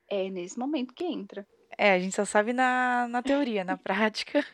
é 0.10 0.30
nesse 0.30 0.58
momento 0.58 0.94
que 0.94 1.04
entra. 1.06 1.46
É, 1.78 1.94
a 1.94 2.00
gente 2.00 2.16
só 2.16 2.26
sabe 2.26 2.52
na, 2.54 3.08
na 3.10 3.22
teoria, 3.22 3.64
na 3.64 3.78
prática. 3.78 4.46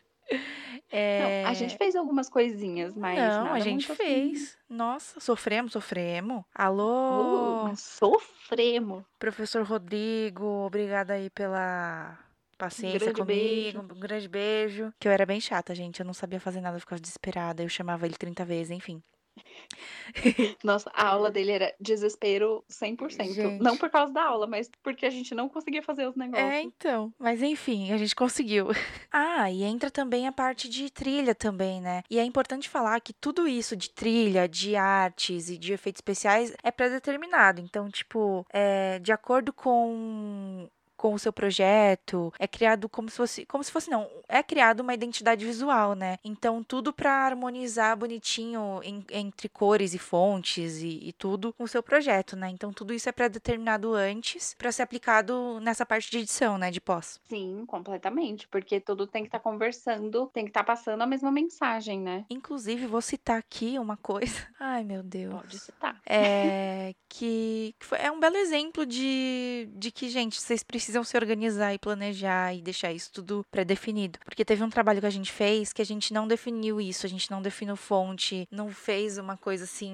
Não, 0.91 1.50
a 1.50 1.54
gente 1.54 1.78
fez 1.78 1.96
algumas 1.96 2.30
coisinhas, 2.30 2.96
mas 2.96 3.18
É. 3.20 3.28
Não, 3.28 3.54
a 3.54 3.60
gente 3.60 3.91
assim. 3.91 3.96
fez. 4.04 4.58
Nossa, 4.70 5.20
sofremos, 5.20 5.72
sofremos. 5.74 6.41
Uh, 6.41 6.46
Alô, 6.56 7.64
mas 7.66 7.80
sofremos. 7.82 9.04
professor 9.20 9.64
Rodrigo, 9.64 10.46
obrigada 10.66 11.14
aí 11.14 11.30
pela 11.30 12.18
paciência 12.58 13.00
Grande 13.00 13.22
comigo. 13.22 13.26
beijo. 13.26 13.80
Um 13.82 14.00
grande 14.00 14.28
beijo. 14.28 14.93
Que 15.00 15.08
eu 15.08 15.12
era 15.12 15.26
bem 15.26 15.39
chata, 15.41 15.76
gente. 15.76 16.00
Eu 16.00 16.06
não 16.06 16.14
sabia 16.14 16.39
fazer 16.39 16.62
nada, 16.62 16.78
eu 16.78 16.82
ficava 16.82 17.00
desesperada. 17.02 17.62
Eu 17.64 17.70
chamava 17.70 18.06
ele 18.06 18.16
30 18.16 18.46
vezes, 18.46 18.72
enfim. 18.72 19.02
Nossa, 20.63 20.89
a 20.93 21.07
aula 21.07 21.29
dele 21.31 21.51
era 21.51 21.73
desespero 21.79 22.63
100%. 22.69 23.33
Gente. 23.33 23.63
Não 23.63 23.77
por 23.77 23.89
causa 23.89 24.13
da 24.13 24.23
aula, 24.23 24.47
mas 24.47 24.69
porque 24.81 25.05
a 25.05 25.09
gente 25.09 25.36
não 25.36 25.49
conseguia 25.49 25.81
fazer 25.81 26.07
os 26.07 26.15
negócios. 26.15 26.49
É, 26.49 26.61
então. 26.61 27.13
Mas 27.19 27.41
enfim, 27.41 27.91
a 27.91 27.97
gente 27.97 28.15
conseguiu. 28.15 28.67
Ah, 29.17 29.49
e 29.49 29.63
entra 29.63 29.89
também 29.89 30.27
a 30.27 30.31
parte 30.31 30.67
de 30.67 30.89
trilha 30.89 31.33
também, 31.33 31.79
né? 31.79 32.03
E 32.09 32.19
é 32.19 32.23
importante 32.23 32.67
falar 32.67 32.99
que 32.99 33.13
tudo 33.13 33.47
isso 33.47 33.75
de 33.75 33.89
trilha, 33.89 34.47
de 34.47 34.75
artes 34.75 35.49
e 35.49 35.57
de 35.57 35.71
efeitos 35.71 35.99
especiais 35.99 36.53
é 36.61 36.69
pré-determinado. 36.69 37.61
Então, 37.61 37.89
tipo, 37.89 38.45
é, 38.51 38.99
de 38.99 39.13
acordo 39.13 39.53
com 39.53 40.69
com 40.98 41.14
o 41.14 41.20
seu 41.20 41.32
projeto, 41.34 42.32
é 42.39 42.48
criado 42.48 42.88
como 42.89 43.10
se 43.10 43.18
fosse, 43.18 43.46
como 43.46 43.64
se 43.64 43.72
fosse 43.72 43.89
não, 43.89 44.08
é 44.28 44.41
criado 44.43 44.80
uma 44.82 44.93
identidade 44.93 45.46
visual, 45.46 45.93
né? 45.96 46.18
Então 46.24 46.64
tudo 46.64 46.93
para 46.93 47.12
harmonizar 47.26 47.98
bonitinho 47.98 48.80
em- 48.84 49.06
entre 49.12 49.50
cores 49.50 49.93
e 49.93 49.98
fontes 50.00 50.78
e, 50.82 51.00
e 51.10 51.14
tudo 51.14 51.54
com 51.54 51.64
o 51.64 51.68
seu 51.68 51.82
projeto, 51.84 52.36
né? 52.36 52.50
Então 52.50 52.72
tudo 52.74 52.93
isso 52.93 53.10
é 53.10 53.12
pré-determinado 53.12 53.93
antes 53.93 54.54
para 54.58 54.72
ser 54.72 54.84
aplicado 54.84 55.60
nessa 55.62 55.86
parte 55.86 56.10
de 56.12 56.20
edição, 56.20 56.58
né, 56.58 56.72
de 56.72 56.80
pós. 56.82 57.20
Sim, 57.28 57.64
completamente. 57.68 58.48
Porque 58.48 58.80
tudo 58.80 59.06
tem 59.08 59.24
que 59.24 59.28
estar 59.28 59.39
conversando, 59.39 60.28
tem 60.34 60.43
que 60.46 60.50
estar 60.50 60.64
passando 60.64 61.02
a 61.02 61.06
mesma 61.08 61.32
mensagem, 61.32 62.00
né? 62.00 62.26
Inclusive, 62.30 62.86
vou 62.88 63.02
citar 63.02 63.38
aqui 63.38 63.78
uma 63.80 63.98
coisa. 63.98 64.36
Ai, 64.60 64.84
meu 64.84 65.04
Deus. 65.04 65.34
Pode 65.34 65.60
citar. 65.60 66.00
É 66.06 66.93
que, 67.10 67.74
que 67.80 67.86
foi- 67.86 68.00
é 68.00 68.12
um 68.12 68.20
belo 68.20 68.36
exemplo 68.36 68.86
de, 68.86 69.70
de 69.74 69.91
que, 69.91 70.10
gente, 70.10 70.39
vocês 70.39 70.64
precisam 70.64 70.84
se 71.03 71.17
organizar 71.17 71.73
e 71.73 71.79
planejar 71.79 72.53
e 72.53 72.61
deixar 72.61 72.91
isso 72.91 73.11
tudo 73.11 73.45
pré-definido. 73.51 74.19
Porque 74.25 74.45
teve 74.45 74.63
um 74.63 74.69
trabalho 74.69 74.99
que 74.99 75.07
a 75.07 75.11
gente 75.11 75.31
fez 75.31 75.73
que 75.73 75.81
a 75.81 75.86
gente 75.86 76.13
não 76.13 76.27
definiu 76.27 76.79
isso, 76.79 77.05
a 77.05 77.09
gente 77.09 77.29
não 77.29 77.41
definiu 77.41 77.75
fonte, 77.75 78.47
não 78.51 78.69
fez 78.69 79.17
uma 79.17 79.38
coisa 79.38 79.63
assim. 79.63 79.93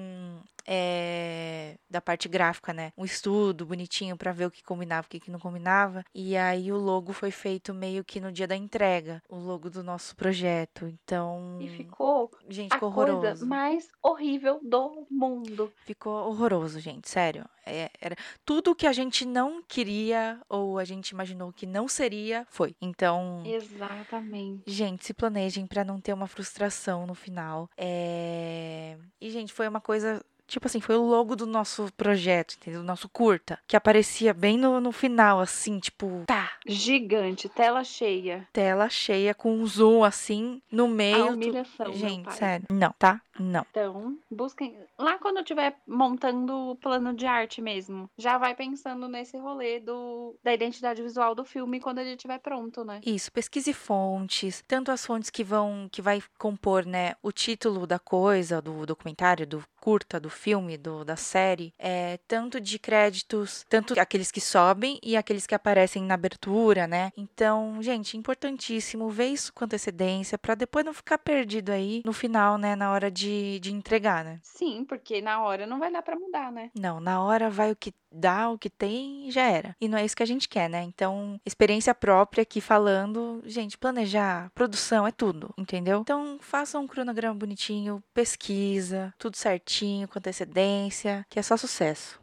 É, 0.66 1.76
da 1.88 2.00
parte 2.00 2.28
gráfica, 2.28 2.72
né? 2.72 2.92
Um 2.96 3.04
estudo 3.04 3.66
bonitinho 3.66 4.16
pra 4.16 4.32
ver 4.32 4.46
o 4.46 4.50
que 4.50 4.62
combinava, 4.62 5.06
o 5.06 5.10
que 5.10 5.30
não 5.30 5.38
combinava. 5.38 6.04
E 6.14 6.36
aí 6.36 6.72
o 6.72 6.76
logo 6.78 7.12
foi 7.12 7.30
feito 7.30 7.72
meio 7.74 8.04
que 8.04 8.20
no 8.20 8.32
dia 8.32 8.46
da 8.46 8.56
entrega, 8.56 9.22
o 9.28 9.36
logo 9.36 9.70
do 9.70 9.82
nosso 9.82 10.14
projeto. 10.16 10.86
Então, 10.86 11.58
E 11.60 11.68
ficou 11.68 12.30
gente, 12.48 12.72
a 12.72 12.76
ficou 12.76 12.92
coisa 12.92 13.12
horroroso. 13.12 13.46
mais 13.46 13.88
horrível 14.02 14.60
do 14.62 15.06
mundo. 15.10 15.72
Ficou 15.84 16.28
horroroso, 16.28 16.80
gente, 16.80 17.08
sério. 17.08 17.44
É, 17.64 17.90
era 18.00 18.16
tudo 18.44 18.74
que 18.74 18.88
a 18.88 18.92
gente 18.92 19.24
não 19.24 19.62
queria 19.62 20.40
ou 20.48 20.80
a 20.80 20.84
gente 20.84 21.10
imaginou 21.10 21.52
que 21.52 21.64
não 21.64 21.86
seria, 21.86 22.44
foi. 22.50 22.74
Então, 22.80 23.40
Exatamente. 23.46 24.64
gente, 24.66 25.04
se 25.06 25.14
planejem 25.14 25.64
pra 25.66 25.84
não 25.84 26.00
ter 26.00 26.12
uma 26.12 26.26
frustração 26.26 27.06
no 27.06 27.14
final. 27.14 27.68
É... 27.76 28.96
E, 29.20 29.30
gente, 29.30 29.52
foi 29.52 29.68
uma 29.68 29.80
coisa. 29.80 30.20
Tipo 30.46 30.66
assim, 30.66 30.80
foi 30.80 30.96
o 30.96 31.02
logo 31.06 31.34
do 31.34 31.46
nosso 31.46 31.88
projeto, 31.96 32.56
entendeu? 32.60 32.80
Do 32.82 32.86
nosso 32.86 33.08
curta. 33.08 33.58
Que 33.66 33.76
aparecia 33.76 34.34
bem 34.34 34.58
no, 34.58 34.80
no 34.80 34.92
final, 34.92 35.40
assim, 35.40 35.78
tipo, 35.78 36.24
tá, 36.26 36.50
Gigante, 36.66 37.48
tela 37.48 37.82
cheia. 37.84 38.46
tela 38.52 38.88
cheia, 38.88 39.34
com 39.34 39.52
um 39.54 39.66
zoom 39.66 40.04
assim, 40.04 40.60
no 40.70 40.84
A 40.84 40.88
meio. 40.88 41.26
tu- 41.28 41.32
humilhação, 41.32 41.86
meu 41.86 41.94
Gente, 41.96 42.34
sério. 42.34 42.66
Não, 42.70 42.92
tá? 42.98 43.20
Não. 43.38 43.64
Então, 43.70 44.18
busquem. 44.30 44.76
Lá 44.98 45.18
quando 45.18 45.36
eu 45.36 45.42
estiver 45.42 45.76
montando 45.86 46.70
o 46.70 46.76
plano 46.76 47.14
de 47.14 47.26
arte 47.26 47.60
mesmo, 47.60 48.08
já 48.16 48.38
vai 48.38 48.54
pensando 48.54 49.08
nesse 49.08 49.36
rolê 49.38 49.80
do, 49.80 50.36
da 50.42 50.52
identidade 50.52 51.02
visual 51.02 51.34
do 51.34 51.44
filme 51.44 51.80
quando 51.80 51.98
ele 51.98 52.10
estiver 52.10 52.38
pronto, 52.38 52.84
né? 52.84 53.00
Isso, 53.04 53.32
pesquise 53.32 53.72
fontes, 53.72 54.62
tanto 54.66 54.90
as 54.90 55.04
fontes 55.04 55.30
que 55.30 55.44
vão, 55.44 55.88
que 55.90 56.02
vai 56.02 56.22
compor, 56.38 56.84
né, 56.84 57.14
o 57.22 57.32
título 57.32 57.86
da 57.86 57.98
coisa, 57.98 58.60
do 58.60 58.84
documentário, 58.86 59.46
do 59.46 59.64
curta, 59.82 60.20
do 60.20 60.30
filme, 60.30 60.78
do, 60.78 61.04
da 61.04 61.16
série, 61.16 61.72
é, 61.76 62.16
tanto 62.28 62.60
de 62.60 62.78
créditos, 62.78 63.64
tanto 63.68 63.98
aqueles 63.98 64.30
que 64.30 64.40
sobem 64.40 64.98
e 65.02 65.16
aqueles 65.16 65.44
que 65.44 65.56
aparecem 65.56 66.04
na 66.04 66.14
abertura, 66.14 66.86
né? 66.86 67.10
Então, 67.16 67.82
gente, 67.82 68.16
importantíssimo 68.16 69.10
ver 69.10 69.26
isso 69.26 69.52
com 69.52 69.64
antecedência 69.64 70.38
para 70.38 70.54
depois 70.54 70.84
não 70.84 70.94
ficar 70.94 71.18
perdido 71.18 71.70
aí 71.70 72.00
no 72.04 72.12
final, 72.12 72.56
né, 72.56 72.76
na 72.76 72.92
hora 72.92 73.10
de, 73.10 73.21
de 73.28 73.72
entregar, 73.72 74.24
né? 74.24 74.40
Sim, 74.42 74.84
porque 74.84 75.20
na 75.20 75.42
hora 75.42 75.66
não 75.66 75.78
vai 75.78 75.90
dar 75.90 76.02
pra 76.02 76.18
mudar, 76.18 76.50
né? 76.52 76.70
Não, 76.78 77.00
na 77.00 77.22
hora 77.22 77.50
vai 77.50 77.70
o 77.72 77.76
que 77.76 77.92
dá, 78.10 78.50
o 78.50 78.58
que 78.58 78.68
tem 78.68 79.28
e 79.28 79.30
já 79.30 79.42
era. 79.42 79.74
E 79.80 79.88
não 79.88 79.98
é 79.98 80.04
isso 80.04 80.16
que 80.16 80.22
a 80.22 80.26
gente 80.26 80.48
quer, 80.48 80.68
né? 80.68 80.82
Então, 80.82 81.40
experiência 81.44 81.94
própria 81.94 82.42
aqui 82.42 82.60
falando, 82.60 83.42
gente, 83.46 83.78
planejar, 83.78 84.50
produção, 84.54 85.06
é 85.06 85.12
tudo, 85.12 85.52
entendeu? 85.56 86.00
Então, 86.00 86.38
faça 86.40 86.78
um 86.78 86.86
cronograma 86.86 87.34
bonitinho, 87.34 88.02
pesquisa, 88.14 89.14
tudo 89.18 89.36
certinho, 89.36 90.08
com 90.08 90.18
antecedência, 90.18 91.26
que 91.28 91.38
é 91.38 91.42
só 91.42 91.56
sucesso. 91.56 92.21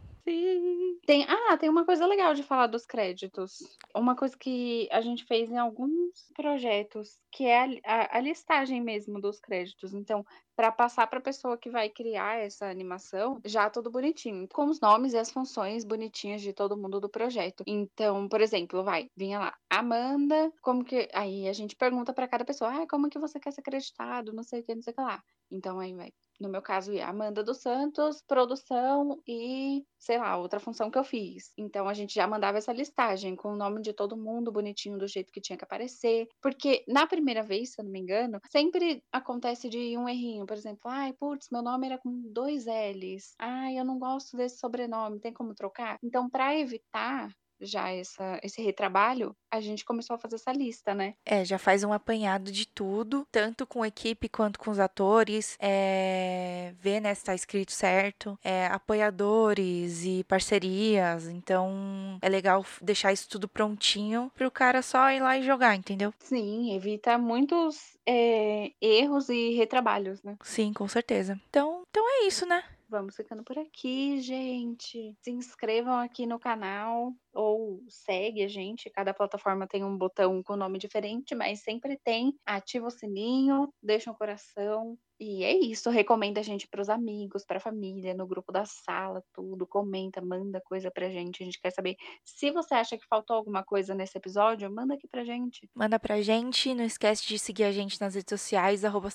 Tem, 1.06 1.26
ah, 1.28 1.58
tem 1.58 1.70
uma 1.70 1.86
coisa 1.86 2.06
legal 2.06 2.34
de 2.36 2.44
falar 2.44 2.68
dos 2.68 2.86
créditos. 2.86 3.58
Uma 3.96 4.16
coisa 4.16 4.38
que 4.38 4.88
a 4.92 5.02
gente 5.02 5.26
fez 5.26 5.50
em 5.50 5.58
alguns 5.58 6.12
projetos, 6.36 7.18
que 7.32 7.46
é 7.46 7.80
a, 7.84 8.04
a- 8.04 8.18
a 8.18 8.22
listagem 8.22 8.80
mesmo 8.82 9.20
dos 9.20 9.40
créditos. 9.40 9.94
Então, 9.94 10.24
para 10.56 10.72
passar 10.72 11.08
para 11.08 11.18
a 11.20 11.22
pessoa 11.22 11.58
que 11.58 11.70
vai 11.70 11.90
criar 11.90 12.38
essa 12.40 12.68
animação, 12.70 13.40
já 13.46 13.70
tudo 13.70 13.90
bonitinho, 13.90 14.48
com 14.54 14.66
os 14.70 14.80
nomes 14.80 15.14
e 15.14 15.18
as 15.18 15.32
funções 15.32 15.84
bonitinhas 15.84 16.42
de 16.42 16.54
todo 16.54 16.78
mundo 16.78 17.00
do 17.00 17.10
projeto. 17.10 17.64
Então, 17.66 18.28
por 18.30 18.40
exemplo, 18.42 18.84
vai, 18.84 19.08
vinha 19.18 19.40
lá, 19.40 19.58
Amanda, 19.70 20.52
como 20.62 20.84
que. 20.86 21.10
Aí 21.14 21.48
a 21.48 21.54
gente 21.54 21.76
pergunta 21.76 22.14
para 22.14 22.28
cada 22.28 22.46
pessoa, 22.46 22.84
ah, 22.84 22.88
como 22.88 23.10
que 23.10 23.18
você 23.20 23.40
quer 23.40 23.52
ser 23.52 23.62
acreditado? 23.62 24.32
Não 24.34 24.44
sei 24.44 24.62
o 24.62 24.64
que, 24.64 24.76
não 24.76 24.82
sei 24.84 24.92
o 24.94 24.96
que 24.96 25.02
lá. 25.02 25.24
Então, 25.52 25.80
aí 25.80 25.94
vai. 25.96 26.12
No 26.40 26.50
meu 26.50 26.62
caso, 26.62 26.94
ia 26.94 27.08
Amanda 27.08 27.44
dos 27.44 27.62
Santos, 27.62 28.22
produção 28.22 29.22
e, 29.28 29.84
sei 29.98 30.18
lá, 30.18 30.38
outra 30.38 30.60
função 30.60 30.90
que 30.90 30.98
eu 30.98 31.04
fiz. 31.04 31.52
Então, 31.58 31.88
a 31.88 31.94
gente 31.94 32.14
já 32.14 32.26
mandava 32.28 32.58
essa 32.58 32.72
listagem 32.72 33.36
com 33.36 33.50
o 33.54 33.56
nome 33.58 33.82
de 33.82 33.94
todo 33.94 34.16
mundo 34.18 34.52
bonitinho, 34.52 34.98
do 34.98 35.08
jeito 35.08 35.32
que 35.34 35.42
tinha 35.42 35.58
que 35.58 35.64
aparecer. 35.66 36.28
Porque 36.42 36.84
na 36.88 37.06
primeira 37.06 37.44
vez, 37.44 37.74
se 37.74 37.82
eu 37.82 37.86
não 37.86 37.92
me 37.92 38.00
engano, 38.00 38.40
sempre 38.50 39.04
acontece 39.12 39.70
de 39.70 39.98
um 39.98 40.08
errinho. 40.08 40.46
Por 40.46 40.56
exemplo, 40.56 40.82
ai, 40.86 41.14
putz, 41.14 41.48
meu 41.52 41.62
nome 41.62 41.88
era 41.88 41.98
com 41.98 42.10
dois 42.32 42.66
L's. 42.66 43.36
Ai, 43.40 43.78
eu 43.78 43.84
não 43.86 44.00
gosto 44.00 44.38
desse 44.38 44.60
sobrenome, 44.60 45.20
tem 45.20 45.34
como 45.34 45.54
trocar? 45.54 45.98
Então, 46.02 46.30
para 46.30 46.56
evitar 46.58 47.30
já 47.60 47.90
essa, 47.90 48.40
esse 48.44 48.62
retrabalho, 48.62 49.36
a 49.52 49.60
gente 49.60 49.86
começou 49.86 50.16
a 50.16 50.20
fazer 50.20 50.36
essa 50.36 50.52
lista, 50.52 50.94
né? 50.94 51.16
É, 51.26 51.44
já 51.44 51.58
faz 51.58 51.84
um 51.84 51.94
apanhado 51.94 52.52
de 52.52 52.68
tudo, 52.68 53.28
tanto 53.32 53.66
com 53.66 53.84
a 53.84 53.88
equipe 53.88 54.30
quanto 54.30 54.60
com 54.60 54.72
os 54.72 54.80
atores, 54.80 55.58
é, 55.60 56.74
ver 56.80 57.00
né, 57.00 57.14
se 57.14 57.24
tá 57.24 57.36
escrito 57.36 57.72
certo, 57.72 58.38
é, 58.44 58.68
apoiadores 58.68 60.04
e 60.04 60.24
parcerias, 60.24 61.28
então 61.28 62.18
é 62.22 62.30
legal 62.30 62.66
deixar 62.82 63.12
isso 63.12 63.30
tudo 63.30 63.48
prontinho 63.48 64.32
pro 64.36 64.52
cara 64.52 64.82
só 64.82 65.12
ir 65.12 65.22
lá 65.22 65.38
e 65.38 65.44
jogar, 65.44 65.76
entendeu? 65.76 66.14
Sim, 66.20 66.76
evita 66.76 67.18
muitos 67.18 67.98
é, 68.06 68.72
erros 68.82 69.30
e 69.30 69.56
retrabalhos, 69.56 70.24
né? 70.24 70.38
Sim, 70.44 70.74
com 70.74 70.88
certeza. 70.88 71.40
Então, 71.50 71.84
então 71.90 72.04
é 72.08 72.28
isso, 72.28 72.46
né? 72.46 72.64
Vamos 72.90 73.16
ficando 73.16 73.44
por 73.44 73.58
aqui, 73.60 74.20
gente. 74.20 75.16
Se 75.22 75.30
inscrevam 75.30 76.00
aqui 76.00 76.26
no 76.26 76.40
canal 76.40 77.14
ou 77.40 77.82
segue 77.88 78.44
a 78.44 78.50
gente. 78.50 78.90
Cada 78.90 79.14
plataforma 79.14 79.66
tem 79.66 79.82
um 79.82 79.98
botão 79.98 80.44
com 80.44 80.58
nome 80.58 80.78
diferente, 80.78 81.34
mas 81.34 81.62
sempre 81.62 81.98
tem. 82.04 82.38
Ativa 82.46 82.88
o 82.88 82.92
sininho, 82.92 83.74
deixa 83.82 84.12
um 84.12 84.14
coração. 84.14 84.98
E 85.18 85.44
é 85.46 85.54
isso. 85.54 85.90
Recomenda 85.90 86.42
a 86.42 86.44
gente 86.44 86.68
para 86.68 86.82
os 86.82 86.90
amigos, 86.90 87.46
para 87.46 87.58
a 87.58 87.62
família, 87.62 88.14
no 88.14 88.28
grupo 88.28 88.52
da 88.52 88.66
sala, 88.66 89.24
tudo. 89.34 89.66
Comenta, 89.66 90.22
manda 90.22 90.62
coisa 90.62 90.92
pra 90.92 91.10
gente. 91.10 91.42
A 91.42 91.46
gente 91.46 91.62
quer 91.62 91.72
saber. 91.72 91.96
Se 92.26 92.52
você 92.52 92.74
acha 92.74 92.98
que 92.98 93.08
faltou 93.08 93.38
alguma 93.38 93.64
coisa 93.64 93.96
nesse 93.96 94.18
episódio, 94.18 94.70
manda 94.70 94.96
aqui 94.96 95.08
pra 95.08 95.24
gente. 95.24 95.70
Manda 95.74 95.98
pra 95.98 96.22
gente. 96.22 96.74
Não 96.74 96.84
esquece 96.84 97.26
de 97.26 97.40
seguir 97.40 97.64
a 97.64 97.72
gente 97.72 98.00
nas 98.02 98.16
redes 98.16 98.30
sociais, 98.30 98.84
arroba 98.84 99.10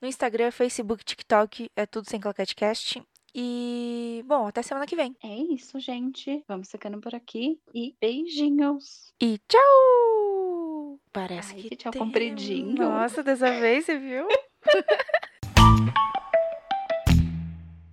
No 0.00 0.08
Instagram, 0.08 0.50
Facebook, 0.52 1.04
TikTok, 1.04 1.68
é 1.74 1.84
tudo 1.84 2.08
sem 2.08 2.20
claquetecast. 2.20 3.02
E, 3.34 4.22
bom, 4.26 4.46
até 4.46 4.62
semana 4.62 4.86
que 4.86 4.96
vem. 4.96 5.16
É 5.22 5.34
isso, 5.34 5.78
gente. 5.78 6.42
Vamos 6.48 6.70
ficando 6.70 7.00
por 7.00 7.14
aqui. 7.14 7.60
E 7.74 7.94
beijinhos. 8.00 9.12
E 9.20 9.38
tchau! 9.48 10.98
Parece 11.12 11.54
Ai, 11.54 11.62
que 11.62 11.76
tchau 11.76 11.92
tem... 11.92 12.00
compridinho. 12.00 12.74
Nossa, 12.74 13.22
dessa 13.22 13.50
vez 13.60 13.84
você 13.84 13.98
viu? 13.98 14.26